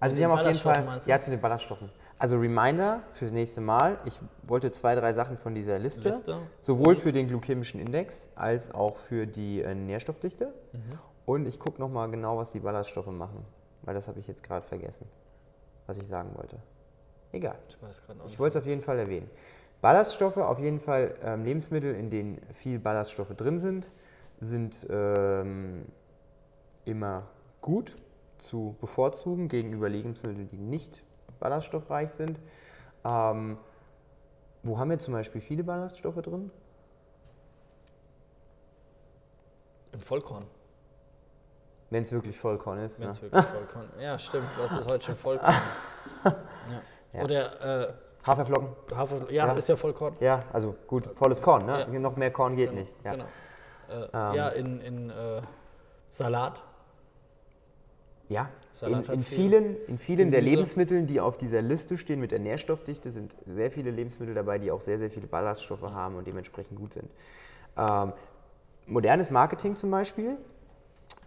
Also 0.00 0.14
Mit 0.14 0.20
wir 0.20 0.28
haben 0.28 0.38
auf 0.38 0.46
jeden 0.46 0.58
Fall, 0.58 1.00
ja 1.06 1.20
zu 1.20 1.30
den 1.30 1.40
Ballaststoffen. 1.40 1.90
Also 2.18 2.38
Reminder 2.38 3.02
fürs 3.12 3.32
nächste 3.32 3.60
Mal. 3.60 3.98
Ich 4.04 4.18
wollte 4.42 4.70
zwei, 4.70 4.94
drei 4.94 5.12
Sachen 5.12 5.36
von 5.36 5.54
dieser 5.54 5.78
Liste. 5.78 6.08
Liste. 6.08 6.38
Sowohl 6.60 6.96
für 6.96 7.12
den 7.12 7.28
glykämischen 7.28 7.80
Index 7.80 8.28
als 8.34 8.74
auch 8.74 8.96
für 8.96 9.26
die 9.26 9.62
äh, 9.62 9.74
Nährstoffdichte. 9.74 10.52
Mhm. 10.72 10.80
Und 11.26 11.46
ich 11.46 11.58
gucke 11.58 11.80
nochmal 11.80 12.10
genau, 12.10 12.38
was 12.38 12.50
die 12.50 12.60
Ballaststoffe 12.60 13.06
machen. 13.08 13.44
Weil 13.82 13.94
das 13.94 14.08
habe 14.08 14.18
ich 14.18 14.26
jetzt 14.26 14.42
gerade 14.42 14.66
vergessen, 14.66 15.06
was 15.86 15.98
ich 15.98 16.06
sagen 16.06 16.30
wollte. 16.34 16.58
Egal. 17.32 17.58
Ich 18.26 18.38
wollte 18.38 18.58
es 18.58 18.62
auf 18.62 18.66
jeden 18.66 18.82
Fall 18.82 18.98
erwähnen. 18.98 19.30
Ballaststoffe, 19.82 20.38
auf 20.38 20.58
jeden 20.58 20.80
Fall 20.80 21.14
ähm, 21.22 21.44
Lebensmittel, 21.44 21.94
in 21.94 22.08
denen 22.10 22.40
viel 22.52 22.78
Ballaststoffe 22.78 23.34
drin 23.36 23.58
sind, 23.58 23.90
sind 24.40 24.86
ähm, 24.90 25.84
immer 26.84 27.24
gut 27.60 27.98
zu 28.38 28.76
bevorzugen 28.80 29.48
gegenüber 29.48 29.88
Lebensmitteln, 29.88 30.48
die 30.48 30.58
nicht 30.58 31.02
ballaststoffreich 31.40 32.10
sind. 32.10 32.40
Ähm, 33.04 33.58
wo 34.62 34.78
haben 34.78 34.90
wir 34.90 34.98
zum 34.98 35.14
Beispiel 35.14 35.40
viele 35.40 35.62
Ballaststoffe 35.62 36.20
drin? 36.22 36.50
Im 39.92 40.00
Vollkorn. 40.00 40.44
Wenn 41.90 42.02
es 42.02 42.12
wirklich 42.12 42.36
Vollkorn 42.36 42.78
ist. 42.80 42.98
Wenn 43.00 43.06
Ne? 43.06 43.12
es 43.12 43.22
wirklich 43.22 43.44
Vollkorn 43.44 43.88
Ja, 44.00 44.18
stimmt. 44.18 44.46
Was 44.58 44.72
ist 44.72 44.86
heute 44.86 45.04
schon 45.04 45.14
Vollkorn? 45.14 45.54
ja. 46.24 46.34
Ja. 47.16 47.24
Oder 47.24 47.88
äh, 47.88 47.92
Haferflocken? 48.26 48.68
Hafer. 48.94 49.30
Ja, 49.30 49.46
Ja. 49.46 49.52
ist 49.52 49.68
ja 49.68 49.76
Vollkorn. 49.76 50.16
Ja, 50.20 50.42
also 50.52 50.74
gut, 50.86 51.06
volles 51.16 51.40
Korn. 51.40 51.64
Ne? 51.66 51.86
Ja. 51.90 51.98
Noch 51.98 52.16
mehr 52.16 52.30
Korn 52.30 52.56
geht 52.56 52.72
nicht. 52.72 52.92
Ja. 53.04 53.12
Genau. 53.12 53.24
Äh, 53.88 53.94
Ähm. 54.12 54.34
Ja, 54.34 54.48
in, 54.48 54.80
in 54.80 55.10
äh, 55.10 55.42
Salat. 56.08 56.62
Ja, 58.28 58.42
in, 58.42 58.48
Salat 58.72 59.08
in 59.08 59.22
viel. 59.22 59.36
vielen, 59.50 59.76
in 59.86 59.98
vielen 59.98 60.30
der. 60.32 60.42
Lebensmitteln, 60.42 61.06
die 61.06 61.20
auf 61.20 61.38
dieser 61.38 61.62
Liste 61.62 61.96
stehen 61.96 62.18
mit 62.18 62.32
der 62.32 62.40
Nährstoffdichte, 62.40 63.10
sind 63.12 63.36
sehr 63.46 63.70
viele 63.70 63.90
Lebensmittel 63.92 64.34
dabei, 64.34 64.58
die 64.58 64.72
auch 64.72 64.80
sehr, 64.80 64.98
sehr 64.98 65.10
viele 65.10 65.28
Ballaststoffe 65.28 65.82
haben 65.82 66.16
und 66.16 66.26
dementsprechend 66.26 66.76
gut 66.76 66.92
sind. 66.94 67.08
Ähm, 67.76 68.12
modernes 68.86 69.30
Marketing 69.30 69.76
zum 69.76 69.92
Beispiel 69.92 70.36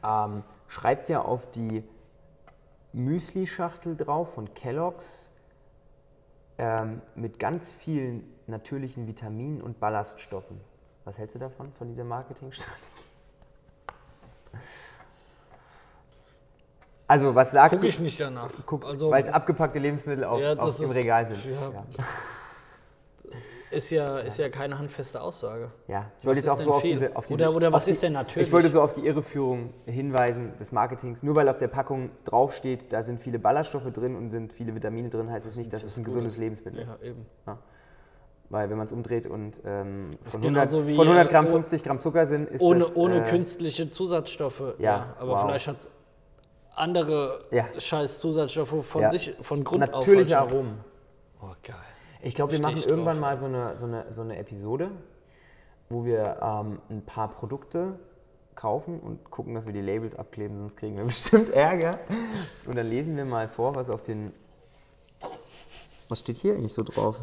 ähm, 0.03 0.43
schreibt 0.67 1.07
ja 1.07 1.21
auf 1.21 1.49
die 1.51 1.83
Müsli-Schachtel 2.91 3.95
drauf 3.95 4.33
von 4.33 4.53
Kellogg's 4.53 5.31
ähm, 6.59 7.01
mit 7.15 7.39
ganz 7.39 7.71
vielen 7.71 8.23
natürlichen 8.47 9.07
Vitaminen 9.07 9.61
und 9.61 9.79
Ballaststoffen. 9.79 10.59
Was 11.05 11.17
hältst 11.17 11.35
du 11.35 11.39
davon, 11.39 11.71
von 11.73 11.87
dieser 11.87 12.03
Marketingstrategie? 12.03 12.75
Also, 17.07 17.33
was 17.33 17.51
sagst 17.51 17.71
Gucke 17.71 17.81
du? 17.81 17.87
ich 17.87 17.99
nicht 17.99 18.19
danach. 18.19 18.51
guckst, 18.67 18.87
also, 18.89 19.09
weil 19.09 19.23
es 19.23 19.29
abgepackte 19.29 19.79
Lebensmittel 19.79 20.23
auf, 20.25 20.39
Ja, 20.39 20.53
auf 20.53 20.77
im 20.79 20.85
ist- 20.85 20.95
Regal 20.95 21.25
sind. 21.25 21.43
ja. 21.45 21.51
Ja. 21.71 21.85
Ist, 23.71 23.91
ja, 23.91 24.17
ist 24.19 24.37
ja 24.39 24.49
keine 24.49 24.77
handfeste 24.77 25.21
Aussage. 25.21 25.71
Ja, 25.87 26.11
ich 26.19 26.25
wollte 26.25 26.39
Was 26.39 26.45
jetzt 26.45 26.49
auch 26.53 26.59
so 26.59 26.73
auf 26.73 26.81
diese, 26.81 27.15
auf 27.15 27.27
diese. 27.27 27.43
Oder- 27.45 27.55
oder 27.55 27.73
was 27.73 27.85
die, 27.85 27.91
ist 27.91 28.03
denn 28.03 28.13
natürlich? 28.13 28.47
Ich 28.47 28.53
wollte 28.53 28.69
so 28.69 28.81
auf 28.81 28.93
die 28.93 29.05
Irreführung 29.05 29.73
hinweisen 29.85 30.53
des 30.57 30.71
Marketings. 30.71 31.23
Nur 31.23 31.35
weil 31.35 31.47
auf 31.49 31.57
der 31.57 31.67
Packung 31.67 32.09
draufsteht, 32.23 32.91
da 32.91 33.03
sind 33.03 33.19
viele 33.19 33.39
Ballaststoffe 33.39 33.91
drin 33.91 34.15
und 34.15 34.29
sind 34.29 34.53
viele 34.53 34.73
Vitamine 34.73 35.09
drin, 35.09 35.31
heißt 35.31 35.45
es 35.45 35.55
nicht, 35.55 35.71
dass 35.71 35.83
es 35.83 35.97
ein 35.97 36.03
gesundes 36.03 36.37
Lebensmittel 36.37 36.81
ist. 36.81 36.97
Ja, 37.01 37.07
eben. 37.07 37.25
Weil 38.49 38.69
wenn 38.69 38.77
man 38.77 38.85
es 38.85 38.91
umdreht 38.91 39.27
und 39.27 39.61
ähm, 39.63 40.17
von, 40.23 40.41
100, 40.41 40.41
genauso 40.41 40.87
wie, 40.87 40.95
von 40.95 41.05
100 41.07 41.29
Gramm 41.29 41.45
äh, 41.45 41.49
50 41.49 41.83
Gramm 41.83 41.99
Zucker 41.99 42.25
sind, 42.25 42.49
ist 42.49 42.61
Ohne, 42.61 42.79
das... 42.79 42.97
ohne 42.97 43.23
äh, 43.25 43.29
künstliche 43.29 43.91
Zusatzstoffe. 43.91 44.73
Ja, 44.79 45.15
aber 45.19 45.33
wow. 45.33 45.41
vielleicht 45.45 45.67
hat 45.67 45.77
es 45.77 45.89
andere 46.73 47.45
Ja. 47.51 47.65
scheiß 47.77 48.19
Zusatzstoffe 48.19 48.85
von 48.85 49.01
Ja. 49.03 49.11
sich, 49.11 49.35
von 49.41 49.63
Grund 49.63 49.83
auf. 49.93 50.05
Natürliche. 50.05 50.39
Aromen. 50.39 50.79
Oh, 51.41 51.51
geil. 51.61 51.75
Ich 52.21 52.35
glaube, 52.35 52.51
wir 52.51 52.61
machen 52.61 52.81
irgendwann 52.83 53.17
drauf. 53.17 53.21
mal 53.21 53.37
so 53.37 53.45
eine, 53.45 53.75
so, 53.77 53.85
eine, 53.85 54.11
so 54.11 54.21
eine 54.21 54.37
Episode, 54.37 54.91
wo 55.89 56.03
wir 56.05 56.39
ähm, 56.41 56.79
ein 56.89 57.01
paar 57.01 57.29
Produkte 57.29 57.97
kaufen 58.55 58.99
und 58.99 59.31
gucken, 59.31 59.53
dass 59.53 59.65
wir 59.65 59.73
die 59.73 59.81
Labels 59.81 60.15
abkleben, 60.15 60.59
sonst 60.59 60.75
kriegen 60.75 60.97
wir 60.97 61.03
bestimmt 61.05 61.49
Ärger. 61.49 61.99
Und 62.65 62.75
dann 62.75 62.87
lesen 62.87 63.15
wir 63.15 63.25
mal 63.25 63.47
vor, 63.47 63.75
was 63.75 63.89
auf 63.89 64.03
den. 64.03 64.33
Was 66.09 66.19
steht 66.19 66.37
hier 66.37 66.55
eigentlich 66.55 66.73
so 66.73 66.83
drauf? 66.83 67.21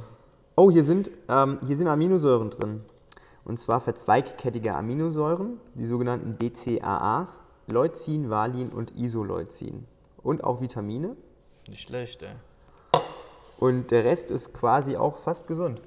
Oh, 0.55 0.71
hier 0.71 0.85
sind, 0.85 1.11
ähm, 1.29 1.59
hier 1.67 1.77
sind 1.77 1.89
Aminosäuren 1.89 2.51
drin. 2.51 2.83
Und 3.45 3.59
zwar 3.59 3.81
verzweigkettige 3.81 4.75
Aminosäuren, 4.75 5.61
die 5.75 5.85
sogenannten 5.85 6.37
BCAAs, 6.37 7.43
Leucin, 7.67 8.31
Valin 8.31 8.71
und 8.71 8.97
Isoleucin. 8.97 9.87
Und 10.23 10.43
auch 10.43 10.61
Vitamine. 10.61 11.17
Nicht 11.69 11.89
schlecht, 11.89 12.23
ey. 12.23 12.35
Und 13.59 13.91
der 13.91 14.05
Rest 14.05 14.31
ist 14.31 14.53
quasi 14.53 14.97
auch 14.97 15.17
fast 15.17 15.47
gesund. 15.47 15.81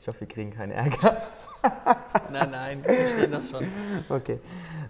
Ich 0.00 0.08
hoffe, 0.08 0.20
wir 0.20 0.28
kriegen 0.28 0.50
keinen 0.50 0.72
Ärger. 0.72 1.22
Nein, 2.30 2.50
nein, 2.50 2.84
ich 2.86 2.96
verstehe 2.96 3.28
das 3.28 3.50
schon. 3.50 3.66
Okay. 4.08 4.38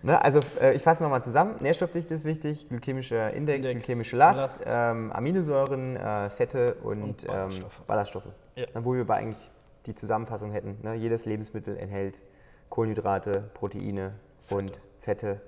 Ne, 0.03 0.23
also 0.23 0.41
äh, 0.61 0.75
ich 0.75 0.83
fasse 0.83 1.03
nochmal 1.03 1.23
zusammen. 1.23 1.57
Nährstoffdichte 1.61 2.13
ist 2.13 2.25
wichtig, 2.25 2.69
glykämischer 2.69 3.33
Index, 3.33 3.65
Index, 3.65 3.87
glykämische 3.87 4.17
Last, 4.17 4.61
Last. 4.61 4.65
Ähm, 4.67 5.11
Aminosäuren, 5.13 5.97
äh, 5.97 6.29
Fette 6.29 6.75
und, 6.83 7.03
Und 7.03 7.25
ähm, 7.25 7.31
Ballaststoffe. 7.31 7.87
Ballaststoffe. 7.87 8.29
Ja. 8.57 8.67
Ne, 8.75 8.85
wo 8.85 8.95
wir 8.95 9.01
aber 9.03 9.15
eigentlich 9.15 9.51
die 9.87 9.95
Zusammenfassung 9.95 10.53
hätten. 10.53 10.79
Ne? 10.83 10.95
Jedes 10.95 11.25
Lebensmittel 11.25 11.77
enthält 11.77 12.23
Kohlenhydrate, 12.69 13.51
Proteine 13.55 14.15
und 14.51 14.81
Fette. 14.99 15.41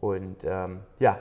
Und 0.00 0.44
ähm, 0.44 0.80
ja, 0.98 1.18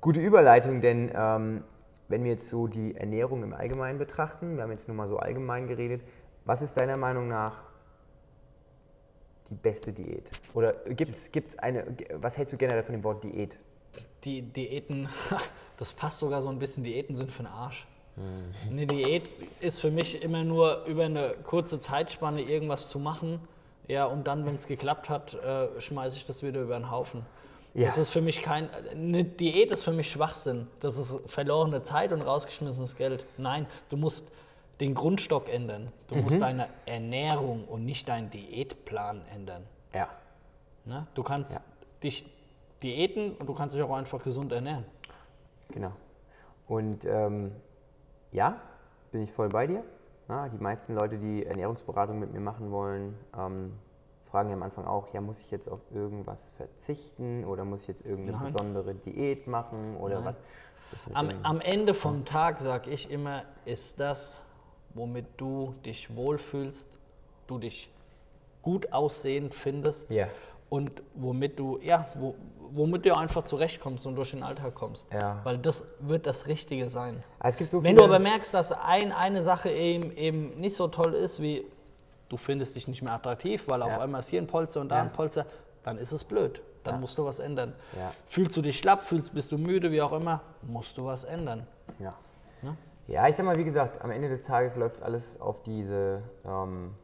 gute 0.00 0.20
Überleitung, 0.20 0.80
denn 0.80 1.10
ähm, 1.14 1.64
wenn 2.08 2.24
wir 2.24 2.32
jetzt 2.32 2.48
so 2.48 2.66
die 2.66 2.94
Ernährung 2.94 3.42
im 3.42 3.52
Allgemeinen 3.52 3.98
betrachten, 3.98 4.56
wir 4.56 4.62
haben 4.62 4.70
jetzt 4.70 4.88
nur 4.88 4.96
mal 4.96 5.06
so 5.06 5.18
allgemein 5.18 5.66
geredet, 5.66 6.02
was 6.44 6.62
ist 6.62 6.76
deiner 6.76 6.96
Meinung 6.96 7.28
nach 7.28 7.64
die 9.50 9.54
beste 9.54 9.92
Diät? 9.92 10.30
Oder 10.54 10.72
gibt 10.72 11.14
es 11.14 11.58
eine, 11.58 11.96
was 12.14 12.38
hältst 12.38 12.52
du 12.52 12.56
generell 12.56 12.82
von 12.82 12.94
dem 12.94 13.04
Wort 13.04 13.24
Diät? 13.24 13.58
Die 14.24 14.42
Diäten, 14.42 15.08
das 15.76 15.92
passt 15.92 16.18
sogar 16.18 16.42
so 16.42 16.48
ein 16.48 16.58
bisschen, 16.58 16.84
Diäten 16.84 17.16
sind 17.16 17.30
für 17.30 17.42
den 17.42 17.52
Arsch. 17.52 17.86
Mhm. 18.16 18.70
Eine 18.70 18.86
Diät 18.86 19.32
ist 19.60 19.80
für 19.80 19.90
mich 19.90 20.22
immer 20.22 20.44
nur 20.44 20.84
über 20.84 21.04
eine 21.04 21.34
kurze 21.44 21.80
Zeitspanne 21.80 22.42
irgendwas 22.42 22.88
zu 22.88 22.98
machen. 22.98 23.40
Ja, 23.88 24.06
und 24.06 24.26
dann, 24.26 24.46
wenn 24.46 24.56
es 24.56 24.66
geklappt 24.66 25.08
hat, 25.08 25.34
äh, 25.34 25.80
schmeiße 25.80 26.16
ich 26.16 26.26
das 26.26 26.42
wieder 26.42 26.60
über 26.62 26.76
den 26.76 26.90
Haufen. 26.90 27.24
Ja. 27.76 27.86
Das 27.86 27.98
ist 27.98 28.08
für 28.08 28.22
mich 28.22 28.40
kein. 28.42 28.70
Eine 28.90 29.22
Diät 29.24 29.70
ist 29.70 29.82
für 29.84 29.92
mich 29.92 30.10
Schwachsinn. 30.10 30.66
Das 30.80 30.96
ist 30.96 31.28
verlorene 31.30 31.82
Zeit 31.82 32.10
und 32.12 32.22
rausgeschmissenes 32.22 32.96
Geld. 32.96 33.26
Nein, 33.36 33.66
du 33.90 33.98
musst 33.98 34.30
den 34.80 34.94
Grundstock 34.94 35.48
ändern. 35.52 35.92
Du 36.08 36.14
Mhm. 36.14 36.22
musst 36.22 36.40
deine 36.40 36.68
Ernährung 36.86 37.64
und 37.66 37.84
nicht 37.84 38.08
deinen 38.08 38.30
Diätplan 38.30 39.22
ändern. 39.34 39.62
Ja. 39.94 40.08
Ne? 40.86 41.06
Du 41.14 41.22
kannst 41.22 41.52
Ja. 41.54 41.60
dich 42.02 42.24
diäten 42.82 43.32
und 43.36 43.46
du 43.46 43.54
kannst 43.54 43.74
dich 43.74 43.82
auch 43.82 43.94
einfach 43.94 44.22
gesund 44.22 44.52
ernähren. 44.52 44.84
Genau. 45.70 45.92
Und 46.68 47.04
ähm, 47.04 47.52
ja, 48.32 48.58
bin 49.12 49.22
ich 49.22 49.30
voll 49.32 49.48
bei 49.50 49.66
dir. 49.66 49.82
Ja, 50.28 50.48
die 50.48 50.58
meisten 50.58 50.94
Leute, 50.94 51.18
die 51.18 51.44
Ernährungsberatung 51.44 52.18
mit 52.18 52.32
mir 52.32 52.40
machen 52.40 52.70
wollen, 52.70 53.16
ähm, 53.38 53.72
fragen 54.36 54.50
ja 54.50 54.56
am 54.56 54.62
Anfang 54.62 54.84
auch, 54.84 55.08
ja, 55.14 55.22
muss 55.22 55.40
ich 55.40 55.50
jetzt 55.50 55.66
auf 55.66 55.80
irgendwas 55.94 56.52
verzichten 56.58 57.46
oder 57.46 57.64
muss 57.64 57.82
ich 57.82 57.88
jetzt 57.88 58.04
irgendeine 58.04 58.36
Nein. 58.36 58.52
besondere 58.52 58.94
Diät 58.94 59.46
machen 59.46 59.96
oder 59.96 60.20
Nein. 60.20 60.34
was? 60.92 61.06
Am, 61.14 61.30
am 61.42 61.60
Ende 61.62 61.94
vom 61.94 62.26
Tag 62.26 62.60
sage 62.60 62.90
ich 62.90 63.10
immer, 63.10 63.44
ist 63.64 63.98
das, 63.98 64.44
womit 64.92 65.24
du 65.38 65.72
dich 65.86 66.14
wohlfühlst, 66.14 66.98
du 67.46 67.58
dich 67.58 67.90
gut 68.60 68.92
aussehend 68.92 69.54
findest 69.54 70.10
Ja. 70.10 70.28
und 70.68 70.92
womit 71.14 71.58
du, 71.58 71.78
ja, 71.82 72.06
wo, 72.16 72.34
womit 72.72 73.06
du 73.06 73.16
einfach 73.16 73.46
zurechtkommst 73.46 74.06
und 74.06 74.16
durch 74.16 74.32
den 74.32 74.42
Alltag 74.42 74.74
kommst. 74.74 75.10
Ja. 75.14 75.40
Weil 75.44 75.56
das 75.56 75.84
wird 76.00 76.26
das 76.26 76.46
Richtige 76.46 76.90
sein. 76.90 77.24
Gibt 77.56 77.70
so 77.70 77.82
Wenn 77.82 77.96
du 77.96 78.04
aber 78.04 78.18
merkst, 78.18 78.52
dass 78.52 78.70
ein, 78.70 79.12
eine 79.12 79.40
Sache 79.40 79.70
eben, 79.70 80.14
eben 80.14 80.60
nicht 80.60 80.76
so 80.76 80.88
toll 80.88 81.14
ist, 81.14 81.40
wie 81.40 81.64
du 82.28 82.36
findest 82.36 82.74
dich 82.76 82.88
nicht 82.88 83.02
mehr 83.02 83.12
attraktiv, 83.12 83.68
weil 83.68 83.82
auf 83.82 83.92
Ja. 83.92 84.00
einmal 84.00 84.20
ist 84.20 84.28
hier 84.28 84.40
ein 84.40 84.46
Polster 84.46 84.80
und 84.80 84.88
da 84.88 84.96
Ja. 84.96 85.02
ein 85.02 85.12
Polster, 85.12 85.46
dann 85.82 85.98
ist 85.98 86.12
es 86.12 86.24
blöd. 86.24 86.62
Dann 86.84 86.94
Ja. 86.96 87.00
musst 87.00 87.18
du 87.18 87.24
was 87.24 87.38
ändern. 87.40 87.74
Fühlst 88.26 88.56
du 88.56 88.62
dich 88.62 88.78
schlapp, 88.78 89.02
fühlst, 89.02 89.34
bist 89.34 89.50
du 89.52 89.58
müde, 89.58 89.90
wie 89.90 90.02
auch 90.02 90.12
immer, 90.12 90.40
musst 90.62 90.96
du 90.98 91.04
was 91.04 91.24
ändern. 91.24 91.66
Ja. 91.98 92.14
Ne? 92.62 92.76
Ja, 93.08 93.26
ich 93.28 93.36
sag 93.36 93.46
mal, 93.46 93.56
wie 93.56 93.64
gesagt, 93.64 94.02
am 94.02 94.10
Ende 94.10 94.28
des 94.28 94.42
Tages 94.42 94.76
läuft 94.76 94.96
es 94.96 95.02
alles 95.02 95.40
auf 95.40 95.62
diese 95.62 96.22
ähm, 96.44 96.94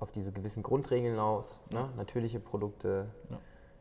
auf 0.00 0.10
diese 0.10 0.32
gewissen 0.32 0.62
Grundregeln 0.62 1.18
aus. 1.18 1.60
Ne? 1.70 1.88
Natürliche 1.96 2.38
Produkte, 2.40 3.06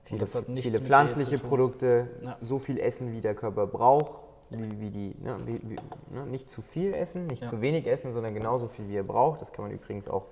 viele, 0.06 0.26
viele 0.26 0.80
pflanzliche. 0.80 1.38
Produkte, 1.38 2.08
so 2.40 2.60
viel 2.60 2.80
essen, 2.80 3.12
wie 3.12 3.20
der 3.20 3.36
Körper 3.36 3.68
braucht. 3.68 4.22
Wie, 4.58 4.80
wie 4.80 4.90
die, 4.90 5.16
ne? 5.22 5.38
Wie, 5.46 5.62
wie, 5.64 5.76
ne? 6.14 6.26
Nicht 6.26 6.50
zu 6.50 6.62
viel 6.62 6.94
essen, 6.94 7.28
nicht 7.28 7.42
Ja. 7.44 7.48
zu 7.50 7.62
wenig 7.62 7.88
essen, 7.88 8.12
sondern 8.12 8.34
genauso 8.34 8.68
viel, 8.68 8.88
wie 8.88 8.98
er 8.98 9.04
braucht. 9.04 9.42
Das 9.42 9.52
kann 9.54 9.66
man 9.66 9.72
übrigens 9.72 10.08
auch 10.08 10.28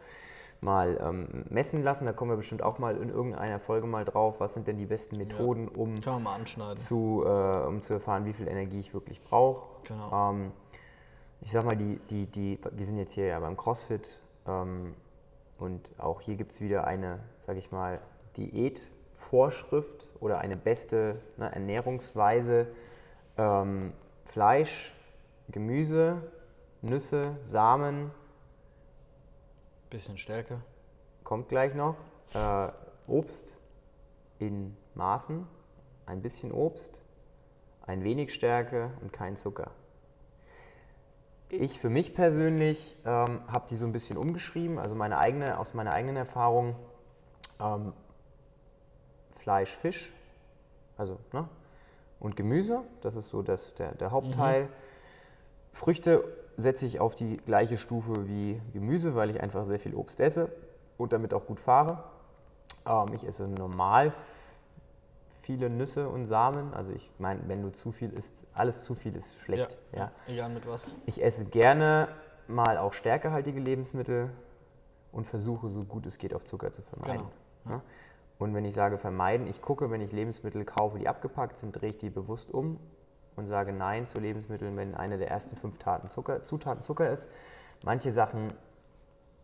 mal 0.62 1.00
ähm, 1.02 1.46
messen 1.50 1.84
lassen. 1.84 2.06
Da 2.06 2.14
kommen 2.14 2.32
wir 2.32 2.38
bestimmt 2.38 2.62
auch 2.64 2.78
mal 2.80 2.96
in 2.96 3.10
irgendeiner 3.10 3.60
Folge 3.60 3.88
mal 3.88 4.06
drauf. 4.06 4.40
Was 4.40 4.54
sind 4.54 4.68
denn 4.68 4.78
die 4.78 4.86
besten 4.86 5.18
Methoden, 5.18 5.68
um 5.68 5.96
mal 6.22 6.36
anschneiden. 6.36 6.78
zu, 6.78 7.24
äh, 7.26 7.66
um 7.66 7.82
zu 7.82 7.94
erfahren, 7.94 8.26
wie 8.26 8.34
viel 8.34 8.48
Energie 8.48 8.80
ich 8.80 8.94
wirklich 8.94 9.22
brauche. 9.24 9.68
Genau. 9.88 10.32
Ähm, 10.32 10.52
ich 11.42 11.52
sag 11.52 11.66
mal, 11.66 11.76
die, 11.76 12.00
die, 12.10 12.28
die, 12.28 12.60
wir 12.72 12.86
sind 12.86 13.00
jetzt 13.00 13.14
hier 13.14 13.26
ja 13.26 13.40
beim 13.40 13.58
CrossFit 13.58 14.20
ähm, 14.48 14.94
und 15.58 15.92
auch 15.98 16.22
hier 16.22 16.36
gibt 16.36 16.52
es 16.52 16.62
wieder 16.62 16.86
eine, 16.86 17.20
sag 17.40 17.58
ich 17.58 17.72
mal, 17.72 18.00
Diätvorschrift 18.38 20.12
oder 20.20 20.38
eine 20.40 20.56
beste 20.58 21.20
ne, 21.38 21.52
Ernährungsweise. 21.52 22.68
Fleisch, 24.32 24.94
Gemüse, 25.50 26.32
Nüsse, 26.82 27.36
Samen, 27.44 28.12
Bisschen 29.90 30.18
Stärke. 30.18 30.62
kommt 31.26 31.50
gleich 31.50 31.76
noch. 31.76 31.98
Äh, 32.34 32.70
Obst 33.08 33.60
in 34.40 34.78
Maßen, 34.96 35.46
ein 36.06 36.22
bisschen 36.22 36.54
Obst, 36.54 37.04
ein 37.86 38.06
wenig 38.06 38.34
Stärke 38.34 38.92
und 39.02 39.12
kein 39.12 39.36
Zucker. 39.36 39.72
Ich 41.50 41.78
für 41.78 41.90
mich 41.90 42.16
persönlich 42.16 42.96
ähm, 43.04 43.42
habe 43.50 43.68
die 43.68 43.76
so 43.76 43.86
ein 43.86 43.92
bisschen 43.92 44.18
umgeschrieben, 44.18 44.80
also 44.80 44.96
meine 44.96 45.18
eigene, 45.18 45.60
aus 45.60 45.74
meiner 45.74 45.92
eigenen 45.92 46.16
Erfahrung 46.16 46.78
ähm, 47.60 47.92
Fleisch, 49.40 49.76
Fisch, 49.76 50.14
also 50.96 51.20
ne, 51.34 51.50
und 52.22 52.36
Gemüse, 52.38 52.84
das 53.02 53.16
ist 53.16 53.30
so 53.30 53.42
das, 53.42 53.74
der, 53.74 53.94
der 53.96 54.12
Hauptteil. 54.12 54.70
Früchte 55.72 56.24
setze 56.56 56.86
ich 56.86 57.00
auf 57.00 57.16
die 57.16 57.38
gleiche 57.38 57.78
Stufe 57.78 58.28
wie 58.28 58.62
Gemüse, 58.72 59.16
weil 59.16 59.30
ich 59.32 59.42
einfach 59.42 59.66
sehr 59.66 59.80
viel 59.80 59.96
Obst 59.96 60.20
esse 60.20 60.50
und 60.98 61.12
damit 61.14 61.34
auch 61.34 61.46
gut 61.46 61.60
fahre. 61.60 62.04
Ähm, 62.86 63.08
ich 63.14 63.28
esse 63.28 63.48
normal 63.48 64.14
viele 65.42 65.70
Nüsse 65.70 66.08
und 66.08 66.26
Samen. 66.26 66.74
Also 66.74 66.92
ich 66.92 67.12
meine, 67.18 67.42
wenn 67.48 67.64
du 67.64 67.72
zu 67.72 67.92
viel 67.92 68.12
isst, 68.14 68.46
alles 68.54 68.84
zu 68.84 68.94
viel 68.94 69.16
ist 69.16 69.36
schlecht. 69.40 69.78
Ja. 69.96 70.12
Egal 70.28 70.50
mit 70.50 70.68
was. 70.68 70.94
Ich 71.08 71.24
esse 71.24 71.46
gerne 71.46 72.08
mal 72.48 72.78
auch 72.78 72.94
stärkehaltige 72.94 73.60
Lebensmittel 73.60 74.30
und 75.12 75.26
versuche 75.26 75.70
so 75.70 75.84
gut 75.84 76.06
es 76.06 76.18
geht 76.18 76.34
auf 76.34 76.44
Zucker 76.44 76.72
zu 76.72 76.84
vermeiden. 76.84 77.26
Genau. 77.64 77.76
Ja? 77.78 77.82
Und 78.42 78.56
wenn 78.56 78.66
ich 78.66 78.74
sage 78.74 78.98
vermeiden, 78.98 79.46
ich 79.46 79.62
gucke, 79.62 79.92
wenn 79.92 80.02
ich 80.02 80.12
Lebensmittel 80.12 80.66
kaufe, 80.66 80.98
die 80.98 81.08
abgepackt 81.08 81.58
sind, 81.58 81.74
drehe 81.74 81.92
ich 81.92 82.00
die 82.00 82.10
bewusst 82.10 82.52
um 82.52 82.80
und 83.36 83.46
sage 83.46 83.72
Nein 83.72 84.08
zu 84.08 84.20
Lebensmitteln, 84.20 84.76
wenn 84.78 84.96
eine 84.96 85.20
der 85.20 85.30
ersten 85.30 85.56
fünf 85.56 85.78
Taten 85.78 86.08
Zucker, 86.10 86.42
Zutaten 86.42 86.82
Zucker 86.82 87.08
ist. 87.12 87.30
Manche 87.84 88.12
Sachen 88.12 88.48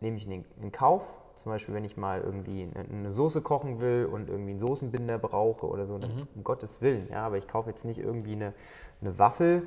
nehme 0.00 0.16
ich 0.16 0.26
in, 0.26 0.44
Kauf. 0.72 1.14
Zum 1.36 1.52
Beispiel, 1.52 1.76
wenn 1.76 1.84
ich 1.84 1.96
mal 1.96 2.20
irgendwie 2.20 2.68
eine, 2.74 3.12
Soße 3.12 3.40
kochen 3.40 3.80
will 3.80 4.08
und 4.12 4.28
irgendwie 4.28 4.50
einen 4.50 4.58
Soßenbinder 4.58 5.18
brauche 5.18 5.68
oder 5.68 5.86
so, 5.86 5.96
dann 5.98 6.26
um 6.34 6.42
Gottes 6.42 6.82
Willen. 6.82 7.06
Ja, 7.08 7.24
aber 7.24 7.38
ich 7.38 7.46
kaufe 7.46 7.70
jetzt 7.70 7.84
nicht 7.84 8.00
irgendwie 8.00 8.32
eine, 8.32 8.52
eine 9.00 9.16
Waffel. 9.20 9.62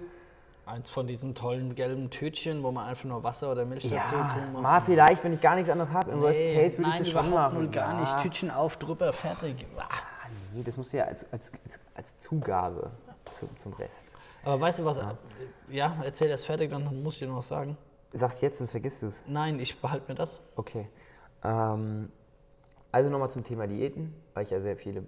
Eins 0.72 0.90
von 0.90 1.06
diesen 1.06 1.36
tollen 1.36 1.76
gelben 1.76 2.10
Tütchen, 2.10 2.64
wo 2.64 2.72
man 2.72 2.88
einfach 2.88 3.04
nur 3.04 3.22
Wasser 3.24 3.52
oder 3.52 3.66
Milch 3.66 3.84
dazu 3.84 3.96
Ja, 3.96 4.30
tun 4.34 4.54
muss. 4.54 4.62
mal 4.62 4.80
vielleicht, 4.80 5.22
wenn 5.22 5.34
ich 5.34 5.42
gar 5.42 5.56
nichts 5.56 5.70
anderes 5.70 5.92
habe. 5.92 6.12
Im 6.12 6.22
Worst 6.22 6.40
Nee, 6.40 6.56
Case 6.56 6.78
würde 6.78 6.92
ich 6.92 6.98
das 7.00 7.10
schon 7.10 7.30
machen. 7.30 7.56
null 7.56 7.68
gar 7.68 8.00
nicht. 8.00 8.12
Ja. 8.14 8.22
Tütchen 8.22 8.50
auf, 8.50 8.78
drüber, 8.78 9.12
fertig. 9.12 9.66
Ah. 9.78 9.84
Nee, 10.54 10.64
das 10.64 10.78
musst 10.78 10.94
du 10.94 10.98
ja 10.98 11.04
als, 11.06 11.30
als, 11.34 11.52
als, 11.66 11.80
als 11.94 12.20
Zugabe 12.22 12.90
zum, 13.34 13.50
zum 13.58 13.74
Rest. 13.74 14.16
Aber 14.46 14.62
weißt 14.62 14.80
du 14.80 14.86
was? 14.86 15.02
Ja, 15.70 15.94
erzähl 16.06 16.30
erst 16.30 16.46
fertig, 16.46 16.70
dann 16.72 17.04
muss 17.04 17.16
ich 17.16 17.20
dir 17.20 17.28
noch 17.28 17.38
was 17.40 17.50
sagen. 17.50 17.78
Sagst 18.14 18.42
jetzt 18.42 18.62
und 18.62 18.68
vergisst 18.68 19.04
es. 19.04 19.24
Nein, 19.28 19.60
ich 19.60 19.80
behalte 19.82 20.06
mir 20.10 20.16
das. 20.16 20.40
Okay. 20.56 20.88
Ähm, 21.44 22.10
also 22.94 23.10
nochmal 23.10 23.30
zum 23.30 23.44
Thema 23.44 23.68
Diäten, 23.68 24.14
weil 24.34 24.44
ich 24.44 24.52
ja 24.52 24.62
sehr 24.62 24.78
viele 24.78 25.04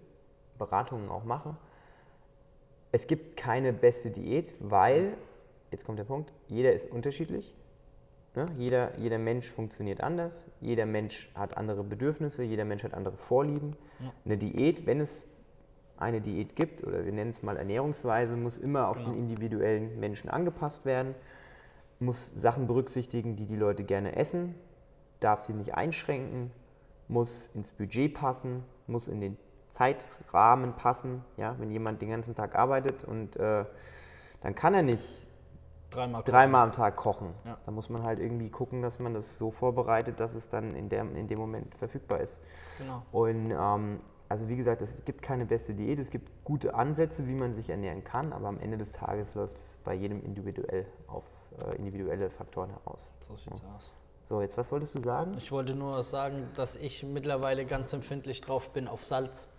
Beratungen 0.58 1.10
auch 1.10 1.24
mache. 1.24 1.56
Es 2.92 3.08
gibt 3.08 3.38
keine 3.38 3.72
beste 3.72 4.12
Diät, 4.12 4.54
weil, 4.60 5.14
jetzt 5.74 5.86
kommt 5.86 6.00
der 6.00 6.06
Punkt, 6.06 6.32
jeder 6.48 6.72
ist 6.72 6.90
unterschiedlich. 6.90 7.54
Ne? 8.36 8.46
Jeder, 8.58 8.98
jeder 8.98 9.18
Mensch 9.18 9.50
funktioniert 9.50 10.02
anders, 10.02 10.48
jeder 10.62 10.86
Mensch 10.86 11.32
hat 11.36 11.58
andere 11.58 11.84
Bedürfnisse, 11.84 12.44
jeder 12.44 12.64
Mensch 12.64 12.84
hat 12.84 12.94
andere 12.94 13.18
Vorlieben. 13.18 13.76
Eine 14.26 14.38
Diät, 14.38 14.86
wenn 14.86 15.02
es 15.02 15.28
eine 15.98 16.22
Diät 16.22 16.56
gibt, 16.56 16.84
oder 16.84 17.06
wir 17.06 17.12
nennen 17.12 17.30
es 17.30 17.44
mal 17.44 17.58
Ernährungsweise, 17.58 18.36
muss 18.36 18.58
immer 18.58 18.90
auf 18.90 19.04
den 19.04 19.14
individuellen 19.16 20.00
Menschen 20.00 20.30
angepasst 20.30 20.86
werden, 20.86 21.14
muss 22.00 22.30
Sachen 22.30 22.68
berücksichtigen, 22.68 23.36
die 23.36 23.46
die 23.46 23.56
Leute 23.56 23.84
gerne 23.84 24.16
essen, 24.16 24.56
darf 25.20 25.42
sie 25.42 25.54
nicht 25.54 25.76
einschränken, 25.76 26.52
muss 27.08 27.48
ins 27.54 27.72
Budget 27.72 28.14
passen, 28.14 28.64
muss 28.88 29.08
in 29.08 29.22
den 29.22 29.38
Zeitrahmen 29.68 30.76
passen. 30.76 31.24
Ja, 31.38 31.56
wenn 31.60 31.72
jemand 31.72 32.02
den 32.02 32.10
ganzen 32.10 32.36
Tag 32.36 32.56
arbeitet 32.56 33.04
und 33.04 33.36
äh, 33.38 33.66
dann 34.42 34.56
kann 34.56 34.74
er 34.74 34.84
nicht 34.84 35.28
Dreimal. 35.94 36.24
dreimal 36.24 36.64
am 36.64 36.72
Tag 36.72 36.96
kochen. 36.96 37.34
Ja. 37.46 37.58
Da 37.66 37.72
muss 37.72 37.90
man 37.90 38.04
halt 38.04 38.20
irgendwie 38.20 38.50
gucken, 38.50 38.82
dass 38.82 39.00
man 39.00 39.14
das 39.14 39.38
so 39.38 39.52
vorbereitet, 39.52 40.20
dass 40.20 40.34
es 40.34 40.50
dann 40.50 40.76
in, 40.76 40.90
der, 40.90 41.02
in 41.02 41.28
dem 41.28 41.40
Moment 41.40 41.76
verfügbar 41.76 42.20
ist. 42.20 42.42
Genau. 42.80 43.04
Und 43.12 43.52
ähm, 43.52 44.00
also 44.30 44.50
wie 44.50 44.56
gesagt, 44.56 44.82
es 44.82 45.06
gibt 45.06 45.22
keine 45.22 45.46
beste 45.46 45.74
Diät, 45.74 46.00
es 46.00 46.10
gibt 46.10 46.44
gute 46.44 46.74
Ansätze, 46.74 47.28
wie 47.28 47.36
man 47.36 47.54
sich 47.54 47.70
ernähren 47.70 48.04
kann, 48.04 48.34
aber 48.34 48.48
am 48.48 48.60
Ende 48.60 48.78
des 48.78 48.92
Tages 48.92 49.36
läuft 49.36 49.58
es 49.58 49.78
bei 49.84 49.94
jedem 49.94 50.24
individuell 50.24 50.88
auf 51.08 51.24
äh, 51.60 51.76
individuelle 51.76 52.30
Faktoren 52.32 52.72
heraus. 52.72 53.12
So 53.28 53.36
sieht's 53.36 53.62
aus. 53.76 53.92
So, 54.30 54.42
jetzt 54.42 54.58
was 54.58 54.72
wolltest 54.72 54.96
du 54.96 55.02
sagen? 55.02 55.36
Ich 55.38 55.52
wollte 55.52 55.76
nur 55.76 56.04
sagen, 56.04 56.50
dass 56.56 56.76
ich 56.76 57.04
mittlerweile 57.04 57.66
ganz 57.66 57.94
empfindlich 57.94 58.42
drauf 58.42 58.72
bin 58.72 58.88
auf 58.88 59.06
Salz. 59.06 59.50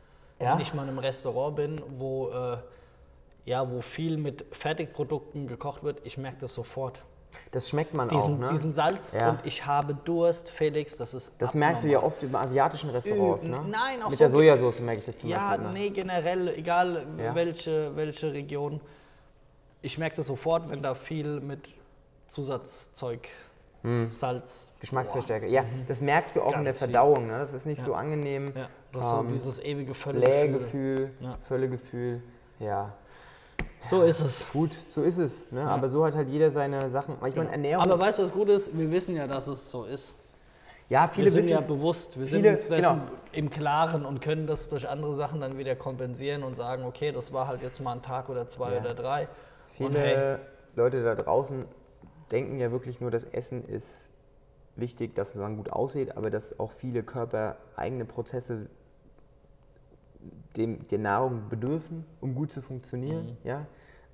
Ja? 0.40 0.54
Wenn 0.54 0.60
ich 0.60 0.74
mal 0.74 0.82
einem 0.82 0.98
Restaurant 0.98 1.54
bin, 1.54 1.80
wo, 1.98 2.30
äh, 2.30 2.56
ja, 3.44 3.70
wo 3.70 3.80
viel 3.80 4.16
mit 4.16 4.44
Fertigprodukten 4.52 5.46
gekocht 5.46 5.82
wird, 5.82 6.00
ich 6.04 6.16
merke 6.18 6.38
das 6.40 6.54
sofort. 6.54 7.04
Das 7.50 7.68
schmeckt 7.68 7.94
man 7.94 8.08
Diesen, 8.08 8.34
auch, 8.34 8.38
ne? 8.38 8.46
diesen 8.48 8.72
Salz 8.72 9.12
Ja. 9.14 9.30
und 9.30 9.40
ich 9.44 9.66
habe 9.66 9.94
Durst, 10.04 10.48
Felix, 10.50 10.96
das 10.96 11.14
ist 11.14 11.32
Das 11.38 11.52
merkst 11.54 11.82
du 11.82 11.88
ja 11.88 11.98
abnormal. 11.98 12.12
oft 12.14 12.22
im 12.22 12.36
asiatischen 12.36 12.90
Restaurants, 12.90 13.42
ne? 13.48 13.60
nein, 13.68 14.00
auch 14.02 14.08
Mit 14.10 14.18
so 14.18 14.24
der 14.24 14.28
Sojasauce 14.30 14.80
merke 14.80 15.00
ich 15.00 15.06
das 15.06 15.18
zum 15.18 15.30
Ja, 15.30 15.48
Beispiel. 15.56 15.66
Ne? 15.66 15.72
nee, 15.72 15.90
generell, 15.90 16.48
egal 16.50 17.06
Ja. 17.18 17.34
welche, 17.34 17.94
welche 17.96 18.32
Region. 18.32 18.80
Ich 19.82 19.98
merke 19.98 20.16
das 20.16 20.28
sofort, 20.28 20.68
wenn 20.70 20.80
da 20.82 20.94
viel 20.94 21.40
mit 21.40 21.74
Zusatzzeug, 22.28 23.28
Salz. 24.08 24.70
Geschmacksverstärker. 24.80 25.46
Ja, 25.46 25.62
das 25.86 26.00
merkst 26.00 26.36
du 26.36 26.40
auch 26.40 26.52
in 26.54 26.64
der 26.64 26.72
Ganz. 26.72 26.78
Verdauung, 26.78 27.26
ne? 27.26 27.36
Das 27.38 27.52
ist 27.52 27.66
nicht 27.66 27.82
so 27.82 27.92
angenehm. 27.92 28.50
Ja, 28.56 28.68
du 28.92 28.98
hast 28.98 29.10
so 29.10 29.18
Ähm, 29.18 29.28
dieses 29.28 29.60
ewige 29.60 29.94
Völlegefühl. 29.94 30.48
Blähgefühl, 30.96 31.10
Ja. 31.20 31.36
Völlegefühl, 31.42 32.22
ja. 32.60 32.94
So 33.90 34.02
ist 34.02 34.20
es. 34.20 34.46
Gut, 34.52 34.70
so 34.88 35.02
ist 35.02 35.18
es. 35.18 35.50
Ne? 35.52 35.62
Aber 35.62 35.88
so 35.88 36.04
hat 36.04 36.14
halt 36.14 36.28
jeder 36.28 36.50
seine 36.50 36.88
Sachen. 36.90 37.16
Ich 37.26 37.36
meine, 37.36 37.50
Ernährung. 37.50 37.84
Aber 37.84 38.00
weißt 38.00 38.18
du, 38.18 38.22
was 38.22 38.32
gut 38.32 38.48
ist? 38.48 38.76
Wir 38.76 38.90
wissen 38.90 39.14
ja, 39.16 39.26
dass 39.26 39.46
es 39.46 39.70
so 39.70 39.84
ist. 39.84 40.14
ja, 40.88 41.02
Wir 41.02 41.08
viele 41.08 41.30
sind 41.30 41.48
ja 41.48 41.58
wissen 41.58 41.68
bewusst, 41.68 42.18
wir 42.18 42.26
viele- 42.26 42.58
sind 42.58 42.72
uns 42.74 42.86
genau. 42.86 42.98
im 43.32 43.50
Klaren 43.50 44.04
und 44.04 44.20
können 44.20 44.46
das 44.46 44.68
durch 44.68 44.88
andere 44.88 45.14
Sachen 45.14 45.40
dann 45.40 45.58
wieder 45.58 45.76
kompensieren 45.76 46.42
und 46.42 46.56
sagen, 46.56 46.84
okay, 46.84 47.12
das 47.12 47.32
war 47.32 47.46
halt 47.46 47.62
jetzt 47.62 47.80
mal 47.80 47.92
ein 47.92 48.02
Tag 48.02 48.28
oder 48.28 48.48
zwei 48.48 48.74
Ja. 48.74 48.80
oder 48.80 48.94
drei. 48.94 49.28
Viele 49.68 49.88
Und 49.90 49.96
hey, 49.96 50.36
Leute 50.76 51.02
da 51.02 51.14
draußen 51.14 51.64
denken 52.32 52.58
ja 52.58 52.70
wirklich 52.72 53.00
nur, 53.00 53.10
das 53.10 53.24
Essen 53.24 53.64
ist 53.66 54.10
wichtig, 54.76 55.14
dass 55.14 55.34
man 55.34 55.56
gut 55.56 55.70
aussieht, 55.70 56.16
aber 56.16 56.30
dass 56.30 56.58
auch 56.58 56.70
viele 56.72 57.02
Körper 57.02 57.56
eigene 57.76 58.04
Prozesse 58.04 58.66
dem, 60.56 60.86
der 60.88 60.98
Nahrung 60.98 61.48
bedürfen, 61.48 62.04
um 62.20 62.34
gut 62.34 62.50
zu 62.52 62.62
funktionieren. 62.62 63.26
Mhm. 63.26 63.36
Ja? 63.48 63.66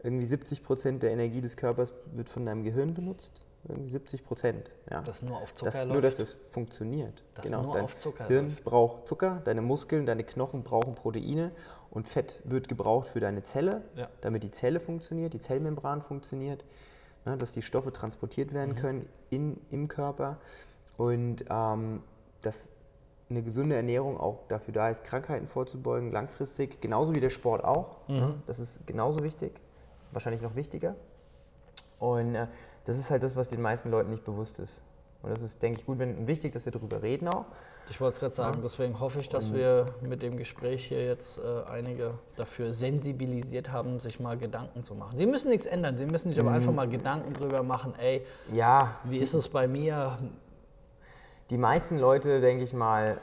Irgendwie 0.02 0.24
70 0.26 0.62
Prozent 0.62 1.02
der 1.02 1.10
Energie 1.12 1.40
des 1.40 1.56
Körpers 1.56 1.92
wird 2.12 2.28
von 2.28 2.46
deinem 2.46 2.64
Gehirn 2.64 2.94
benutzt. 2.94 3.42
Irgendwie 3.68 3.90
70 3.90 4.24
Prozent. 4.24 4.72
Ja. 4.90 5.02
das 5.02 5.20
nur 5.20 5.36
auf 5.36 5.52
Zucker 5.52 5.70
Das, 5.70 5.80
läuft. 5.80 5.92
nur, 5.92 6.00
dass 6.00 6.16
das 6.16 6.32
funktioniert. 6.32 7.22
Das 7.34 7.50
nur 7.50 7.72
Dein 7.74 7.84
auf 7.84 7.98
Zucker 7.98 8.26
Hirn 8.26 8.48
läuft. 8.48 8.64
braucht 8.64 9.06
Zucker, 9.06 9.42
deine 9.44 9.60
Muskeln, 9.60 10.06
deine 10.06 10.24
Knochen 10.24 10.62
brauchen 10.62 10.94
Proteine 10.94 11.52
und 11.90 12.08
Fett 12.08 12.40
wird 12.44 12.68
gebraucht 12.68 13.08
für 13.08 13.20
deine 13.20 13.42
Zelle, 13.42 13.82
Ja. 13.96 14.08
damit 14.22 14.44
die 14.44 14.50
Zelle 14.50 14.80
funktioniert, 14.80 15.34
die 15.34 15.40
Zellmembran 15.40 16.00
funktioniert, 16.00 16.64
ne, 17.26 17.36
dass 17.36 17.52
die 17.52 17.60
Stoffe 17.60 17.92
transportiert 17.92 18.50
Mhm. 18.50 18.54
werden 18.54 18.74
können 18.76 19.06
in, 19.28 19.60
im 19.68 19.88
Körper 19.88 20.38
und 20.96 21.44
ähm, 21.50 22.02
dass 22.40 22.70
eine 23.30 23.42
gesunde 23.42 23.76
Ernährung 23.76 24.18
auch 24.18 24.40
dafür 24.48 24.74
da 24.74 24.90
ist, 24.90 25.04
Krankheiten 25.04 25.46
vorzubeugen, 25.46 26.10
langfristig, 26.10 26.80
genauso 26.80 27.14
wie 27.14 27.20
der 27.20 27.30
Sport 27.30 27.64
auch. 27.64 27.96
Mhm. 28.08 28.42
Das 28.46 28.58
ist 28.58 28.86
genauso 28.86 29.22
wichtig, 29.22 29.52
wahrscheinlich 30.12 30.42
noch 30.42 30.56
wichtiger. 30.56 30.96
Und 31.98 32.34
äh, 32.34 32.46
das 32.84 32.98
ist 32.98 33.10
halt 33.10 33.22
das, 33.22 33.36
was 33.36 33.48
den 33.48 33.62
meisten 33.62 33.90
Leuten 33.90 34.10
nicht 34.10 34.24
bewusst 34.24 34.58
ist. 34.58 34.82
Und 35.22 35.30
das 35.30 35.42
ist, 35.42 35.62
denke 35.62 35.78
ich, 35.78 35.86
gut 35.86 35.98
wenn, 35.98 36.16
und 36.16 36.26
wichtig, 36.26 36.52
dass 36.52 36.64
wir 36.64 36.72
darüber 36.72 37.02
reden 37.02 37.28
auch. 37.28 37.44
Ich 37.90 38.00
wollte 38.00 38.14
es 38.14 38.20
gerade 38.20 38.34
sagen, 38.34 38.60
deswegen 38.62 39.00
hoffe 39.00 39.18
ich, 39.20 39.28
dass 39.28 39.52
wir 39.52 39.86
mit 40.00 40.22
dem 40.22 40.36
Gespräch 40.36 40.86
hier 40.86 41.04
jetzt 41.04 41.38
äh, 41.38 41.68
einige 41.68 42.14
dafür 42.36 42.72
sensibilisiert 42.72 43.72
haben, 43.72 43.98
sich 43.98 44.20
mal 44.20 44.38
Gedanken 44.38 44.84
zu 44.84 44.94
machen. 44.94 45.18
Sie 45.18 45.26
müssen 45.26 45.50
nichts 45.50 45.66
ändern, 45.66 45.98
Sie 45.98 46.06
müssen 46.06 46.30
sich 46.30 46.40
aber 46.40 46.52
einfach 46.52 46.72
mal 46.72 46.88
Gedanken 46.88 47.34
drüber 47.34 47.62
machen, 47.62 47.94
ey, 47.98 48.24
Ja, 48.52 48.96
wie 49.04 49.18
ist 49.18 49.34
es 49.34 49.48
bei 49.48 49.66
mir? 49.66 50.18
Die 51.50 51.58
meisten 51.58 51.98
Leute, 51.98 52.40
denke 52.40 52.64
ich 52.64 52.72
mal, 52.72 53.20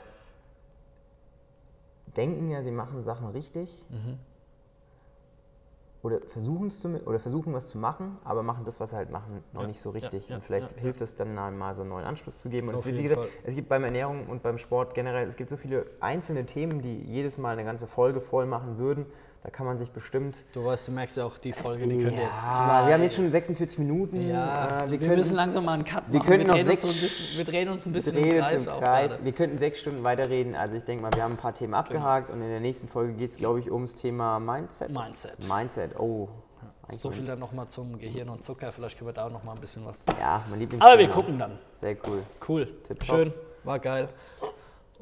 denken 2.16 2.50
ja, 2.50 2.62
sie 2.62 2.70
machen 2.70 3.02
Sachen 3.02 3.28
richtig. 3.28 3.86
Oder 6.02 6.20
versuchen 6.20 6.68
es 6.68 6.80
zu, 6.80 6.88
oder 7.06 7.18
versuchen 7.18 7.52
was 7.52 7.68
zu 7.68 7.78
machen, 7.78 8.18
aber 8.24 8.42
machen 8.42 8.64
das, 8.64 8.78
was 8.78 8.90
sie 8.90 8.96
halt 8.96 9.10
machen, 9.10 9.42
noch 9.52 9.62
Ja, 9.62 9.66
nicht 9.66 9.80
so 9.80 9.90
richtig. 9.90 10.28
ja, 10.28 10.36
und 10.36 10.44
vielleicht 10.44 10.70
ja, 10.70 10.76
ja. 10.76 10.82
hilft 10.82 11.00
es 11.00 11.16
dann 11.16 11.34
mal 11.34 11.74
so 11.74 11.80
einen 11.80 11.90
neuen 11.90 12.04
Anstoß 12.04 12.38
zu 12.38 12.48
geben. 12.48 12.68
Und 12.68 12.76
es, 12.76 12.84
wird, 12.84 13.02
gesagt, 13.02 13.28
es 13.44 13.54
gibt 13.54 13.68
beim 13.68 13.82
Ernährung 13.82 14.26
und 14.28 14.42
beim 14.42 14.58
Sport 14.58 14.94
generell, 14.94 15.26
es 15.26 15.36
gibt 15.36 15.50
so 15.50 15.56
viele 15.56 15.86
einzelne 16.00 16.46
Themen, 16.46 16.82
die 16.82 17.02
jedes 17.02 17.36
Mal 17.36 17.54
eine 17.54 17.64
ganze 17.64 17.86
Folge 17.86 18.20
voll 18.20 18.46
machen 18.46 18.78
würden. 18.78 19.06
Da 19.44 19.50
kann 19.50 19.66
man 19.66 19.76
sich 19.76 19.90
bestimmt. 19.90 20.42
Du 20.52 20.64
weißt, 20.64 20.88
du 20.88 20.92
merkst 20.92 21.16
ja 21.16 21.24
auch, 21.24 21.38
die 21.38 21.52
Folge, 21.52 21.86
die 21.86 21.94
jetzt 22.02 22.16
Ja, 22.16 22.28
zwei. 22.32 22.86
wir 22.88 22.94
haben 22.94 23.02
jetzt 23.02 23.14
schon 23.16 23.30
46 23.30 23.78
Minuten. 23.78 24.28
Ja, 24.28 24.66
äh, 24.66 24.80
wir, 24.82 24.90
wir, 24.90 24.98
könnten, 24.98 25.16
müssen 25.16 25.36
langsam 25.36 25.64
mal 25.64 25.74
einen 25.74 25.84
Cut 25.84 26.04
wir 26.08 26.18
machen. 26.18 26.28
könnten 26.28 26.46
noch 26.48 26.54
drehen 26.56 26.68
uns 26.68 26.82
sechs- 26.82 26.84
ein 26.96 27.00
bisschen, 27.00 27.38
wir 27.38 27.44
drehen 27.44 27.68
uns 27.68 27.86
ein 27.86 27.92
bisschen 27.92 28.16
im 28.16 28.24
uns 28.24 28.34
Kreis 28.34 28.66
im 28.66 28.72
Kreis. 28.80 29.10
Wir 29.22 29.32
könnten 29.32 29.58
sechs 29.58 29.80
Stunden 29.80 30.02
weiterreden. 30.02 30.56
Also 30.56 30.74
ich 30.76 30.82
denke 30.84 31.02
mal, 31.02 31.12
wir 31.14 31.22
haben 31.22 31.34
ein 31.34 31.36
paar 31.38 31.54
Themen 31.54 31.74
abgehakt 31.74 32.30
und 32.30 32.42
in 32.42 32.48
der 32.48 32.60
nächsten 32.60 32.88
Folge 32.88 33.12
geht 33.12 33.30
es, 33.30 33.36
glaube 33.36 33.60
ich, 33.60 33.70
ums 33.70 33.94
Thema 33.94 34.40
Mindset. 34.40 34.90
Mindset. 34.90 35.48
Mindset, 35.48 35.98
oh. 36.00 36.28
So 36.90 37.10
viel 37.10 37.24
dann 37.24 37.38
nochmal 37.38 37.68
zum 37.68 37.98
Gehirn 37.98 38.30
und 38.30 38.44
Zucker. 38.44 38.72
Vielleicht 38.72 38.98
können 38.98 39.08
wir 39.10 39.12
da 39.12 39.26
auch 39.26 39.30
nochmal 39.30 39.54
ein 39.54 39.60
bisschen 39.60 39.84
was. 39.86 40.04
Ja, 40.18 40.42
mein 40.50 40.58
Lieblings. 40.58 40.82
Aber 40.84 40.98
wir 40.98 41.08
gucken 41.08 41.38
dann. 41.38 41.58
Sehr 41.74 41.96
cool. 42.08 42.22
Cool. 42.48 42.66
Tipptopp. 42.82 43.16
Schön. 43.16 43.32
War 43.62 43.78
geil. 43.78 44.08